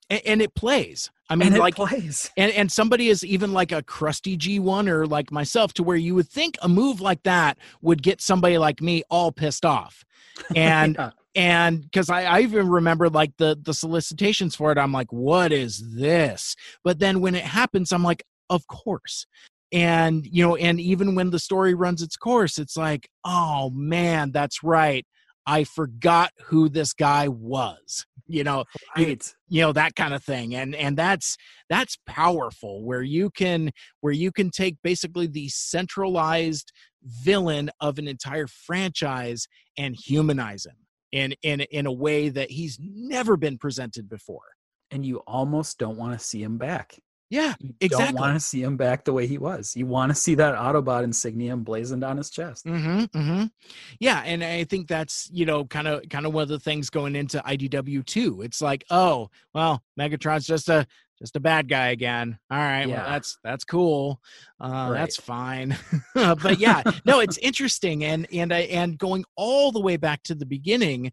And, 0.09 0.21
and 0.25 0.41
it 0.41 0.53
plays. 0.55 1.11
I 1.29 1.35
mean, 1.35 1.55
like 1.55 1.75
plays. 1.75 2.31
and 2.37 2.51
and 2.53 2.71
somebody 2.71 3.09
is 3.09 3.23
even 3.23 3.51
like 3.53 3.71
a 3.71 3.83
crusty 3.83 4.37
G1 4.37 4.87
or 4.87 5.05
like 5.05 5.31
myself 5.31 5.73
to 5.73 5.83
where 5.83 5.97
you 5.97 6.15
would 6.15 6.29
think 6.29 6.57
a 6.61 6.69
move 6.69 7.01
like 7.01 7.23
that 7.23 7.57
would 7.81 8.01
get 8.01 8.21
somebody 8.21 8.57
like 8.57 8.81
me 8.81 9.03
all 9.09 9.31
pissed 9.31 9.65
off. 9.65 10.05
And 10.55 10.95
Yeah. 10.99 11.11
and 11.35 11.81
because 11.81 12.09
I, 12.09 12.23
I 12.23 12.39
even 12.41 12.69
remember 12.69 13.09
like 13.09 13.35
the 13.37 13.57
the 13.61 13.73
solicitations 13.73 14.55
for 14.55 14.71
it, 14.71 14.77
I'm 14.77 14.93
like, 14.93 15.11
what 15.11 15.51
is 15.51 15.95
this? 15.95 16.55
But 16.83 16.99
then 16.99 17.19
when 17.19 17.35
it 17.35 17.43
happens, 17.43 17.91
I'm 17.91 18.03
like, 18.03 18.23
of 18.49 18.65
course. 18.67 19.25
And 19.73 20.25
you 20.25 20.47
know, 20.47 20.55
and 20.55 20.79
even 20.79 21.13
when 21.13 21.31
the 21.31 21.39
story 21.39 21.73
runs 21.73 22.01
its 22.01 22.15
course, 22.15 22.57
it's 22.57 22.77
like, 22.77 23.09
oh 23.25 23.69
man, 23.71 24.31
that's 24.31 24.63
right. 24.63 25.05
I 25.47 25.63
forgot 25.63 26.31
who 26.47 26.69
this 26.69 26.93
guy 26.93 27.27
was. 27.29 28.05
You 28.27 28.43
know, 28.43 28.65
you- 28.97 29.05
Right. 29.07 29.35
you 29.47 29.61
know 29.61 29.71
that 29.73 29.95
kind 29.95 30.13
of 30.13 30.23
thing 30.23 30.53
and 30.53 30.75
and 30.75 30.97
that's 30.97 31.37
that's 31.69 31.97
powerful 32.05 32.83
where 32.83 33.01
you 33.01 33.29
can 33.31 33.71
where 34.01 34.13
you 34.13 34.31
can 34.33 34.51
take 34.51 34.75
basically 34.83 35.27
the 35.27 35.47
centralized 35.49 36.73
villain 37.23 37.69
of 37.79 37.97
an 37.99 38.07
entire 38.07 38.47
franchise 38.47 39.47
and 39.77 39.95
humanize 39.95 40.65
him 40.65 40.75
in 41.13 41.33
in 41.41 41.61
in 41.61 41.85
a 41.85 41.91
way 41.93 42.27
that 42.29 42.51
he's 42.51 42.77
never 42.81 43.37
been 43.37 43.57
presented 43.57 44.09
before 44.09 44.49
And 44.91 45.05
you 45.05 45.17
almost 45.25 45.77
don't 45.77 45.97
want 45.97 46.19
to 46.19 46.25
see 46.25 46.43
him 46.43 46.57
back. 46.57 46.99
Yeah 47.29 47.53
You 47.59 47.73
Exactly. 47.81 48.13
don't 48.13 48.21
want 48.21 48.35
to 48.35 48.39
see 48.45 48.61
him 48.63 48.77
back 48.77 49.03
the 49.05 49.13
way 49.13 49.27
he 49.27 49.37
was. 49.37 49.75
You 49.75 49.85
want 49.85 50.09
to 50.11 50.15
see 50.15 50.35
that 50.35 50.55
Autobot 50.55 51.03
insignia 51.03 51.53
emblazoned 51.53 52.03
on 52.03 52.17
his 52.17 52.29
chest. 52.29 52.65
Mm-hmm, 52.65 53.17
mm-hmm. 53.17 53.43
Yeah, 53.99 54.21
and 54.25 54.43
I 54.43 54.63
think 54.63 54.87
that's 54.87 55.29
you 55.31 55.45
know 55.45 55.65
kind 55.65 55.87
of 55.87 56.07
kind 56.09 56.25
of 56.25 56.33
one 56.33 56.43
of 56.43 56.49
the 56.49 56.59
things 56.59 56.89
going 56.89 57.15
into 57.15 57.39
IDW 57.39 58.05
too. 58.05 58.41
It's 58.41 58.61
like, 58.61 58.85
oh, 58.89 59.29
well, 59.53 59.83
Megatron's 59.99 60.45
just 60.47 60.69
a 60.69 60.85
just 61.19 61.35
a 61.35 61.39
bad 61.39 61.67
guy 61.67 61.87
again. 61.87 62.37
All 62.51 62.57
right, 62.59 62.85
well, 62.85 62.95
Yeah. 62.97 63.09
that's 63.09 63.37
that's 63.43 63.63
cool. 63.65 64.21
Uh, 64.61 64.89
Right. 64.91 64.99
That's 64.99 65.17
fine. 65.17 65.75
but 66.15 66.59
yeah, 66.59 66.83
no, 67.05 67.19
it's 67.19 67.37
interesting, 67.39 68.03
and 68.03 68.27
and 68.31 68.53
I 68.53 68.59
and 68.61 68.97
going 68.97 69.25
all 69.35 69.71
the 69.71 69.81
way 69.81 69.97
back 69.97 70.23
to 70.23 70.35
the 70.35 70.45
beginning, 70.45 71.11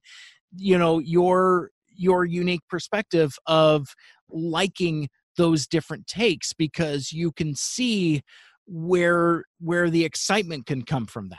you 0.57 0.79
know, 0.79 0.99
your 0.99 1.71
your 1.97 2.25
unique 2.25 2.63
perspective 2.69 3.37
of 3.47 3.95
liking 4.29 5.09
those 5.37 5.67
different 5.67 6.07
takes 6.07 6.53
because 6.53 7.13
you 7.13 7.33
can 7.33 7.55
see 7.55 8.23
where 8.67 9.45
where 9.61 9.91
the 9.91 10.05
excitement 10.05 10.67
can 10.67 10.83
come 10.83 11.07
from 11.07 11.29
that. 11.29 11.39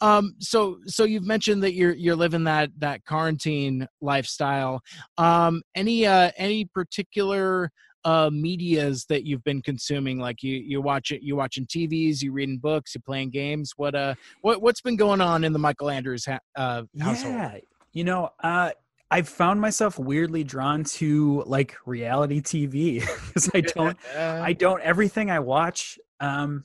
Um 0.00 0.34
so 0.38 0.78
so 0.86 1.04
you've 1.04 1.26
mentioned 1.26 1.62
that 1.62 1.74
you're 1.74 1.94
you're 1.94 2.16
living 2.16 2.44
that 2.44 2.70
that 2.78 3.04
quarantine 3.04 3.86
lifestyle. 4.00 4.80
Um 5.16 5.62
any 5.74 6.06
uh 6.06 6.30
any 6.36 6.66
particular 6.66 7.70
uh 8.04 8.30
medias 8.32 9.06
that 9.08 9.24
you've 9.24 9.42
been 9.42 9.62
consuming? 9.62 10.18
Like 10.18 10.42
you 10.42 10.54
you 10.54 10.80
watch 10.80 11.10
it 11.10 11.22
you 11.22 11.34
watching 11.34 11.66
tvs 11.66 12.22
you 12.22 12.32
reading 12.32 12.58
books 12.58 12.94
you 12.94 13.00
playing 13.00 13.30
games? 13.30 13.72
What 13.76 13.94
uh 13.94 14.14
what 14.42 14.62
what's 14.62 14.80
been 14.82 14.96
going 14.96 15.20
on 15.20 15.44
in 15.44 15.52
the 15.52 15.58
mikel 15.58 15.90
andrews 15.90 16.26
ha- 16.26 16.38
uh 16.54 16.82
household? 17.00 17.34
Yeah. 17.34 17.58
You 17.92 18.04
know, 18.04 18.30
uh, 18.42 18.70
I've 19.10 19.28
found 19.28 19.60
myself 19.60 19.98
weirdly 19.98 20.44
drawn 20.44 20.84
to 20.84 21.42
like 21.46 21.76
reality 21.86 22.40
TV 22.40 23.00
because 23.00 23.50
I 23.54 23.62
don't, 23.62 23.96
I 24.40 24.52
don't, 24.52 24.82
everything 24.82 25.30
I 25.30 25.40
watch, 25.40 25.98
um, 26.20 26.64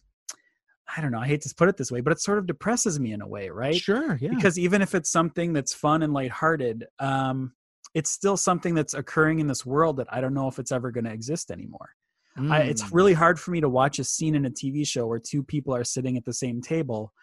I 0.95 1.01
don't 1.01 1.11
know, 1.11 1.19
I 1.19 1.27
hate 1.27 1.41
to 1.41 1.55
put 1.55 1.69
it 1.69 1.77
this 1.77 1.91
way, 1.91 2.01
but 2.01 2.11
it 2.11 2.19
sort 2.19 2.37
of 2.37 2.45
depresses 2.45 2.99
me 2.99 3.13
in 3.13 3.21
a 3.21 3.27
way, 3.27 3.49
right? 3.49 3.75
sure 3.77 4.17
yeah 4.21 4.29
Because 4.29 4.59
even 4.59 4.81
if 4.81 4.93
it's 4.95 5.09
something 5.11 5.53
that's 5.53 5.73
fun 5.73 6.03
and 6.03 6.13
lighthearted, 6.13 6.85
um, 6.99 7.53
it's 7.93 8.09
still 8.11 8.35
something 8.37 8.73
that's 8.73 8.93
occurring 8.93 9.39
in 9.39 9.47
this 9.47 9.65
world 9.65 9.97
that 9.97 10.07
I 10.11 10.19
don't 10.19 10.33
know 10.33 10.47
if 10.47 10.59
it's 10.59 10.71
ever 10.71 10.91
going 10.91 11.05
to 11.05 11.11
exist 11.13 11.51
anymore. 11.51 11.91
I, 12.49 12.61
it's 12.61 12.83
Mm. 12.83 12.93
really 12.93 13.13
hard 13.13 13.39
for 13.39 13.51
me 13.51 13.61
to 13.61 13.69
watch 13.69 13.99
a 13.99 14.03
scene 14.03 14.35
in 14.35 14.45
a 14.45 14.49
TV 14.49 14.85
show 14.85 15.05
where 15.07 15.19
two 15.19 15.43
people 15.43 15.75
are 15.75 15.83
sitting 15.83 16.17
at 16.17 16.25
the 16.25 16.33
same 16.33 16.61
table, 16.61 17.13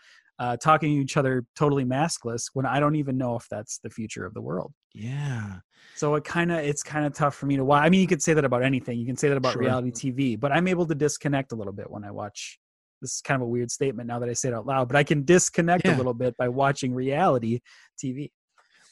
uh, 0.41 0.57
talking 0.57 0.97
to 0.97 1.03
each 1.03 1.17
other 1.17 1.45
totally 1.55 1.85
maskless 1.85 2.47
when 2.55 2.67
I 2.67 2.81
don't 2.81 2.97
even 2.97 3.17
know 3.17 3.37
if 3.37 3.47
that's 3.49 3.79
the 3.85 3.91
future 3.91 4.25
of 4.25 4.35
the 4.35 4.41
world. 4.41 4.73
yeah 4.95 5.59
So 5.95 6.15
it 6.17 6.25
kind 6.25 6.51
of 6.51 6.59
it's 6.59 6.83
kind 6.83 7.05
of 7.07 7.13
tough 7.15 7.35
for 7.37 7.47
me 7.47 7.57
to 7.59 7.65
watch. 7.65 7.85
I 7.85 7.91
mean, 7.91 8.01
you 8.01 8.07
could 8.09 8.23
say 8.23 8.33
that 8.35 8.45
about 8.45 8.63
anything. 8.65 8.99
You 8.99 9.07
can 9.07 9.17
say 9.17 9.29
that 9.29 9.37
about 9.37 9.53
Sure. 9.53 9.61
reality 9.63 9.91
TV, 9.93 10.41
but 10.41 10.51
I'm 10.51 10.67
able 10.67 10.87
to 10.87 10.95
disconnect 10.95 11.53
a 11.53 11.57
little 11.57 11.73
bit 11.75 11.91
when 11.91 12.05
I 12.05 12.11
watch. 12.11 12.59
This 13.03 13.15
is 13.17 13.21
kind 13.23 13.41
of 13.41 13.47
a 13.47 13.51
weird 13.51 13.71
statement 13.71 14.09
now 14.09 14.19
that 14.19 14.29
I 14.29 14.35
say 14.35 14.49
it 14.49 14.55
out 14.55 14.67
loud, 14.67 14.89
but 14.89 14.97
I 14.97 15.05
can 15.05 15.25
disconnect 15.25 15.87
Yeah. 15.87 15.95
a 15.95 15.97
little 15.97 16.15
bit 16.15 16.37
by 16.37 16.49
watching 16.49 16.95
reality 16.95 17.61
TV. 18.03 18.31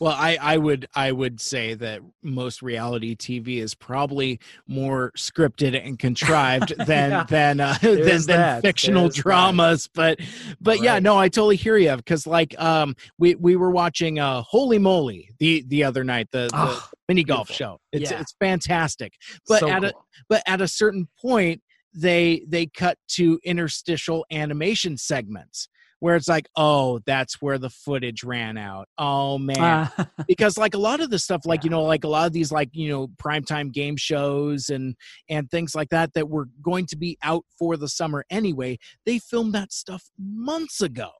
Well, 0.01 0.13
I, 0.17 0.39
I 0.41 0.57
would 0.59 0.87
I 0.95 1.11
would 1.11 1.41
say 1.41 1.75
that 1.75 2.01
most 2.23 2.63
reality 2.63 3.17
TV 3.17 3.59
is 3.59 3.75
probably 3.75 4.39
more 4.67 5.11
scripted 5.17 5.75
and 5.85 5.99
contrived 5.99 6.75
than 6.87 7.11
Yeah. 7.11 7.25
than 7.25 7.61
uh, 7.61 7.77
than, 7.83 8.05
than 8.05 8.27
that. 8.27 8.63
fictional 8.63 9.05
There's 9.05 9.17
that. 9.17 9.23
dramas. 9.23 9.89
But 9.93 10.21
but 10.61 10.81
yeah, 10.83 10.99
no, 11.01 11.19
I 11.19 11.29
totally 11.29 11.57
hear 11.57 11.77
you 11.77 11.97
because 11.97 12.27
like 12.27 12.59
um 12.61 12.95
we 13.19 13.35
we 13.35 13.57
were 13.57 13.71
watching 13.71 14.19
uh 14.21 14.43
Holy 14.43 14.79
Moly 14.79 15.31
the 15.39 15.65
the 15.67 15.83
other 15.85 16.05
night 16.05 16.29
the, 16.31 16.49
the 16.49 16.51
Oh, 16.55 16.89
mini 17.09 17.25
golf 17.25 17.51
show. 17.51 17.79
It's 17.93 18.11
Yeah. 18.11 18.21
it's 18.21 18.35
fantastic. 18.39 19.15
But 19.49 19.61
so 19.61 19.69
at 19.69 19.83
a 19.85 19.93
but 20.29 20.43
at 20.47 20.61
a 20.61 20.69
certain 20.69 21.09
point 21.21 21.61
they 21.93 22.45
they 22.47 22.67
cut 22.67 22.99
to 23.09 23.41
interstitial 23.43 24.25
animation 24.31 24.97
segments 24.97 25.69
where 26.01 26.17
it's 26.17 26.29
like 26.29 26.49
oh 26.57 27.01
that's 27.07 27.41
where 27.43 27.59
the 27.59 27.71
footage 27.71 28.23
ran 28.25 28.57
out 28.57 28.87
oh 28.99 29.39
man 29.39 29.57
Ah, 29.97 30.07
because 30.29 30.57
like 30.57 30.75
a 30.75 30.79
lot 30.79 31.01
of 31.01 31.11
the 31.11 31.19
stuff 31.19 31.43
like 31.45 31.63
Yeah. 31.65 31.67
you 31.67 31.71
know 31.71 31.83
like 31.83 32.05
a 32.05 32.09
lot 32.09 32.27
of 32.27 32.33
these 32.33 32.53
like 32.53 32.71
you 32.73 32.89
know 32.89 33.09
primetime 33.23 33.73
game 33.73 33.97
shows 33.97 34.69
and 34.69 34.95
and 35.29 35.51
things 35.51 35.75
like 35.75 35.89
that 35.91 36.13
that 36.15 36.29
were 36.29 36.49
going 36.63 36.87
to 36.87 36.97
be 36.97 37.19
out 37.23 37.45
for 37.59 37.77
the 37.77 37.89
summer 37.89 38.25
anyway 38.31 38.79
they 39.07 39.19
filmed 39.19 39.55
that 39.55 39.73
stuff 39.73 40.05
months 40.19 40.81
ago 40.81 41.11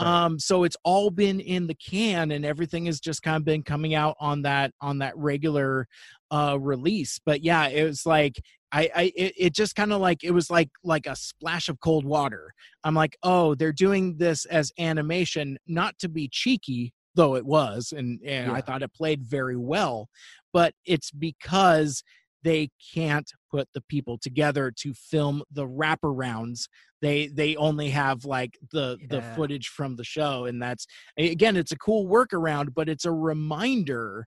Right. 0.00 0.06
um 0.08 0.38
so 0.38 0.64
it's 0.64 0.76
all 0.84 1.10
been 1.10 1.38
in 1.38 1.66
the 1.66 1.74
can 1.74 2.30
and 2.32 2.46
everything 2.46 2.86
has 2.86 2.98
just 2.98 3.22
kind 3.22 3.36
of 3.36 3.44
been 3.44 3.62
coming 3.62 3.94
out 3.94 4.16
on 4.20 4.40
that 4.42 4.72
on 4.80 4.98
that 5.00 5.14
regular 5.18 5.86
uh 6.30 6.56
release 6.58 7.20
but 7.26 7.42
yeah 7.42 7.68
it 7.68 7.84
was 7.84 8.06
like 8.06 8.40
i 8.72 8.90
i 8.94 9.12
it, 9.16 9.34
it 9.36 9.54
just 9.54 9.74
kind 9.74 9.92
of 9.92 10.00
like 10.00 10.24
it 10.24 10.32
was 10.32 10.50
like 10.50 10.70
like 10.84 11.06
a 11.06 11.16
splash 11.16 11.68
of 11.68 11.80
cold 11.80 12.04
water. 12.04 12.52
I'm 12.84 12.94
like 12.94 13.16
oh 13.22 13.54
they're 13.54 13.72
doing 13.72 14.16
this 14.18 14.44
as 14.46 14.72
animation 14.78 15.58
not 15.66 15.98
to 16.00 16.08
be 16.08 16.28
cheeky 16.30 16.92
though 17.14 17.36
it 17.36 17.44
was 17.44 17.92
and 17.94 18.20
and 18.24 18.50
i 18.50 18.60
thought 18.62 18.82
it 18.82 18.92
played 18.94 19.22
very 19.22 19.56
well 19.56 20.08
but 20.52 20.72
it's 20.86 21.10
because 21.10 22.02
they 22.42 22.70
can't 22.94 23.30
put 23.50 23.68
the 23.74 23.80
people 23.82 24.18
together 24.18 24.72
to 24.76 24.92
film 24.94 25.42
the 25.50 25.66
wraparounds. 25.66 26.68
They 27.00 27.28
they 27.28 27.56
only 27.56 27.90
have 27.90 28.24
like 28.24 28.58
the 28.72 28.98
the 29.08 29.22
footage 29.36 29.68
from 29.68 29.96
the 29.96 30.04
show 30.04 30.44
and 30.44 30.62
that's 30.62 30.86
again 31.18 31.56
it's 31.56 31.72
a 31.72 31.78
cool 31.78 32.06
workaround 32.06 32.74
but 32.74 32.88
it's 32.88 33.04
a 33.04 33.12
reminder 33.12 34.26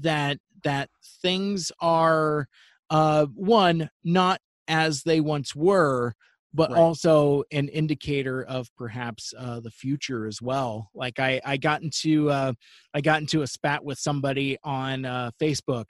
that 0.00 0.38
that 0.62 0.88
things 1.20 1.72
are 1.80 2.46
uh 2.92 3.26
one 3.34 3.90
not 4.04 4.38
as 4.68 5.02
they 5.02 5.20
once 5.20 5.56
were 5.56 6.14
but 6.54 6.70
Right. 6.70 6.78
also 6.78 7.44
an 7.50 7.68
indicator 7.68 8.44
of 8.44 8.68
perhaps 8.76 9.32
uh, 9.38 9.60
the 9.60 9.70
future 9.70 10.26
as 10.26 10.42
well. 10.42 10.90
Like 10.94 11.18
I, 11.18 11.40
I 11.46 11.56
got 11.56 11.80
into, 11.80 12.28
uh, 12.28 12.52
I 12.92 13.00
got 13.00 13.22
into 13.22 13.40
a 13.40 13.46
spat 13.46 13.82
with 13.82 13.98
somebody 13.98 14.58
on 14.62 15.06
uh, 15.06 15.30
Facebook. 15.40 15.86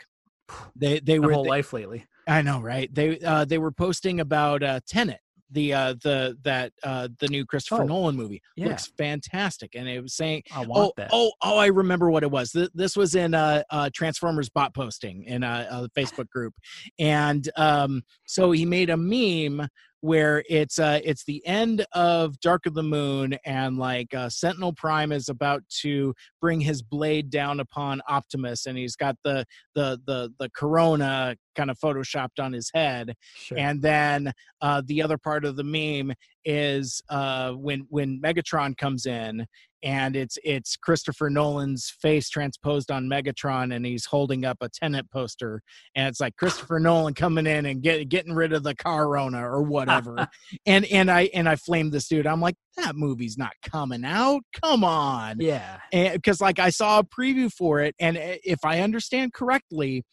They, 0.77 1.01
they 1.01 1.19
my 1.19 1.27
were, 1.27 1.33
whole 1.33 1.43
they- 1.43 1.49
life 1.51 1.73
lately. 1.73 2.07
I 2.29 2.43
know, 2.43 2.61
right? 2.61 2.89
They, 2.95 3.19
uh, 3.19 3.45
they 3.45 3.59
were 3.59 3.73
posting 3.73 4.21
about 4.21 4.63
uh, 4.63 4.79
Tenet, 4.87 5.19
the, 5.53 5.73
uh, 5.75 5.95
the, 6.03 6.37
that, 6.43 6.73
uh, 6.83 7.09
the 7.21 7.29
new 7.29 7.45
Christopher 7.47 7.83
Oh, 7.83 7.87
Nolan 7.87 8.17
movie. 8.17 8.43
yeah. 8.57 8.69
Looks 8.69 8.87
fantastic, 8.99 9.75
and 9.75 9.89
it 9.89 10.01
was 10.03 10.15
saying, 10.15 10.43
I 10.55 10.61
want 10.65 10.71
oh, 10.89 10.93
that. 10.97 11.11
oh, 11.13 11.33
oh! 11.43 11.59
I 11.59 11.67
remember 11.67 12.11
what 12.11 12.23
it 12.23 12.31
was. 12.31 12.53
Th- 12.53 12.71
This 12.75 12.97
was 12.97 13.15
in 13.15 13.35
uh, 13.35 13.63
uh, 13.71 13.91
Transformers 13.95 14.49
bot 14.49 14.75
posting 14.75 15.25
in 15.25 15.43
a, 15.43 15.67
a 15.71 15.89
Facebook 16.01 16.29
group, 16.31 16.55
and 16.99 17.49
um, 17.57 18.03
so 18.27 18.51
he 18.53 18.65
made 18.67 18.91
a 18.91 18.97
meme 18.97 19.69
where 20.03 20.43
it's 20.49 20.79
uh, 20.81 21.01
it's 21.05 21.25
the 21.25 21.45
end 21.47 21.87
of 21.93 22.39
Dark 22.41 22.67
of 22.67 22.75
the 22.75 22.83
Moon, 22.83 23.39
and 23.47 23.79
like 23.79 24.13
uh, 24.13 24.29
Sentinel 24.29 24.73
Prime 24.75 25.13
is 25.13 25.29
about 25.29 25.63
to 25.81 26.13
bring 26.41 26.61
his 26.61 26.83
blade 26.83 27.31
down 27.31 27.61
upon 27.61 28.03
Optimus, 28.09 28.67
and 28.67 28.77
he's 28.77 28.97
got 28.97 29.17
the 29.25 29.47
the 29.75 29.99
the 30.07 30.31
the 30.39 30.51
Corona 30.51 31.37
kind 31.55 31.71
of 31.71 31.79
photoshopped 31.79 32.41
on 32.41 32.53
his 32.53 32.71
head, 32.75 33.15
Sure. 33.35 33.59
and 33.59 33.81
then 33.81 34.33
uh, 34.61 34.83
the 34.87 35.03
other 35.03 35.19
part 35.19 35.45
of 35.45 35.57
the 35.57 35.65
meme 35.65 36.13
is 36.45 37.03
uh, 37.09 37.53
when 37.53 37.87
when 37.89 38.21
Megatron 38.21 38.77
comes 38.77 39.07
in, 39.07 39.47
and 39.83 40.15
it's 40.15 40.39
it's 40.45 40.77
Christopher 40.77 41.29
Nolan's 41.29 41.93
face 42.01 42.29
transposed 42.29 42.91
on 42.91 43.09
Megatron, 43.09 43.75
and 43.75 43.85
he's 43.85 44.07
holding 44.07 44.45
up 44.45 44.59
a 44.61 44.69
Tenet 44.69 45.11
poster, 45.11 45.61
and 45.95 46.09
it's 46.09 46.21
like 46.21 46.37
Christopher 46.37 46.79
Nolan 46.79 47.15
coming 47.15 47.47
in 47.47 47.67
and 47.67 47.83
get, 47.83 48.09
getting 48.09 48.33
rid 48.33 48.53
of 48.53 48.63
the 48.63 48.75
Corona 48.75 49.49
or 49.49 49.63
whatever. 49.63 50.29
and 50.67 50.85
and 50.87 51.11
I 51.11 51.31
and 51.35 51.49
I 51.49 51.57
flamed 51.57 51.93
this 51.93 52.09
dude. 52.09 52.27
I'm 52.27 52.41
like, 52.41 52.57
that 52.77 52.95
movie's 52.95 53.37
not 53.37 53.53
coming 53.69 54.05
out. 54.05 54.43
Come 54.63 54.85
on 54.85 55.37
yeah. 55.41 55.79
because 55.91 56.41
like 56.41 56.59
I 56.59 56.71
saw 56.71 57.01
a 57.01 57.05
preview 57.05 57.53
for 57.53 57.81
it, 57.81 57.95
and 57.99 58.17
if 58.21 58.65
I 58.65 58.81
understand 58.81 59.33
correctly, 59.33 60.05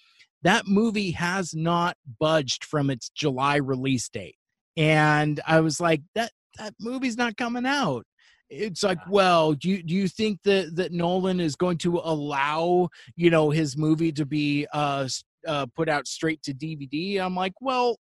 that 0.44 0.68
movie 0.68 1.12
has 1.12 1.54
not 1.54 1.98
budged 2.20 2.64
from 2.64 2.90
its 2.90 3.10
July 3.10 3.58
release 3.58 4.10
date. 4.10 4.36
And 4.78 5.40
I 5.46 5.60
was 5.62 5.80
like, 5.80 6.02
that 6.16 6.32
that 6.58 6.74
movie's 6.80 7.18
not 7.18 7.38
coming 7.38 7.66
out. 7.66 8.06
It's 8.50 8.84
like, 8.84 8.98
well, 9.08 9.54
do 9.54 9.70
you 9.70 9.84
do 9.84 9.94
you 9.94 10.08
think 10.08 10.40
that 10.44 10.76
that 10.76 10.92
Nolan 10.92 11.40
is 11.40 11.56
going 11.56 11.78
to 11.80 12.00
allow 12.04 12.90
you 13.16 13.30
know 13.30 13.52
his 13.52 13.78
movie 13.78 14.12
to 14.14 14.26
be 14.26 14.66
uh, 14.74 15.08
uh 15.48 15.68
put 15.76 15.88
out 15.90 16.08
straight 16.08 16.42
to 16.44 16.54
DVD? 16.54 17.20
I'm 17.20 17.36
like, 17.36 17.54
well, 17.62 17.98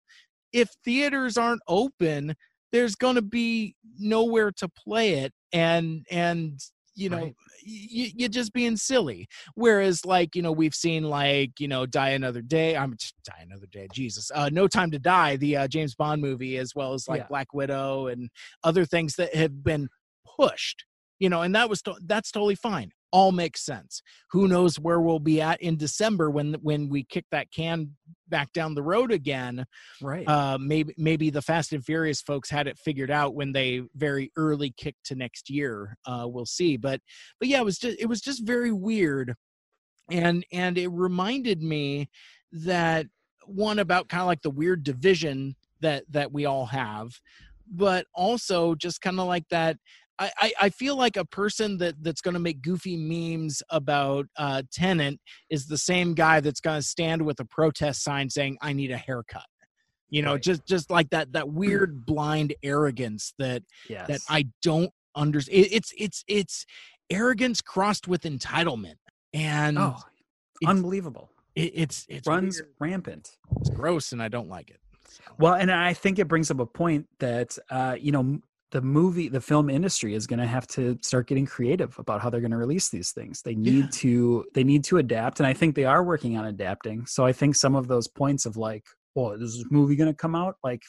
if 0.53 0.69
theaters 0.85 1.37
aren't 1.37 1.63
open, 1.69 2.35
there's 2.73 2.97
going 2.97 3.15
to 3.15 3.23
be 3.23 3.77
nowhere 3.99 4.51
to 4.53 4.69
play 4.69 5.15
it, 5.15 5.33
and 5.53 6.05
and 6.11 6.61
you 6.95 7.09
know 7.09 7.17
Right. 7.19 7.35
you, 7.65 8.11
you're 8.17 8.29
just 8.29 8.53
being 8.53 8.77
silly 8.77 9.27
whereas 9.55 10.05
like 10.05 10.35
you 10.37 10.43
know 10.43 10.53
we've 10.53 10.75
seen 10.75 11.05
like 11.05 11.59
you 11.59 11.69
know 11.69 11.87
die 11.87 12.11
another 12.11 12.43
day 12.43 12.77
i'm 12.77 12.97
die 13.25 13.41
another 13.43 13.67
day 13.71 13.89
jesus 13.93 14.31
uh 14.35 14.51
no 14.53 14.67
time 14.69 14.91
to 14.91 14.99
die 14.99 15.37
the 15.37 15.57
uh, 15.57 15.69
james 15.69 15.95
bond 15.95 16.21
movie 16.21 16.59
as 16.59 16.75
well 16.75 16.93
as 16.93 17.09
like 17.09 17.21
Yeah. 17.21 17.27
black 17.29 17.55
widow 17.55 18.09
and 18.09 18.29
other 18.65 18.85
things 18.85 19.15
that 19.17 19.35
have 19.35 19.63
been 19.65 19.89
pushed 20.39 20.85
you 21.19 21.29
know 21.29 21.43
and 21.43 21.55
that 21.55 21.69
was 21.71 21.83
to- 21.83 21.99
that's 22.07 22.31
totally 22.31 22.57
fine 22.57 22.91
all 23.13 23.31
makes 23.33 23.65
sense 23.65 24.03
who 24.31 24.49
knows 24.49 24.81
where 24.81 25.01
we'll 25.01 25.19
be 25.19 25.41
at 25.41 25.61
in 25.63 25.77
december 25.77 26.31
when 26.31 26.55
when 26.63 26.89
we 26.89 27.05
kick 27.05 27.25
that 27.31 27.51
can 27.53 27.91
back 28.29 28.53
down 28.55 28.75
the 28.75 28.83
road 28.83 29.13
again 29.13 29.65
Right. 30.01 30.27
uh, 30.27 30.57
maybe 30.59 30.95
maybe 30.97 31.29
the 31.29 31.43
Fast 31.43 31.73
and 31.75 31.85
Furious 31.85 32.23
folks 32.23 32.49
had 32.49 32.67
it 32.67 32.79
figured 32.79 33.11
out 33.11 33.35
when 33.35 33.53
they 33.53 33.83
very 33.95 34.33
early 34.37 34.73
kicked 34.77 35.05
to 35.07 35.15
next 35.15 35.51
year. 35.51 35.97
Uh, 36.07 36.25
we'll 36.27 36.47
see, 36.47 36.79
but 36.79 37.01
but 37.39 37.49
yeah, 37.49 37.59
it 37.61 37.65
was 37.65 37.79
just 37.79 38.01
it 38.01 38.07
was 38.07 38.23
just 38.23 38.47
very 38.47 38.73
weird, 38.73 39.35
and 40.11 40.45
and 40.51 40.79
it 40.79 40.89
reminded 40.89 41.63
me 41.63 42.09
that 42.53 43.07
one 43.45 43.79
about 43.79 44.09
kind 44.09 44.23
of 44.23 44.27
like 44.27 44.43
the 44.43 44.51
weird 44.51 44.83
division 44.83 45.55
that 45.81 46.05
that 46.11 46.33
we 46.33 46.47
all 46.47 46.67
have, 46.67 47.11
but 47.71 48.07
also 48.15 48.75
just 48.75 49.03
kind 49.03 49.21
of 49.21 49.27
like 49.27 49.49
that. 49.51 49.77
I, 50.41 50.53
I, 50.61 50.69
feel 50.71 50.97
like 50.97 51.17
a 51.17 51.25
person 51.25 51.79
that, 51.79 51.95
that's 52.03 52.21
going 52.21 52.35
to 52.35 52.41
make 52.41 52.63
goofy 52.63 52.97
memes 52.97 53.63
about 53.71 54.27
uh, 54.37 54.63
Tenet 54.73 55.19
is 55.51 55.67
the 55.67 55.79
same 55.79 56.15
guy 56.15 56.41
that's 56.41 56.61
going 56.61 56.81
to 56.81 56.87
stand 56.87 57.23
with 57.23 57.41
a 57.41 57.45
protest 57.45 58.03
sign 58.03 58.29
saying 58.29 58.59
"I 58.61 58.73
need 58.73 58.91
a 58.91 58.97
haircut." 58.97 59.47
You 60.11 60.23
know, 60.23 60.33
Right. 60.33 60.43
just 60.43 60.67
just 60.67 60.91
like 60.91 61.09
that 61.11 61.33
that 61.33 61.49
weird 61.49 62.05
blind 62.05 62.55
arrogance 62.63 63.33
that 63.39 63.63
yes. 63.89 64.09
that 64.09 64.21
I 64.29 64.47
don't 64.63 64.91
understand. 65.17 65.67
It's 65.71 65.93
it's 65.97 66.23
it's 66.29 66.67
arrogance 67.11 67.61
crossed 67.61 68.09
with 68.09 68.23
entitlement, 68.23 68.97
and 69.33 69.79
oh, 69.79 69.97
unbelievable. 70.67 71.31
it, 71.55 71.73
it's 71.75 72.07
it's 72.09 72.27
Runs 72.29 72.61
weird. 72.61 72.75
rampant. 72.79 73.31
It's 73.61 73.71
gross, 73.71 74.13
and 74.13 74.23
I 74.23 74.29
don't 74.29 74.49
like 74.49 74.71
it. 74.71 74.81
Well, 75.39 75.55
and 75.55 75.71
I 75.71 75.95
think 75.95 76.19
it 76.19 76.29
brings 76.29 76.51
up 76.51 76.61
a 76.61 76.67
point 76.67 77.07
that 77.19 77.57
uh, 77.71 77.97
you 77.99 78.13
know 78.13 78.41
the 78.73 78.81
movie, 78.81 79.29
the 79.29 79.41
film 79.41 79.71
industry 79.71 80.15
is 80.15 80.27
going 80.27 80.41
to 80.41 80.47
have 80.47 80.67
to 80.67 80.99
start 81.03 81.29
getting 81.29 81.47
creative 81.47 81.97
about 81.99 82.21
how 82.23 82.31
they're 82.31 82.41
going 82.41 82.51
to 82.51 82.57
release 82.57 82.89
these 82.89 83.13
things. 83.13 83.43
They 83.43 83.55
need 83.55 83.85
Yeah. 83.85 83.91
to 83.93 84.45
they 84.55 84.65
need 84.65 84.83
to 84.85 84.97
adapt, 84.99 85.41
and 85.41 85.47
I 85.47 85.53
think 85.53 85.75
they 85.77 85.85
are 85.85 86.03
working 86.03 86.37
on 86.39 86.47
adapting. 86.47 87.07
So 87.07 87.25
I 87.25 87.33
think 87.33 87.55
some 87.55 87.77
of 87.77 87.87
those 87.87 88.09
points 88.09 88.47
of 88.47 88.57
like, 88.57 88.85
well, 89.15 89.33
is 89.33 89.41
this 89.59 89.65
movie 89.71 89.95
going 89.95 90.11
to 90.11 90.17
come 90.17 90.35
out? 90.35 90.57
Like, 90.65 90.83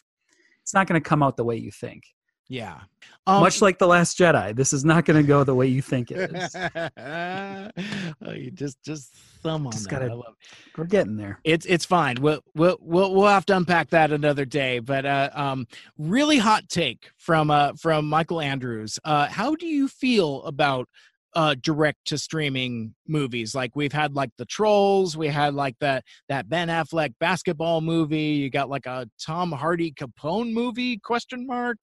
it's 0.61 0.73
not 0.73 0.87
going 0.87 0.99
to 1.01 1.07
come 1.07 1.21
out 1.21 1.35
the 1.37 1.43
way 1.43 1.57
you 1.57 1.71
think. 1.71 2.03
Yeah, 2.49 2.81
um, 3.25 3.41
Much 3.41 3.61
like 3.61 3.79
the 3.79 3.87
Last 3.87 4.17
Jedi, 4.17 4.53
this 4.55 4.73
is 4.73 4.83
not 4.83 5.05
going 5.05 5.21
to 5.21 5.25
go 5.27 5.43
the 5.45 5.55
way 5.55 5.65
you 5.67 5.81
think 5.81 6.11
it 6.11 6.29
is. 6.35 6.55
oh, 8.21 8.31
you 8.31 8.51
just 8.51 8.83
just 8.83 9.13
thumb 9.41 9.65
on 9.65 9.71
Just 9.71 9.85
that. 9.85 9.91
gotta- 10.01 10.11
I 10.11 10.15
love 10.15 10.35
it. 10.39 10.57
We're 10.77 10.83
getting 10.85 11.15
there. 11.15 11.39
it's 11.43 11.65
it's 11.65 11.85
fine. 11.85 12.17
We'll 12.21 12.41
we'll 12.53 12.77
we'll 12.81 13.13
we'll 13.13 13.27
have 13.27 13.45
to 13.47 13.55
unpack 13.57 13.89
that 13.91 14.11
another 14.11 14.43
day. 14.45 14.79
But 14.79 15.05
uh, 15.05 15.29
um, 15.33 15.67
really 15.97 16.37
hot 16.37 16.67
take 16.67 17.11
from 17.17 17.49
uh 17.49 17.73
from 17.79 18.09
Mikel 18.09 18.41
Andrews. 18.41 18.99
Uh, 19.05 19.27
how 19.27 19.55
do 19.55 19.65
you 19.67 19.87
feel 19.87 20.43
about 20.43 20.89
uh 21.35 21.55
direct 21.61 22.05
to 22.05 22.17
streaming 22.17 22.95
movies? 23.07 23.55
Like 23.55 23.75
we've 23.75 23.93
had 23.93 24.15
like 24.15 24.31
the 24.37 24.45
Trolls, 24.45 25.17
we 25.17 25.27
had 25.27 25.53
like 25.53 25.75
that 25.79 26.03
that 26.29 26.49
Ben 26.49 26.67
Affleck 26.67 27.13
basketball 27.19 27.81
movie. 27.81 28.17
You 28.21 28.49
got 28.49 28.69
like 28.69 28.85
a 28.85 29.09
Tom 29.23 29.51
Hardy 29.51 29.91
Capone 29.91 30.53
movie? 30.53 30.97
Question 30.97 31.45
mark. 31.47 31.77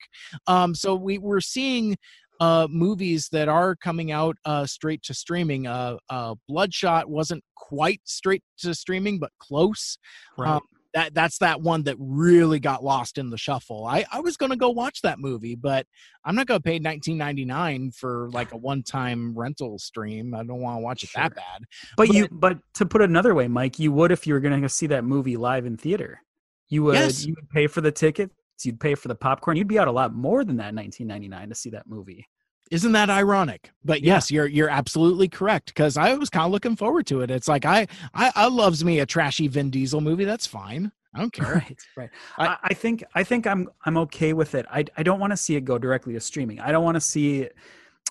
Um, 0.46 0.74
so 0.74 0.94
we 0.94 1.18
we're 1.18 1.40
seeing 1.40 1.96
uh, 2.40 2.66
movies 2.70 3.28
that 3.30 3.48
are 3.48 3.76
coming 3.76 4.10
out 4.10 4.36
uh, 4.44 4.64
straight 4.66 5.02
to 5.02 5.14
streaming. 5.14 5.66
Uh, 5.66 5.96
uh, 6.08 6.34
Bloodshot 6.48 7.08
wasn't 7.08 7.44
quite 7.54 8.00
straight 8.04 8.42
to 8.58 8.74
streaming, 8.74 9.18
but 9.18 9.30
close. 9.38 9.98
Right. 10.38 10.54
Um, 10.54 10.62
that 10.94 11.14
that's 11.14 11.38
that 11.38 11.60
one 11.60 11.84
that 11.84 11.96
really 11.98 12.58
got 12.58 12.82
lost 12.82 13.16
in 13.18 13.30
the 13.30 13.38
shuffle. 13.38 13.86
I, 13.86 14.04
I 14.12 14.20
was 14.20 14.36
gonna 14.36 14.56
go 14.56 14.70
watch 14.70 15.02
that 15.02 15.18
movie, 15.18 15.54
but 15.54 15.86
I'm 16.24 16.34
not 16.34 16.46
gonna 16.46 16.60
pay 16.60 16.78
19.99 16.80 17.94
for 17.94 18.28
like 18.32 18.52
a 18.52 18.56
one-time 18.56 19.34
rental 19.38 19.78
stream. 19.78 20.34
I 20.34 20.42
don't 20.44 20.60
want 20.60 20.78
to 20.78 20.82
watch 20.82 21.04
it 21.04 21.10
that 21.14 21.34
bad. 21.34 21.64
But, 21.96 22.08
But- 22.08 22.16
you, 22.16 22.28
but 22.30 22.58
to 22.74 22.86
put 22.86 23.02
it 23.02 23.08
another 23.10 23.34
way, 23.34 23.48
Mike, 23.48 23.78
you 23.78 23.92
would 23.92 24.12
if 24.12 24.26
you 24.26 24.34
were 24.34 24.40
going 24.40 24.60
to 24.62 24.68
see 24.68 24.86
that 24.88 25.04
movie 25.04 25.36
live 25.36 25.66
in 25.66 25.76
theater. 25.76 26.20
You 26.68 26.84
would 26.84 26.94
Yes. 26.94 27.24
you 27.24 27.34
would 27.34 27.50
pay 27.50 27.66
for 27.66 27.80
the 27.80 27.90
tickets, 27.92 28.34
you'd 28.64 28.78
pay 28.80 28.94
for 28.94 29.08
the 29.08 29.14
popcorn, 29.14 29.56
you'd 29.56 29.66
be 29.68 29.78
out 29.78 29.88
a 29.88 29.92
lot 29.92 30.14
more 30.14 30.44
than 30.44 30.56
that 30.58 30.74
19.99 30.74 31.48
to 31.48 31.54
see 31.54 31.70
that 31.70 31.86
movie. 31.88 32.26
Isn't 32.70 32.92
that 32.92 33.10
ironic? 33.10 33.72
But 33.84 34.02
Yeah. 34.02 34.14
yes, 34.14 34.30
you're 34.30 34.46
you're 34.46 34.68
absolutely 34.70 35.28
correct 35.28 35.66
because 35.66 35.96
I 35.96 36.14
was 36.14 36.30
kind 36.30 36.46
of 36.46 36.52
looking 36.52 36.76
forward 36.76 37.06
to 37.08 37.20
it. 37.22 37.30
It's 37.30 37.48
like 37.48 37.64
I, 37.64 37.86
I 38.14 38.32
I 38.34 38.46
loves 38.48 38.84
me 38.84 39.00
a 39.00 39.06
trashy 39.06 39.48
Vin 39.48 39.70
Diesel 39.70 40.00
movie. 40.00 40.24
That's 40.24 40.46
fine. 40.46 40.92
I 41.12 41.18
don't 41.18 41.32
care. 41.32 41.54
Right, 41.54 41.78
right. 41.96 42.10
I- 42.38 42.46
I, 42.46 42.56
I 42.64 42.74
think 42.74 43.02
I 43.14 43.24
think 43.24 43.46
I'm 43.46 43.68
I'm 43.84 43.96
okay 43.98 44.32
with 44.32 44.54
it. 44.54 44.66
I 44.70 44.84
I 44.96 45.02
don't 45.02 45.18
want 45.18 45.32
to 45.32 45.36
see 45.36 45.56
it 45.56 45.64
go 45.64 45.78
directly 45.78 46.12
to 46.14 46.20
streaming. 46.20 46.60
I 46.60 46.70
don't 46.70 46.84
want 46.84 46.94
to 46.96 47.00
see 47.00 47.48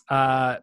uh 0.09 0.57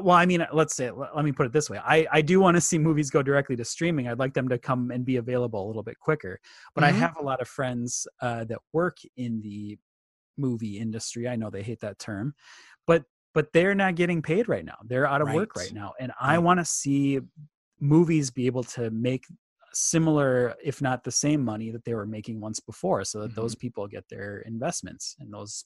well, 0.00 0.16
I 0.16 0.26
mean, 0.26 0.46
let's 0.52 0.76
say, 0.76 0.92
let, 0.92 1.16
let 1.16 1.24
me 1.24 1.32
put 1.32 1.46
it 1.46 1.52
this 1.52 1.68
way. 1.68 1.78
I, 1.78 2.06
I 2.12 2.20
do 2.22 2.38
want 2.38 2.56
to 2.56 2.60
see 2.60 2.78
movies 2.78 3.10
go 3.10 3.20
directly 3.20 3.56
to 3.56 3.64
streaming. 3.64 4.06
I'd 4.06 4.18
like 4.20 4.32
them 4.32 4.48
to 4.50 4.56
come 4.58 4.92
and 4.92 5.04
be 5.04 5.16
available 5.16 5.64
a 5.64 5.66
little 5.66 5.82
bit 5.82 5.98
quicker. 5.98 6.38
But 6.76 6.84
I 6.84 6.92
Mhm. 6.92 6.96
have 6.98 7.16
a 7.18 7.22
lot 7.22 7.40
of 7.40 7.48
friends 7.48 8.06
uh, 8.20 8.44
that 8.44 8.58
work 8.72 8.98
in 9.16 9.40
the 9.40 9.76
movie 10.36 10.78
industry. 10.78 11.26
I 11.26 11.34
know 11.34 11.50
they 11.50 11.62
hate 11.64 11.80
that 11.80 11.98
term, 11.98 12.34
but 12.86 13.02
but 13.34 13.52
they're 13.52 13.74
not 13.74 13.94
getting 13.94 14.22
paid 14.22 14.48
right 14.48 14.64
now. 14.64 14.76
They're 14.84 15.06
out 15.06 15.20
of 15.20 15.32
work 15.32 15.54
Right. 15.56 15.64
right 15.66 15.74
now, 15.74 15.92
and 16.00 16.12
I 16.20 16.38
want 16.38 16.60
to 16.60 16.64
see 16.64 17.20
movies 17.80 18.30
be 18.30 18.46
able 18.46 18.64
to 18.64 18.90
make 18.90 19.24
similar, 19.72 20.54
if 20.62 20.82
not 20.82 21.04
the 21.04 21.10
same 21.10 21.44
money 21.44 21.70
that 21.70 21.84
they 21.84 21.94
were 21.94 22.06
making 22.06 22.40
once 22.40 22.60
before, 22.60 23.04
so 23.04 23.20
that 23.22 23.34
those 23.34 23.54
mm-hmm. 23.54 23.60
people 23.60 23.86
get 23.86 24.08
their 24.08 24.38
investments 24.40 25.16
and 25.20 25.32
those 25.32 25.64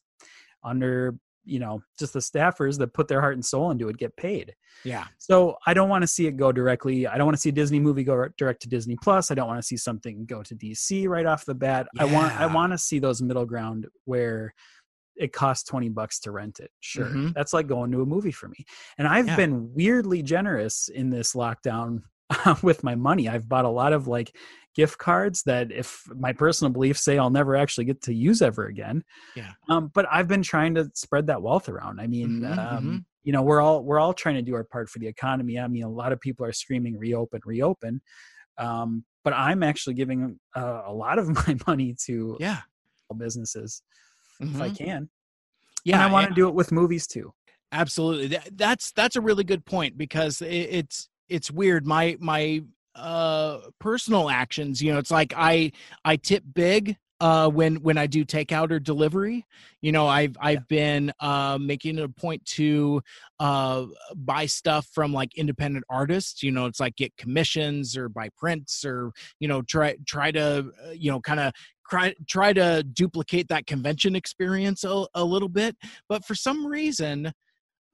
under 0.65 1.17
you 1.45 1.59
know 1.59 1.83
just 1.99 2.13
the 2.13 2.21
staffers 2.21 2.79
that 2.79 2.95
put 2.95 3.09
their 3.09 3.21
heart 3.21 3.35
and 3.35 3.45
soul 3.45 3.71
into 3.71 3.89
it 3.89 3.97
get 3.97 4.17
paid. 4.17 4.55
Yeah. 4.85 5.07
So 5.19 5.57
I 5.67 5.75
don't 5.75 5.89
want 5.89 6.03
to 6.03 6.07
see 6.07 6.27
it 6.27 6.37
go 6.37 6.53
directly. 6.53 7.07
I 7.07 7.17
don't 7.17 7.27
want 7.27 7.37
to 7.37 7.41
see 7.41 7.49
a 7.49 7.53
Disney 7.53 7.81
movie 7.81 8.05
go 8.05 8.29
direct 8.39 8.63
to 8.63 8.69
Disney 8.69 8.97
Plus. 8.97 9.31
I 9.31 9.35
don't 9.35 9.49
want 9.49 9.59
to 9.59 9.67
see 9.67 9.77
something 9.77 10.25
go 10.27 10.43
to 10.43 10.55
DC 10.55 11.09
right 11.09 11.27
off 11.27 11.45
the 11.45 11.55
bat. 11.55 11.89
I 11.99 12.05
want 12.05 12.33
I 12.41 12.47
want 12.47 12.73
to 12.73 12.79
see 12.79 12.99
those 12.99 13.21
middle 13.23 13.47
ground 13.47 13.87
where 14.05 14.55
it 15.23 15.33
costs 15.33 15.69
20 15.69 15.89
bucks 15.91 16.19
to 16.21 16.31
rent 16.33 16.59
it. 16.61 16.71
Sure. 16.81 17.07
Mhm. 17.07 17.33
That's 17.35 17.53
like 17.53 17.67
going 17.67 17.91
to 17.93 18.03
a 18.03 18.07
movie 18.07 18.33
for 18.33 18.49
me. 18.49 18.65
And 18.99 19.07
I've 19.07 19.27
Yeah. 19.29 19.37
been 19.37 19.73
weirdly 19.75 20.23
generous 20.23 20.89
in 20.89 21.11
this 21.11 21.35
lockdown 21.35 22.03
with 22.63 22.83
my 22.83 22.95
money. 22.95 23.29
I've 23.29 23.49
bought 23.49 23.65
a 23.65 23.69
lot 23.83 23.93
of 23.93 24.07
like 24.09 24.37
gift 24.75 24.99
cards 24.99 25.43
that 25.45 25.71
if 25.71 26.03
my 26.17 26.33
personal 26.33 26.73
beliefs 26.73 27.05
say 27.05 27.19
I'll 27.19 27.31
never 27.31 27.57
actually 27.57 27.85
get 27.85 28.03
to 28.03 28.15
use 28.15 28.41
ever 28.43 28.67
again. 28.67 29.05
Yeah. 29.37 29.53
Um, 29.69 29.91
but 29.95 30.07
I've 30.11 30.29
been 30.29 30.43
trying 30.43 30.75
to 30.77 30.91
spread 30.95 31.27
that 31.29 31.43
wealth 31.43 31.69
around. 31.69 32.01
I 32.01 32.07
mean, 32.07 32.41
Mhm, 32.41 32.59
um, 32.59 32.85
mhm. 32.85 33.05
you 33.23 33.33
know, 33.33 33.43
we're 33.43 33.61
all 33.61 33.85
we're 33.85 34.01
all 34.01 34.15
trying 34.15 34.37
to 34.37 34.43
do 34.43 34.55
our 34.55 34.65
part 34.65 34.89
for 34.89 34.99
the 34.99 35.07
economy. 35.07 35.59
I 35.59 35.69
mean, 35.69 35.85
a 35.85 35.91
lot 35.91 36.13
of 36.13 36.21
people 36.21 36.45
are 36.47 36.53
screaming 36.53 36.99
reopen, 36.99 37.41
reopen. 37.45 38.01
Um, 38.59 39.05
but 39.25 39.35
I'm 39.35 39.63
actually 39.63 39.95
giving 39.95 40.41
uh, 40.57 40.83
a 40.87 40.93
lot 40.93 41.19
of 41.19 41.29
my 41.47 41.57
money 41.67 41.95
to 42.07 42.37
Yeah. 42.41 42.63
businesses 43.17 43.83
if 44.43 44.61
I 44.61 44.69
Mhm. 44.71 44.77
can. 44.77 45.09
Yeah. 45.85 45.97
and 45.97 46.03
I 46.05 46.13
want 46.13 46.29
to 46.29 46.35
do 46.35 46.49
it 46.49 46.55
with 46.55 46.71
movies 46.73 47.07
too. 47.07 47.33
absolutely 47.73 48.27
That- 48.29 48.57
that's 48.59 48.93
that's 48.93 49.17
a 49.17 49.21
really 49.21 49.45
good 49.45 49.65
point 49.65 49.97
because 49.97 50.43
it, 50.43 50.49
it's 50.53 51.09
it's 51.31 51.51
weird 51.51 51.87
my 51.87 52.17
my 52.21 52.63
uh 52.95 53.59
personal 53.81 54.29
actions 54.29 54.83
you 54.83 54.93
know 54.93 54.99
it's 54.99 55.11
like 55.11 55.33
i 55.35 55.73
i 56.05 56.15
tip 56.17 56.45
big 56.53 56.95
uh 57.21 57.49
when 57.49 57.77
when 57.77 57.97
i 57.97 58.07
do 58.07 58.27
takeout 58.27 58.71
or 58.71 58.79
delivery 58.79 59.47
you 59.81 59.91
know 59.91 60.07
i've 60.07 60.37
i've 60.41 60.69
been 60.69 61.11
uh 61.21 61.57
making 61.59 61.97
it 61.97 62.05
a 62.05 62.09
point 62.11 62.45
to 62.45 63.01
uh 63.41 63.87
buy 64.17 64.45
stuff 64.45 64.87
from 64.93 65.11
like 65.15 65.35
independent 65.39 65.87
artists 65.89 66.43
you 66.43 66.51
know 66.51 66.67
it's 66.67 66.81
like 66.81 66.95
get 66.97 67.17
commissions 67.17 67.97
or 67.97 68.11
buy 68.11 68.29
prints 68.37 68.85
or 68.85 69.11
you 69.41 69.49
know 69.49 69.63
try 69.63 69.97
try 70.07 70.31
to 70.31 70.71
uh, 70.87 70.91
you 70.91 71.11
know 71.11 71.21
kind 71.21 71.41
of 71.41 71.51
try 71.93 72.15
try 72.27 72.53
to 72.53 72.83
duplicate 72.95 73.49
that 73.49 73.67
convention 73.67 74.17
experience 74.17 74.85
a, 74.85 75.05
a 75.15 75.25
little 75.25 75.49
bit 75.49 75.77
but 76.09 76.25
for 76.25 76.35
some 76.35 76.67
reason 76.67 77.33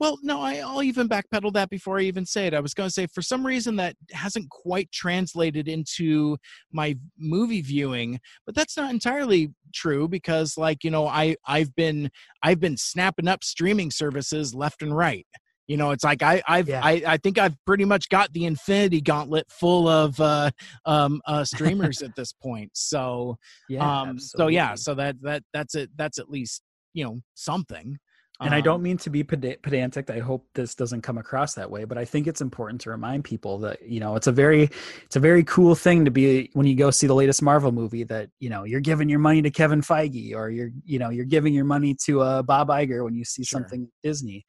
Well, 0.01 0.17
no, 0.23 0.41
I, 0.41 0.59
I'll 0.59 0.85
even 0.85 1.09
backpedal 1.09 1.53
that 1.55 1.71
before 1.71 1.99
I 1.99 2.03
even 2.03 2.25
say 2.25 2.47
it. 2.47 2.55
I 2.55 2.61
was 2.61 2.73
going 2.73 2.87
to 2.89 2.93
say, 2.93 3.09
for 3.09 3.23
some 3.23 3.45
reason, 3.45 3.75
that 3.77 3.97
hasn't 4.13 4.49
quite 4.49 4.89
translated 4.93 5.67
into 5.67 6.37
my 6.71 6.97
movie 7.19 7.63
viewing, 7.63 8.21
but 8.47 8.55
that's 8.55 8.77
not 8.77 8.93
entirely 8.93 9.51
true 9.75 10.07
because, 10.07 10.57
like, 10.57 10.85
you 10.85 10.93
know, 10.93 11.09
I 11.09 11.35
I've 11.57 11.75
been 11.75 12.11
I've 12.47 12.61
been 12.61 12.77
snapping 12.77 13.27
up 13.27 13.43
streaming 13.43 13.91
services 13.91 14.55
left 14.55 14.83
and 14.83 14.97
right. 14.97 15.27
You 15.69 15.77
know, 15.77 15.91
it's 15.93 16.03
like 16.03 16.23
I 16.23 16.43
I've 16.49 16.69
Yeah. 16.69 16.81
I, 16.83 17.03
I 17.07 17.17
think 17.19 17.39
I've 17.39 17.55
pretty 17.67 17.85
much 17.85 18.09
got 18.09 18.33
the 18.33 18.47
Infinity 18.47 19.01
Gauntlet 19.03 19.47
full 19.51 19.87
of 19.87 20.19
uh, 20.19 20.51
um, 20.87 21.21
uh, 21.27 21.45
streamers 21.53 22.03
at 22.03 22.17
this 22.17 22.33
point. 22.33 22.71
So 22.75 23.37
Yeah. 23.69 24.01
um, 24.01 24.19
so 24.19 24.49
yeah, 24.49 24.75
so 24.75 24.95
that 24.95 25.17
that 25.23 25.43
that's 25.53 25.75
it. 25.75 25.91
That's 25.97 26.19
at 26.19 26.31
least 26.31 26.63
you 26.95 27.05
know 27.05 27.21
something. 27.35 27.99
and 28.41 28.55
I 28.55 28.59
Um, 28.59 28.63
don't 28.65 28.83
mean 28.83 28.97
to 28.99 29.11
be 29.11 29.23
peda- 29.25 29.61
pedantic. 29.63 30.11
I 30.11 30.21
hope 30.21 30.47
this 30.55 30.75
doesn't 30.75 31.03
come 31.03 31.19
across 31.19 31.55
that 31.55 31.71
way, 31.71 31.85
but 31.85 31.99
I 31.99 32.05
think 32.05 32.27
it's 32.29 32.41
important 32.41 32.81
to 32.83 32.91
remind 32.91 33.25
people 33.25 33.59
that 33.59 33.79
you 33.87 34.01
know 34.01 34.17
it's 34.17 34.27
a 34.29 34.33
very 34.33 34.71
it's 35.05 35.17
a 35.17 35.21
very 35.21 35.45
cool 35.45 35.75
thing 35.75 36.05
to 36.07 36.11
be 36.11 36.49
when 36.55 36.67
you 36.67 36.77
go 36.77 36.91
see 36.91 37.07
the 37.07 37.15
latest 37.15 37.43
Marvel 37.43 37.73
movie 37.73 38.05
that 38.05 38.31
you 38.41 38.49
know 38.49 38.65
you're 38.65 38.81
giving 38.81 39.09
your 39.11 39.19
money 39.19 39.43
to 39.43 39.51
Kevin 39.51 39.83
Feige 39.83 40.35
or 40.35 40.49
you're 40.49 40.71
you 40.87 40.99
know 40.99 41.11
you're 41.11 41.27
giving 41.37 41.53
your 41.53 41.67
money 41.67 41.95
to 42.07 42.23
uh, 42.23 42.43
Bob 42.43 42.69
Iger 42.69 43.05
when 43.05 43.15
you 43.15 43.25
see 43.27 43.45
Sure. 43.45 43.61
something 43.61 43.91
Disney. 44.03 44.47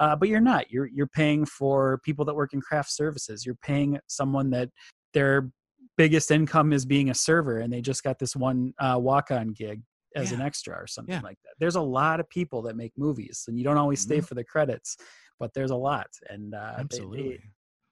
Uh, 0.00 0.16
but 0.16 0.28
you're 0.28 0.40
not. 0.40 0.70
You're 0.70 0.86
you're 0.86 1.06
paying 1.06 1.44
for 1.46 2.00
people 2.04 2.24
that 2.24 2.34
work 2.34 2.52
in 2.54 2.60
craft 2.60 2.90
services. 2.90 3.44
You're 3.46 3.54
paying 3.62 3.98
someone 4.08 4.50
that 4.50 4.70
their 5.14 5.50
biggest 5.96 6.30
income 6.30 6.72
is 6.72 6.84
being 6.86 7.10
a 7.10 7.14
server, 7.14 7.58
and 7.58 7.72
they 7.72 7.80
just 7.82 8.02
got 8.02 8.18
this 8.18 8.34
one 8.34 8.72
uh, 8.80 8.96
walk-on 8.98 9.48
gig 9.52 9.82
as 10.16 10.32
an 10.32 10.40
extra 10.40 10.74
or 10.74 10.86
something 10.88 11.14
Yeah. 11.14 11.20
like 11.20 11.36
that. 11.44 11.52
There's 11.60 11.76
a 11.76 11.80
lot 11.80 12.18
of 12.18 12.28
people 12.30 12.62
that 12.62 12.74
make 12.76 12.92
movies, 12.96 13.44
and 13.46 13.56
you 13.58 13.62
don't 13.62 13.76
always 13.76 14.00
stay 14.00 14.18
Mhm. 14.18 14.26
for 14.26 14.34
the 14.34 14.42
credits, 14.42 14.96
but 15.38 15.52
there's 15.54 15.70
a 15.70 15.76
lot, 15.76 16.08
and 16.28 16.52
uh, 16.54 16.72
they- 16.76 16.80
absolutely. 16.80 17.28
they, 17.28 17.38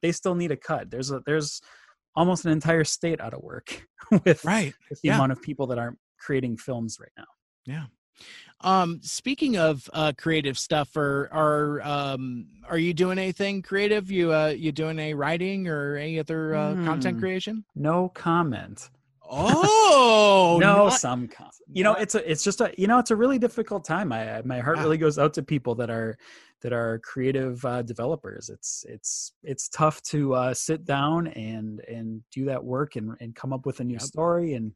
they 0.03 0.13
still 0.13 0.35
need 0.35 0.51
a 0.51 0.57
cut. 0.57 0.91
There's 0.91 1.11
a 1.13 1.21
there's 1.27 1.61
almost 2.17 2.45
an 2.47 2.51
entire 2.53 2.83
state 2.85 3.21
out 3.21 3.35
of 3.35 3.43
work 3.43 3.87
with, 4.25 4.45
right. 4.45 4.75
with 4.91 5.01
the 5.03 5.09
yeah. 5.09 5.15
amount 5.17 5.31
of 5.33 5.41
people 5.43 5.67
that 5.69 5.79
aren't 5.79 5.99
creating 6.19 6.57
films 6.57 6.99
right 6.99 7.13
now. 7.17 7.27
Um, 8.61 8.99
speaking 9.03 9.57
of 9.57 9.89
uh, 9.93 10.12
creative 10.19 10.59
stuff, 10.59 10.97
are 10.97 11.29
are 11.33 11.81
um, 11.83 12.47
are 12.69 12.79
you 12.79 12.93
doing 12.93 13.19
anything 13.19 13.62
creative? 13.62 14.11
You 14.11 14.33
uh, 14.33 14.49
you 14.49 14.73
doing 14.73 14.99
any 14.99 15.14
writing 15.14 15.69
or 15.69 15.97
any 15.97 16.19
other 16.19 16.55
uh, 16.57 16.75
content 16.85 17.16
Hmm. 17.16 17.21
creation? 17.21 17.64
No 17.77 18.09
comment. 18.09 18.91
Oh 19.31 20.57
no, 20.61 20.87
not- 20.87 20.95
some 20.95 21.29
com- 21.29 21.51
you 21.73 21.85
know 21.85 21.93
it's 21.95 22.14
a 22.16 22.31
it's 22.31 22.43
just 22.43 22.61
a 22.61 22.73
you 22.77 22.87
know 22.89 22.99
it's 22.99 23.11
a 23.12 23.16
really 23.16 23.39
difficult 23.39 23.85
time. 23.85 24.11
I 24.12 24.43
my 24.45 24.59
heart 24.59 24.79
Yeah. 24.79 24.85
really 24.85 24.99
goes 24.99 25.19
out 25.19 25.35
to 25.35 25.43
people 25.43 25.75
that 25.77 25.91
are 25.91 26.16
that 26.62 26.73
are 26.73 26.99
creative 27.05 27.64
uh, 27.64 27.83
developers. 27.83 28.49
It's 28.49 28.85
it's 28.89 29.33
it's 29.45 29.69
tough 29.69 30.03
to 30.05 30.35
uh, 30.35 30.55
sit 30.55 30.85
down 30.85 31.29
and 31.29 31.81
and 31.87 32.23
do 32.33 32.45
that 32.47 32.64
work 32.64 32.97
and 32.97 33.16
and 33.21 33.37
come 33.37 33.53
up 33.53 33.66
with 33.66 33.79
a 33.81 33.85
new 33.85 33.93
Yep. 33.95 34.03
story 34.03 34.55
and 34.55 34.73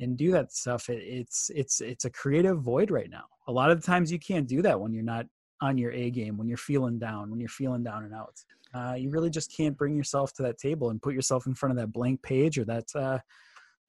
and 0.00 0.16
do 0.16 0.32
that 0.32 0.52
stuff. 0.52 0.88
It, 0.88 1.02
it's 1.02 1.50
it's 1.54 1.80
it's 1.80 2.04
a 2.04 2.10
creative 2.10 2.60
void 2.60 2.90
right 2.90 3.10
now. 3.10 3.24
A 3.48 3.52
lot 3.52 3.70
of 3.70 3.80
the 3.80 3.86
times 3.86 4.10
you 4.10 4.18
can't 4.18 4.48
do 4.48 4.62
that 4.62 4.80
when 4.80 4.92
you're 4.92 5.02
not 5.02 5.26
on 5.60 5.78
your 5.78 5.92
A 5.92 6.10
game, 6.10 6.36
when 6.36 6.48
you're 6.48 6.56
feeling 6.56 6.98
down, 6.98 7.30
when 7.30 7.38
you're 7.38 7.48
feeling 7.48 7.82
down 7.82 8.04
and 8.04 8.14
out. 8.14 8.34
Uh, 8.72 8.94
you 8.94 9.10
really 9.10 9.30
just 9.30 9.54
can't 9.54 9.76
bring 9.76 9.96
yourself 9.96 10.32
to 10.32 10.42
that 10.42 10.58
table 10.58 10.90
and 10.90 11.02
put 11.02 11.14
yourself 11.14 11.46
in 11.46 11.54
front 11.54 11.72
of 11.72 11.76
that 11.76 11.92
blank 11.92 12.22
page 12.22 12.58
or 12.58 12.64
that 12.64 12.86
uh, 12.94 13.18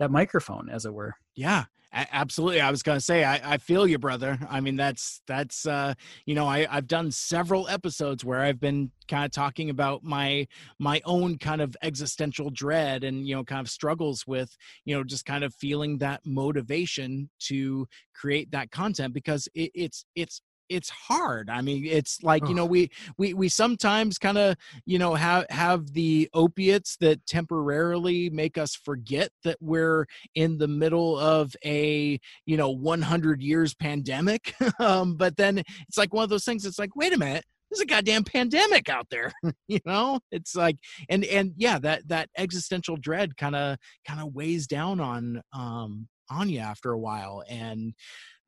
that 0.02 0.12
microphone, 0.12 0.68
as 0.68 0.86
it 0.86 0.94
were. 0.94 1.14
Yeah, 1.36 1.66
absolutely. 1.94 2.60
I 2.60 2.72
was 2.72 2.82
gonna 2.82 3.00
say, 3.00 3.24
I, 3.24 3.54
I 3.54 3.58
feel 3.58 3.86
you, 3.86 4.00
brother. 4.00 4.40
I 4.50 4.60
mean, 4.60 4.76
that's 4.76 5.22
that's 5.28 5.68
uh, 5.68 5.94
you 6.26 6.34
know, 6.34 6.48
I 6.48 6.68
I've 6.70 6.88
done 6.88 7.12
several 7.12 7.68
episodes 7.68 8.26
where 8.26 8.40
I've 8.40 8.60
been 8.60 8.92
kind 9.08 9.26
of 9.26 9.32
talking 9.32 9.70
about 9.70 10.04
my 10.04 10.48
my 10.80 11.02
own 11.06 11.38
kind 11.38 11.62
of 11.62 11.78
existential 11.84 12.50
dread 12.50 13.04
and 13.04 13.28
you 13.28 13.36
know, 13.36 13.44
kind 13.44 13.62
of 13.62 13.70
struggles 13.70 14.26
with 14.26 14.58
you 14.86 14.98
know, 14.98 15.04
just 15.04 15.26
kind 15.26 15.44
of 15.44 15.54
feeling 15.54 16.00
that 16.00 16.22
motivation 16.26 17.30
to 17.42 17.88
create 18.16 18.50
that 18.52 18.72
content 18.72 19.14
because 19.14 19.48
it, 19.54 19.70
it's 19.76 20.04
it's 20.16 20.42
it's 20.72 20.90
hard. 20.90 21.50
I 21.50 21.62
mean, 21.62 21.86
it's 21.86 22.24
like 22.24 22.48
you 22.48 22.56
know, 22.56 22.66
we 22.66 22.90
we 23.18 23.34
we 23.34 23.50
sometimes 23.50 24.18
kind 24.18 24.38
of 24.38 24.56
you 24.86 24.98
know 24.98 25.14
have 25.16 25.46
have 25.50 25.94
the 25.94 26.30
opiates 26.34 26.98
that 26.98 27.26
temporarily 27.28 28.30
make 28.30 28.58
us 28.58 28.76
forget 28.76 29.32
that 29.44 29.58
we're 29.60 30.06
in 30.36 30.58
the 30.58 30.68
middle 30.68 31.18
of 31.20 31.56
a 31.66 32.20
you 32.46 32.58
know 32.58 32.70
100 32.70 33.42
years 33.42 33.74
pandemic 33.74 34.54
um, 34.80 35.16
but 35.16 35.38
then 35.38 35.60
it's 35.60 35.98
like 35.98 36.14
one 36.14 36.24
of 36.24 36.30
those 36.30 36.46
things 36.46 36.66
it's 36.66 36.80
like 36.80 36.96
wait 36.96 37.14
a 37.14 37.18
minute 37.18 37.44
there's 37.70 37.82
a 37.82 37.86
goddamn 37.86 38.24
pandemic 38.24 38.90
out 38.90 39.08
there 39.10 39.32
you 39.68 39.80
know 39.86 40.20
it's 40.32 40.56
like 40.56 40.78
and 41.10 41.26
and 41.26 41.54
yeah 41.58 41.80
that 41.80 42.08
that 42.08 42.30
existential 42.38 42.98
dread 42.98 43.36
kind 43.38 43.56
of 43.56 43.78
kind 44.06 44.20
of 44.20 44.34
weighs 44.34 44.68
down 44.68 45.00
on 45.00 45.42
um 45.54 46.08
on 46.30 46.50
you 46.50 46.60
after 46.60 46.92
a 46.92 47.00
while 47.00 47.44
and 47.50 47.94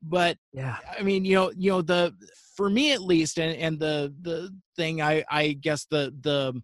but 0.04 0.36
Yeah. 0.52 0.76
I 0.98 1.02
mean, 1.02 1.24
you 1.24 1.34
know, 1.34 1.52
you 1.56 1.70
know, 1.70 1.82
the 1.82 2.14
for 2.56 2.70
me 2.70 2.92
at 2.92 3.02
least, 3.02 3.38
and 3.38 3.56
and 3.56 3.78
the 3.78 4.14
the 4.22 4.50
thing 4.76 5.02
I 5.02 5.24
I 5.30 5.52
guess 5.52 5.86
the 5.90 6.14
the 6.20 6.62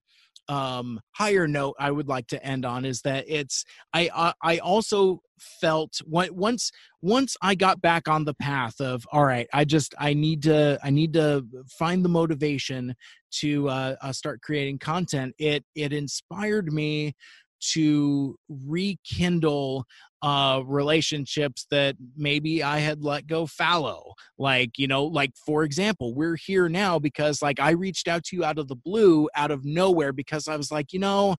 um 0.53 1.01
higher 1.13 1.47
note 1.47 1.77
I 1.79 1.91
would 1.91 2.09
like 2.09 2.27
to 2.29 2.45
end 2.45 2.65
on 2.65 2.85
is 2.85 3.03
that 3.03 3.25
it's 3.29 3.65
I 3.93 4.11
I, 4.15 4.33
I 4.43 4.59
also 4.59 5.21
felt 5.39 6.01
once 6.07 6.71
once 7.03 7.37
I 7.41 7.55
got 7.55 7.81
back 7.81 8.09
on 8.09 8.25
the 8.25 8.35
path 8.35 8.81
of 8.81 9.05
all 9.13 9.25
right, 9.25 9.49
I 9.53 9.65
just 9.65 9.95
I 9.99 10.13
need 10.15 10.43
to 10.45 10.79
I 10.83 10.91
need 10.91 11.13
to 11.15 11.47
find 11.79 12.05
the 12.05 12.09
motivation 12.09 12.95
to 13.41 13.69
uh, 13.69 13.97
uh 14.01 14.13
start 14.13 14.43
creating 14.43 14.79
content. 14.79 15.35
It 15.39 15.65
it 15.75 15.93
inspired 15.93 16.73
me 16.73 17.15
to 17.61 18.37
rekindle 18.49 19.85
uh 20.23 20.61
relationships 20.67 21.67
that 21.71 21.97
maybe 22.17 22.63
I 22.63 22.79
had 22.79 23.03
let 23.05 23.27
go 23.27 23.47
fallow. 23.47 24.15
Like 24.39 24.79
you 24.79 24.87
know 24.87 25.05
like 25.05 25.33
for 25.47 25.65
example 25.65 26.15
we're 26.15 26.37
here 26.37 26.69
now 26.69 26.99
because 26.99 27.43
like 27.43 27.61
I 27.61 27.71
reached 27.71 28.09
out 28.09 28.25
to 28.25 28.37
you 28.37 28.45
out 28.45 28.59
of 28.59 28.69
the 28.69 28.77
blue 28.77 29.29
out 29.35 29.51
of 29.51 29.65
nowhere 29.65 30.13
because 30.13 30.49
I 30.49 30.57
was 30.57 30.71
like 30.71 30.93
you 30.93 30.99
know 30.99 31.37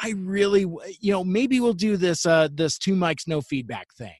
I 0.00 0.14
really 0.16 0.62
you 1.00 1.12
know 1.12 1.24
maybe 1.24 1.60
we'll 1.60 1.72
do 1.72 1.96
this 1.96 2.26
uh 2.26 2.48
this 2.52 2.78
two 2.78 2.94
mics 2.94 3.26
no 3.26 3.40
feedback 3.40 3.88
thing 3.94 4.14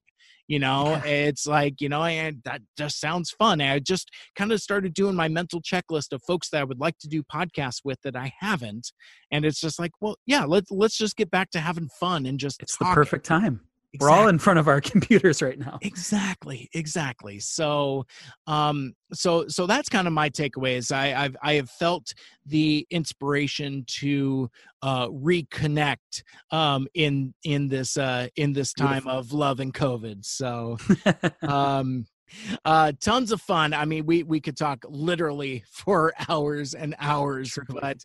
you 0.49 0.59
know 0.59 1.01
it's 1.05 1.47
like 1.47 1.81
you 1.81 1.89
know 1.89 2.03
and 2.03 2.39
that 2.45 2.63
just 2.77 2.99
sounds 2.99 3.31
fun. 3.31 3.61
I 3.61 3.79
just 3.79 4.11
kind 4.35 4.51
of 4.51 4.61
started 4.61 4.95
doing 4.95 5.15
my 5.15 5.29
mental 5.29 5.61
checklist 5.63 6.13
of 6.13 6.23
folks 6.27 6.51
that 6.51 6.61
I 6.61 6.65
would 6.65 6.81
like 6.81 6.99
to 6.99 7.09
do 7.09 7.23
podcasts 7.23 7.81
with 7.85 8.01
that 8.03 8.17
I 8.17 8.33
haven't 8.41 8.93
and 9.31 9.45
it's 9.45 9.61
just 9.61 9.79
like 9.79 9.93
well 10.01 10.17
yeah 10.27 10.45
let's 10.45 10.71
let's 10.71 10.97
just 10.97 11.17
get 11.17 11.31
back 11.31 11.51
to 11.51 11.61
having 11.61 11.89
fun 12.01 12.27
and 12.27 12.39
just 12.39 12.63
It's 12.63 12.77
the 12.77 12.87
perfect 12.87 13.25
time. 13.25 13.61
We're 13.99 14.11
all 14.11 14.28
in 14.28 14.39
front 14.39 14.59
of 14.59 14.68
our 14.68 14.80
computers 14.93 15.41
right 15.43 15.59
now. 15.59 15.78
exactly 15.82 16.68
exactly 16.74 17.39
so 17.41 18.05
um 18.47 18.93
so 19.12 19.47
so 19.49 19.66
that's 19.66 19.89
kind 19.89 20.07
of 20.07 20.12
my 20.12 20.28
takeaways 20.28 20.93
i 20.93 21.14
i've 21.14 21.36
i 21.43 21.55
have 21.55 21.70
felt 21.70 22.12
the 22.47 22.86
inspiration 22.91 23.84
to 23.86 24.51
uh 24.82 25.09
reconnect 25.09 26.22
um 26.51 26.86
in 26.95 27.32
in 27.45 27.68
this 27.68 27.97
uh 27.97 28.28
in 28.36 28.53
this 28.53 28.72
time 28.72 29.05
Beautiful. 29.05 29.18
of 29.18 29.32
love 29.32 29.61
and 29.61 29.72
covid 29.72 30.24
so 30.24 30.76
um 31.43 32.07
uh 32.64 32.93
tons 33.01 33.33
of 33.33 33.41
fun. 33.41 33.72
I 33.72 33.85
mean 33.85 34.07
we 34.07 34.22
we 34.22 34.41
could 34.41 34.57
talk 34.57 34.85
literally 34.89 35.64
for 35.70 36.12
hours 36.29 36.74
and 36.74 36.95
hours 36.99 37.59
but 37.68 37.99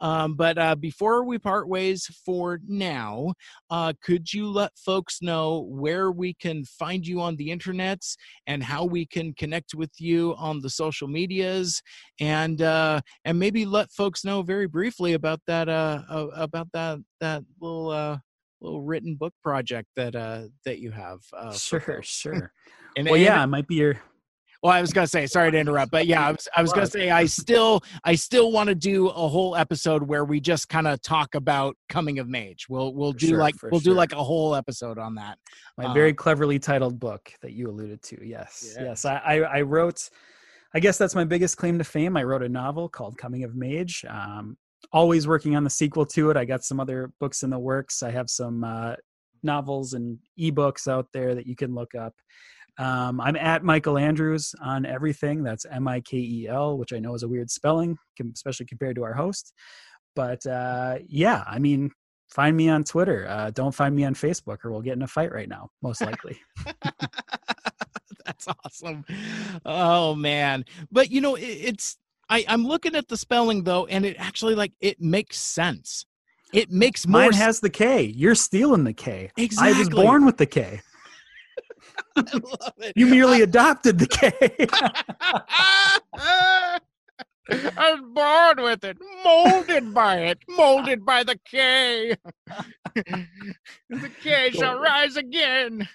um 0.00 0.34
but 0.34 0.58
uh 0.58 0.74
before 0.74 1.24
we 1.24 1.38
part 1.38 1.68
ways 1.68 2.06
for 2.24 2.60
now 2.66 3.32
uh 3.70 3.92
could 4.02 4.32
you 4.32 4.48
let 4.48 4.72
folks 4.76 5.20
know 5.22 5.66
where 5.70 6.10
we 6.10 6.34
can 6.34 6.64
find 6.64 7.06
you 7.06 7.20
on 7.20 7.36
the 7.36 7.50
internet 7.50 8.02
and 8.46 8.62
how 8.62 8.84
we 8.84 9.06
can 9.06 9.32
connect 9.34 9.74
with 9.74 9.92
you 9.98 10.34
on 10.36 10.60
the 10.60 10.70
social 10.70 11.08
medias? 11.08 11.82
And 12.20 12.62
uh 12.62 13.00
and 13.24 13.38
maybe 13.38 13.64
let 13.64 13.92
folks 13.92 14.24
know 14.24 14.42
very 14.42 14.66
briefly 14.66 15.14
about 15.14 15.40
that 15.46 15.68
uh 15.68 16.02
uh, 16.08 16.26
about 16.34 16.68
that 16.72 16.98
that 17.20 17.42
little 17.60 17.90
uh 17.90 18.18
little 18.60 18.82
written 18.82 19.14
book 19.14 19.34
project 19.42 19.88
that 19.96 20.16
uh 20.16 20.42
that 20.64 20.78
you 20.80 20.90
have 20.90 21.20
uh 21.32 21.52
sure, 21.52 22.00
sure. 22.02 22.52
And, 22.98 23.06
Well, 23.06 23.14
and- 23.14 23.24
yeah, 23.24 23.42
it 23.42 23.46
might 23.46 23.66
be 23.66 23.76
your 23.76 24.00
well, 24.60 24.72
I 24.72 24.80
was 24.80 24.92
gonna 24.92 25.06
say, 25.06 25.28
sorry 25.28 25.52
to 25.52 25.58
interrupt, 25.58 25.92
but 25.92 26.08
yeah, 26.08 26.26
I 26.26 26.32
was 26.32 26.48
I 26.56 26.62
was 26.62 26.72
gonna 26.72 26.86
say 26.88 27.10
I 27.10 27.26
still 27.26 27.80
I 28.02 28.16
still 28.16 28.50
want 28.50 28.68
to 28.68 28.74
do 28.74 29.06
a 29.06 29.28
whole 29.28 29.54
episode 29.54 30.02
where 30.02 30.24
we 30.24 30.40
just 30.40 30.68
kind 30.68 30.88
of 30.88 31.00
talk 31.00 31.36
about 31.36 31.76
coming 31.88 32.18
of 32.18 32.28
mage. 32.28 32.66
We'll 32.68 32.92
we'll 32.92 33.12
For 33.12 33.18
do 33.20 33.28
sure, 33.28 33.38
like 33.38 33.54
we'll 33.62 33.80
do 33.80 33.92
like 33.92 34.10
a 34.12 34.24
whole 34.24 34.56
episode 34.56 34.98
on 34.98 35.14
that. 35.14 35.38
my 35.76 35.84
Uh, 35.84 35.92
very 35.94 36.12
cleverly 36.12 36.58
titled 36.58 36.98
book 36.98 37.32
that 37.40 37.52
you 37.52 37.68
alluded 37.70 38.02
to. 38.02 38.26
Yes, 38.26 38.74
Yeah. 38.76 38.86
yes. 38.86 39.04
I, 39.04 39.16
I, 39.18 39.34
I 39.58 39.60
wrote. 39.62 40.10
I 40.74 40.80
guess 40.80 40.98
that's 40.98 41.14
my 41.14 41.24
biggest 41.24 41.56
claim 41.56 41.78
to 41.78 41.84
fame. 41.84 42.16
I 42.16 42.24
wrote 42.24 42.42
a 42.42 42.48
novel 42.48 42.88
called 42.88 43.16
Coming 43.16 43.44
of 43.44 43.54
Mage. 43.54 44.04
Um, 44.08 44.56
always 44.92 45.28
working 45.28 45.54
on 45.54 45.62
the 45.62 45.70
sequel 45.70 46.04
to 46.06 46.30
it. 46.30 46.36
I 46.36 46.44
got 46.44 46.64
some 46.64 46.78
other 46.80 47.12
books 47.20 47.44
in 47.44 47.50
the 47.50 47.58
works. 47.60 48.02
I 48.02 48.10
have 48.10 48.28
some 48.28 48.64
uh, 48.64 48.96
novels 49.44 49.94
and 49.94 50.18
ebooks 50.38 50.88
out 50.88 51.06
there 51.12 51.34
that 51.36 51.46
you 51.46 51.54
can 51.56 51.74
look 51.76 51.94
up. 51.94 52.12
Um, 52.78 53.20
I'm 53.20 53.36
at 53.36 53.64
Mikel 53.64 53.98
Andrews 53.98 54.54
on 54.62 54.86
everything. 54.86 55.42
That's 55.42 55.66
M 55.66 55.88
I 55.88 56.00
K 56.00 56.16
E 56.16 56.48
L, 56.48 56.78
which 56.78 56.92
I 56.92 56.98
know 56.98 57.14
is 57.14 57.24
a 57.24 57.28
weird 57.28 57.50
spelling, 57.50 57.98
especially 58.34 58.66
compared 58.66 58.96
to 58.96 59.04
our 59.04 59.14
host. 59.14 59.52
But 60.14 60.44
uh, 60.46 60.98
yeah, 61.06 61.44
I 61.46 61.58
mean, 61.58 61.90
find 62.30 62.56
me 62.56 62.68
on 62.68 62.84
Twitter. 62.84 63.26
Uh, 63.28 63.50
don't 63.50 63.74
find 63.74 63.94
me 63.94 64.04
on 64.04 64.14
Facebook, 64.14 64.64
or 64.64 64.70
we'll 64.70 64.82
get 64.82 64.94
in 64.94 65.02
a 65.02 65.08
fight 65.08 65.32
right 65.32 65.48
now, 65.48 65.70
most 65.82 66.00
likely. 66.00 66.40
That's 68.24 68.46
awesome. 68.64 69.04
Oh 69.64 70.14
man, 70.14 70.64
but 70.92 71.10
you 71.10 71.20
know, 71.20 71.34
it, 71.34 71.42
it's 71.42 71.96
I, 72.28 72.44
I'm 72.46 72.64
looking 72.66 72.94
at 72.94 73.08
the 73.08 73.16
spelling 73.16 73.64
though, 73.64 73.86
and 73.86 74.04
it 74.04 74.16
actually 74.18 74.54
like 74.54 74.72
it 74.80 75.00
makes 75.00 75.38
sense. 75.38 76.04
It 76.52 76.70
makes 76.70 77.06
more. 77.06 77.22
Mine 77.22 77.32
has 77.32 77.60
the 77.60 77.70
K. 77.70 78.02
You're 78.02 78.34
stealing 78.34 78.84
the 78.84 78.92
K. 78.92 79.30
I 79.58 79.78
was 79.78 79.88
born 79.88 80.24
with 80.24 80.36
the 80.36 80.46
K. 80.46 80.80
I 82.16 82.22
love 82.32 82.74
it. 82.78 82.92
You 82.96 83.06
merely 83.06 83.42
adopted 83.42 83.98
the 83.98 84.06
K. 84.06 84.32
I 87.50 87.92
was 87.92 88.00
born 88.12 88.64
with 88.64 88.84
it, 88.84 88.98
molded 89.24 89.94
by 89.94 90.18
it, 90.18 90.38
molded 90.48 91.04
by 91.04 91.24
the 91.24 91.38
K. 91.44 92.14
the 92.94 94.10
K 94.22 94.50
shall 94.50 94.78
rise 94.78 95.16
again. 95.16 95.88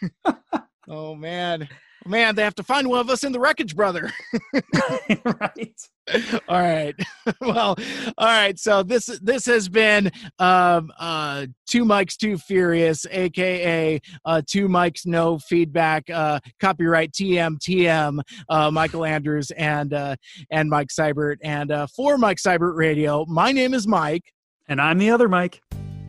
oh 0.88 1.14
man, 1.16 1.70
man, 2.06 2.36
they 2.36 2.44
have 2.44 2.56
to 2.56 2.64
find 2.64 2.88
one 2.88 3.00
of 3.00 3.10
us 3.10 3.24
in 3.24 3.32
the 3.32 3.40
wreckage, 3.40 3.76
brother. 3.76 4.12
right. 5.26 5.90
all 6.50 6.60
right 6.60 6.96
well 7.42 7.76
all 8.18 8.28
right 8.28 8.60
so 8.60 8.84
this 8.84 9.06
this 9.22 9.46
has 9.46 9.70
been 9.70 10.12
um 10.40 10.92
uh 11.00 11.46
two 11.66 11.86
mics 11.86 12.18
too 12.18 12.38
furious 12.38 13.06
aka 13.10 14.02
uh 14.26 14.42
two 14.46 14.68
mics 14.68 15.06
no 15.06 15.40
feedback 15.40 16.10
uh 16.10 16.40
copyright 16.60 17.12
tm 17.14 17.58
tm 17.58 18.22
uh 18.50 18.70
mikel 18.70 19.06
andrews 19.06 19.52
and 19.52 19.94
uh 19.94 20.14
and 20.52 20.70
mike 20.70 20.90
seibert 20.90 21.38
and 21.42 21.72
uh 21.72 21.88
for 21.88 22.18
mike 22.18 22.38
seibert 22.38 22.76
radio 22.76 23.26
my 23.28 23.52
name 23.54 23.74
is 23.74 23.88
mike 23.88 24.34
And 24.68 24.82
I'm 24.82 24.98
the 24.98 25.10
other 25.12 25.28
Mike. 25.28 25.62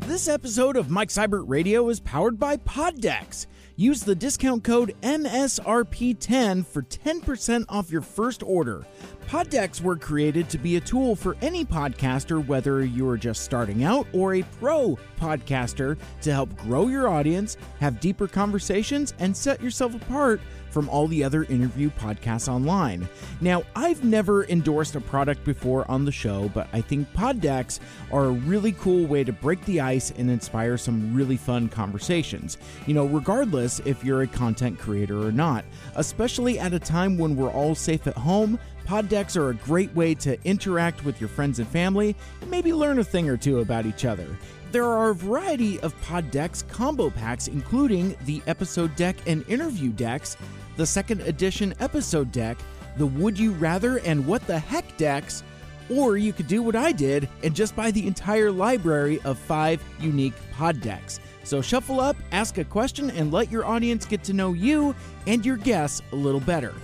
this 0.06 0.28
episode 0.28 0.76
of 0.76 0.90
Mike 0.90 1.08
Seibert 1.08 1.44
Radio 1.46 1.88
is 1.88 1.98
powered 2.00 2.38
by 2.38 2.56
Poddex. 2.58 3.46
Use 3.76 4.02
the 4.02 4.14
discount 4.14 4.62
code 4.62 4.94
MSRP10 5.02 6.64
for 6.64 6.82
10% 6.82 7.64
off 7.68 7.90
your 7.90 8.02
first 8.02 8.42
order. 8.42 8.84
Poddex 9.28 9.80
were 9.80 9.96
created 9.96 10.48
to 10.50 10.58
be 10.58 10.76
a 10.76 10.80
tool 10.80 11.16
for 11.16 11.36
any 11.40 11.64
podcaster, 11.64 12.44
whether 12.46 12.84
you're 12.84 13.16
just 13.16 13.42
starting 13.42 13.82
out 13.82 14.06
or 14.12 14.34
a 14.34 14.42
pro 14.60 14.98
podcaster, 15.18 15.96
to 16.22 16.32
help 16.32 16.54
grow 16.58 16.88
your 16.88 17.08
audience, 17.08 17.56
have 17.80 18.00
deeper 18.00 18.28
conversations, 18.28 19.14
and 19.18 19.36
set 19.36 19.60
yourself 19.60 19.94
apart 19.94 20.40
from 20.70 20.88
all 20.88 21.06
the 21.06 21.22
other 21.22 21.44
interview 21.44 21.88
podcasts 22.00 22.48
online. 22.48 23.08
Now, 23.40 23.62
I've 23.76 24.02
never 24.02 24.44
endorsed 24.46 24.96
a 24.96 25.00
product 25.00 25.44
before 25.44 25.88
on 25.88 26.04
the 26.04 26.10
show, 26.10 26.50
but 26.52 26.68
I 26.72 26.80
think 26.80 27.10
pod 27.14 27.40
decks 27.40 27.78
are 28.10 28.24
a 28.24 28.32
really 28.32 28.72
cool 28.72 29.06
way 29.06 29.22
to 29.22 29.32
break 29.32 29.64
the 29.66 29.80
ice 29.80 30.10
and 30.10 30.28
inspire 30.28 30.76
some 30.76 31.14
really 31.14 31.36
fun 31.36 31.68
conversations. 31.68 32.58
You 32.86 32.94
know, 32.94 33.06
regardless 33.06 33.80
if 33.84 34.04
you're 34.04 34.22
a 34.22 34.26
content 34.26 34.78
creator 34.80 35.24
or 35.24 35.30
not, 35.30 35.64
especially 35.94 36.58
at 36.58 36.74
a 36.74 36.80
time 36.80 37.16
when 37.18 37.36
we're 37.36 37.52
all 37.52 37.76
safe 37.76 38.08
at 38.08 38.16
home. 38.16 38.58
Pod 38.84 39.08
decks 39.08 39.36
are 39.36 39.48
a 39.48 39.54
great 39.54 39.94
way 39.94 40.14
to 40.16 40.38
interact 40.44 41.04
with 41.04 41.18
your 41.20 41.28
friends 41.28 41.58
and 41.58 41.68
family 41.68 42.14
and 42.42 42.50
maybe 42.50 42.72
learn 42.72 42.98
a 42.98 43.04
thing 43.04 43.28
or 43.28 43.36
two 43.36 43.60
about 43.60 43.86
each 43.86 44.04
other. 44.04 44.26
There 44.72 44.84
are 44.84 45.10
a 45.10 45.14
variety 45.14 45.80
of 45.80 45.98
pod 46.02 46.30
decks 46.30 46.62
combo 46.62 47.08
packs, 47.08 47.48
including 47.48 48.14
the 48.26 48.42
episode 48.46 48.94
deck 48.96 49.16
and 49.26 49.48
interview 49.48 49.90
decks, 49.90 50.36
the 50.76 50.86
second 50.86 51.22
edition 51.22 51.74
episode 51.80 52.30
deck, 52.30 52.58
the 52.96 53.06
Would 53.06 53.38
You 53.38 53.52
Rather 53.52 53.98
and 54.00 54.26
What 54.26 54.46
the 54.46 54.58
Heck 54.58 54.96
decks, 54.96 55.42
or 55.88 56.16
you 56.16 56.32
could 56.32 56.46
do 56.46 56.62
what 56.62 56.76
I 56.76 56.92
did 56.92 57.28
and 57.42 57.54
just 57.54 57.74
buy 57.76 57.90
the 57.90 58.06
entire 58.06 58.50
library 58.50 59.20
of 59.22 59.38
five 59.38 59.82
unique 60.00 60.34
pod 60.52 60.80
decks. 60.80 61.20
So 61.42 61.62
shuffle 61.62 62.00
up, 62.00 62.16
ask 62.32 62.58
a 62.58 62.64
question, 62.64 63.10
and 63.10 63.32
let 63.32 63.50
your 63.50 63.64
audience 63.64 64.06
get 64.06 64.24
to 64.24 64.32
know 64.32 64.52
you 64.52 64.94
and 65.26 65.44
your 65.44 65.56
guests 65.56 66.02
a 66.12 66.16
little 66.16 66.40
better. 66.40 66.74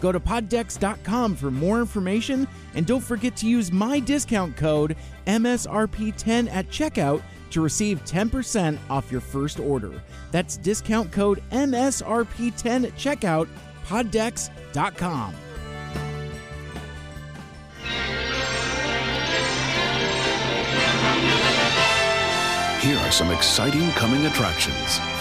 Go 0.00 0.12
to 0.12 0.20
poddex.com 0.20 1.36
for 1.36 1.50
more 1.50 1.80
information 1.80 2.46
and 2.74 2.86
don't 2.86 3.00
forget 3.00 3.36
to 3.36 3.48
use 3.48 3.72
my 3.72 3.98
discount 4.00 4.56
code 4.56 4.96
MSRP10 5.26 6.50
at 6.52 6.68
checkout 6.68 7.22
to 7.50 7.60
receive 7.60 8.04
10% 8.04 8.78
off 8.90 9.10
your 9.10 9.20
first 9.20 9.58
order. 9.58 10.02
That's 10.30 10.56
discount 10.56 11.10
code 11.12 11.42
MSRP10 11.50 12.86
at 12.86 12.94
checkout, 12.94 13.48
poddex.com. 13.86 15.34
Here 22.80 22.96
are 22.98 23.10
some 23.10 23.30
exciting 23.32 23.90
coming 23.92 24.24
attractions. 24.26 25.17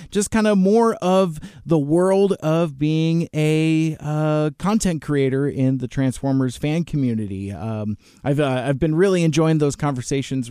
just 0.09 0.31
kind 0.31 0.47
of 0.47 0.57
more 0.57 0.95
of 0.95 1.39
the 1.65 1.79
world 1.79 2.33
of 2.33 2.77
being 2.77 3.29
a 3.33 3.95
content 4.57 5.01
creator 5.01 5.47
in 5.47 5.77
the 5.77 5.87
Transformers 5.87 6.57
fan 6.57 6.83
community. 6.83 7.51
Um, 7.51 7.97
I've 8.23 8.39
I've 8.39 8.79
been 8.79 8.95
really 8.95 9.23
enjoying 9.23 9.59
those 9.59 9.75
conversations 9.75 9.98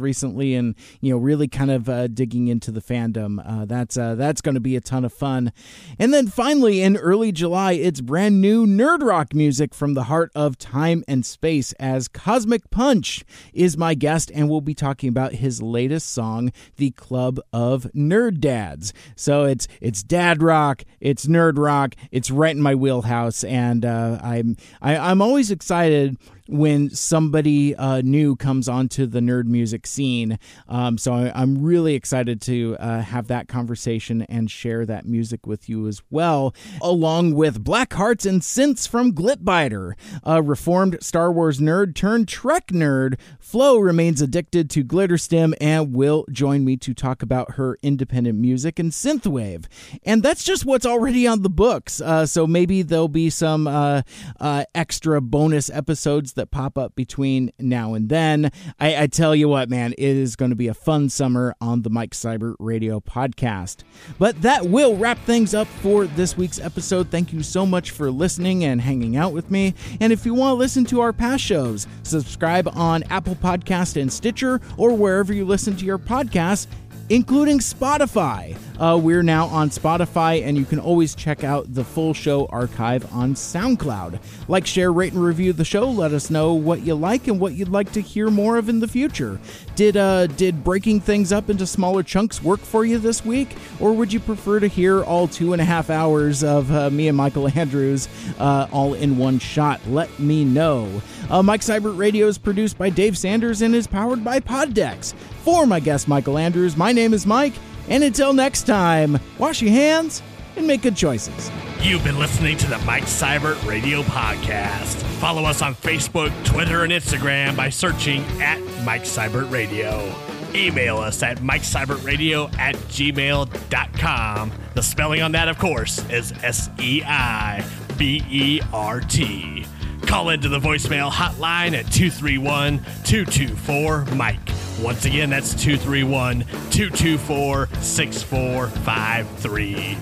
recently, 0.01 0.55
and 0.55 0.75
you 1.01 1.13
know, 1.13 1.19
really 1.19 1.49
kind 1.49 1.71
of 1.71 1.89
uh, 1.89 2.07
digging 2.09 2.49
into 2.49 2.71
the 2.71 2.81
fandom. 2.81 3.43
Uh, 3.45 3.65
that's 3.65 3.97
uh, 3.97 4.15
that's 4.15 4.41
going 4.41 4.55
to 4.55 4.61
be 4.61 4.77
a 4.77 4.81
ton 4.81 5.05
of 5.05 5.13
fun. 5.13 5.53
And 5.99 6.13
then 6.13 6.29
finally, 6.29 6.83
in 6.83 6.97
early 6.97 7.33
July, 7.33 7.73
it's 7.73 8.01
brand 8.01 8.41
new 8.41 8.67
nerd 8.67 9.03
rock 9.03 9.35
music 9.35 9.75
from 9.75 9.95
the 9.95 10.05
heart 10.05 10.31
of 10.35 10.59
time 10.59 11.05
and 11.07 11.25
space. 11.25 11.73
As 11.75 12.09
Cosmic 12.09 12.71
Punch 12.71 13.25
is 13.53 13.77
my 13.77 13.95
guest, 13.95 14.31
and 14.35 14.49
we'll 14.49 14.61
be 14.61 14.75
talking 14.75 15.09
about 15.09 15.35
his 15.35 15.63
latest 15.63 16.11
song, 16.11 16.53
"The 16.77 16.91
Club 16.93 17.41
of 17.53 17.85
Nerd 17.95 18.41
Dads." 18.41 18.93
So 19.17 19.45
it's 19.45 19.69
it's 19.81 20.03
dad 20.03 20.43
rock, 20.43 20.85
it's 21.01 21.27
nerd 21.27 21.59
rock, 21.59 21.95
it's 22.11 22.31
right 22.31 22.55
in 22.55 22.63
my 22.63 22.75
wheelhouse, 22.75 23.45
and 23.45 23.85
uh, 23.85 24.19
I'm 24.23 24.57
I, 24.81 24.95
am 24.95 25.03
i 25.03 25.11
am 25.11 25.23
always 25.23 25.51
excited 25.51 26.17
when 26.49 26.89
somebody 26.91 27.77
uh, 27.77 28.01
new 28.03 28.35
comes 28.35 28.69
onto 28.69 29.07
the 29.07 29.21
nerd 29.21 29.45
music 29.45 29.87
scene. 29.87 30.39
Um, 30.67 30.97
so 30.97 31.13
I, 31.13 31.43
am 31.43 31.63
really 31.63 31.95
excited 31.95 32.41
to 32.43 32.77
uh, 32.81 33.03
have 33.03 33.29
that 33.29 33.49
conversation 33.49 34.23
and 34.23 34.51
share 34.51 34.87
that 34.87 35.07
music 35.07 35.47
with 35.47 35.69
you 35.69 35.87
as 35.87 36.03
well, 36.11 36.55
along 36.81 37.35
with 37.35 37.63
Black 37.63 37.93
Hearts 37.93 38.25
and 38.25 38.41
Synths 38.41 38.89
from 38.89 39.13
Glitbiter. 39.13 39.93
A 40.25 40.43
reformed 40.43 40.97
Star 41.03 41.31
Wars 41.31 41.61
nerd 41.61 41.95
turned 41.95 42.29
Trek 42.29 42.69
nerd, 42.69 43.19
Flo 43.39 43.79
remains 43.79 44.23
addicted 44.23 44.71
to 44.71 44.85
Glitterstim 44.85 45.55
and 45.61 45.95
will 45.95 46.25
join 46.31 46.65
me 46.65 46.77
to 46.79 46.95
talk 46.95 47.23
about 47.23 47.53
her 47.53 47.79
independent 47.83 48.39
music 48.39 48.79
and 48.79 48.91
synthwave. 48.93 49.67
And 50.03 50.23
that's 50.23 50.45
just 50.45 50.65
what's 50.65 50.87
already 50.87 51.27
on 51.27 51.43
the 51.43 51.51
books. 51.51 52.01
Uh, 52.01 52.25
so 52.25 52.47
maybe 52.47 52.83
there'll 52.83 53.09
be 53.09 53.29
some 53.29 53.67
uh, 53.67 54.03
uh, 54.41 54.65
extra 54.75 55.21
bonus 55.21 55.69
episodes 55.71 56.33
that 56.39 56.51
pop 56.51 56.79
up 56.79 56.97
between 56.97 57.53
now 57.59 57.95
and 57.95 58.09
then. 58.09 58.51
I, 58.81 59.03
I 59.03 59.07
tell 59.07 59.35
you 59.35 59.49
what, 59.49 59.69
man, 59.69 59.93
it 59.93 60.01
is 60.17 60.35
going 60.35 60.51
to 60.51 60.57
be 60.57 60.69
a 60.69 60.75
fun 60.75 61.09
summer 61.09 61.55
on 61.61 61.83
the 61.83 61.91
Mike 61.91 62.13
Seibert 62.13 62.57
Radio 62.59 63.01
podcast. 63.01 63.85
But 64.19 64.41
that 64.43 64.67
will 64.67 64.97
wrap 64.97 65.19
things 65.21 65.55
up 65.55 65.69
for 65.69 66.07
this 66.07 66.37
week's 66.37 66.59
episode. 66.59 67.11
Thank 67.11 67.33
you 67.33 67.43
so 67.43 67.67
much 67.67 67.91
for 67.91 68.11
listening 68.11 68.65
and 68.65 68.81
hanging 68.81 69.17
out 69.17 69.33
with 69.33 69.51
me. 69.51 69.75
And 70.01 70.13
if 70.13 70.25
you 70.25 70.35
want 70.35 70.53
to 70.53 70.55
listen 70.55 70.85
to 70.87 71.01
our 71.01 71.13
past 71.13 71.45
shows, 71.45 71.87
subscribe 72.03 72.69
on 72.75 73.03
Apple 73.05 73.37
Podcast 73.37 74.01
and 74.01 74.13
Stitcher 74.13 74.61
or 74.77 74.95
wherever 74.95 75.33
you 75.33 75.45
listen 75.45 75.77
to 75.77 75.85
your 75.85 75.99
podcasts 75.99 76.67
including 77.09 77.59
Spotify. 77.59 78.57
Uh, 78.79 78.97
we're 78.97 79.25
now 79.25 79.47
on 79.47 79.71
Spotify, 79.71 80.45
and 80.45 80.57
you 80.57 80.65
can 80.65 80.79
always 80.79 81.15
check 81.15 81.43
out 81.43 81.73
the 81.75 81.83
full 81.83 82.15
show 82.15 82.47
archive 82.47 83.13
on 83.13 83.35
SoundCloud. 83.35 84.21
Like, 84.47 84.67
share, 84.67 84.93
rate, 84.93 85.13
and 85.13 85.23
review 85.23 85.53
the 85.53 85.65
show. 85.65 85.91
Let 85.91 86.13
us 86.13 86.31
know 86.31 86.55
what 86.55 86.83
you 86.83 86.95
like 86.95 87.27
and 87.27 87.41
what 87.41 87.55
you'd 87.55 87.69
like 87.69 87.91
to 87.93 88.01
hear 88.01 88.31
more 88.31 88.57
of 88.57 88.69
in 88.69 88.79
the 88.79 88.87
future. 88.87 89.41
Did 89.75 89.97
uh, 89.97 90.29
did 90.29 90.63
breaking 90.63 91.01
things 91.01 91.33
up 91.33 91.51
into 91.51 91.67
smaller 91.67 92.03
chunks 92.03 92.43
work 92.43 92.61
for 92.61 92.85
you 92.85 92.99
this 92.99 93.25
week, 93.25 93.57
or 93.81 93.93
would 93.93 94.13
you 94.13 94.21
prefer 94.21 94.61
to 94.61 94.69
hear 94.69 95.03
all 95.03 95.27
two 95.27 95.53
and 95.53 95.63
a 95.63 95.65
half 95.65 95.91
hours 95.91 96.45
of 96.45 96.71
uh, 96.71 96.91
me 96.91 97.09
and 97.09 97.17
Mikel 97.17 97.49
Andrews 97.59 98.09
uh, 98.39 98.69
all 98.71 98.95
in 98.95 99.19
one 99.19 99.39
shot? 99.41 99.81
Let 99.89 100.21
me 100.21 100.45
know. 100.45 101.03
Uh, 101.31 101.43
Mike 101.43 101.61
Seibert 101.61 101.99
Radio 101.99 102.27
is 102.27 102.39
produced 102.39 102.79
by 102.79 102.91
Dave 102.91 103.19
Sanders 103.19 103.61
and 103.61 103.75
is 103.75 103.87
powered 103.87 104.23
by 104.25 104.41
Poddex. 104.41 105.15
For 105.43 105.67
my 105.67 105.81
guest, 105.81 106.09
Mikel 106.09 106.37
Andrews, 106.37 106.77
my 106.77 106.93
name 106.99 107.15
is 107.15 107.27
Mike, 107.27 107.55
and 107.89 108.03
until 108.03 108.33
next 108.33 108.65
time, 108.65 109.19
wash 109.39 109.63
your 109.63 109.71
hands 109.71 110.21
and 110.57 110.67
make 110.67 110.83
good 110.83 110.97
choices. 110.97 111.51
You've 111.81 112.03
been 112.03 112.19
listening 112.19 112.57
to 112.59 112.67
the 112.67 112.79
Mike 112.79 113.05
Seibert 113.05 113.65
Radio 113.65 114.03
Podcast. 114.03 114.97
Follow 115.21 115.45
us 115.45 115.63
on 115.63 115.77
Facebook, 115.77 116.33
Twitter, 116.45 116.83
and 116.83 116.93
Instagram 116.93 117.57
by 117.57 117.69
searching 117.69 118.23
at 118.43 118.61
Mike 118.85 119.05
Seibert 119.05 119.51
Radio. 119.53 120.13
Email 120.55 120.97
us 120.99 121.23
at 121.23 121.39
MikeSeibertRadio 121.39 122.53
at 122.59 122.75
gmail.com. 122.75 124.53
The 124.75 124.83
spelling 124.83 125.23
on 125.23 125.33
that, 125.33 125.49
of 125.49 125.59
course, 125.59 125.99
is 126.11 126.33
S 126.43 126.71
E 126.81 127.03
I 127.05 127.65
B 127.97 128.25
E 128.31 128.61
R 128.73 129.01
T. 129.01 129.67
Call 130.03 130.31
into 130.31 130.49
the 130.49 130.59
voicemail 130.59 131.11
hotline 131.11 131.75
at 131.75 131.93
231 131.93 132.79
224 133.05 134.07
Mike. 134.17 134.39
Once 134.81 135.05
again, 135.05 135.31
that's 135.31 135.55
231 135.55 136.41
224 136.71 137.69
6453. 137.81 139.99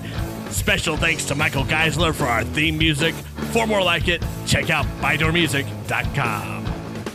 Special 0.51 0.97
thanks 0.97 1.25
to 1.25 1.35
Michael 1.35 1.63
Geisler 1.63 2.13
for 2.13 2.25
our 2.25 2.43
theme 2.43 2.77
music. 2.77 3.15
For 3.51 3.67
more 3.67 3.81
like 3.81 4.07
it, 4.07 4.23
check 4.45 4.69
out 4.69 4.85
ByDoorMusic.com. 5.01 6.65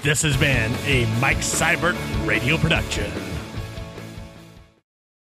This 0.02 0.22
has 0.22 0.36
been 0.36 0.72
a 0.86 1.06
Mike 1.20 1.38
Seibert 1.38 1.96
radio 2.26 2.56
production. 2.56 3.31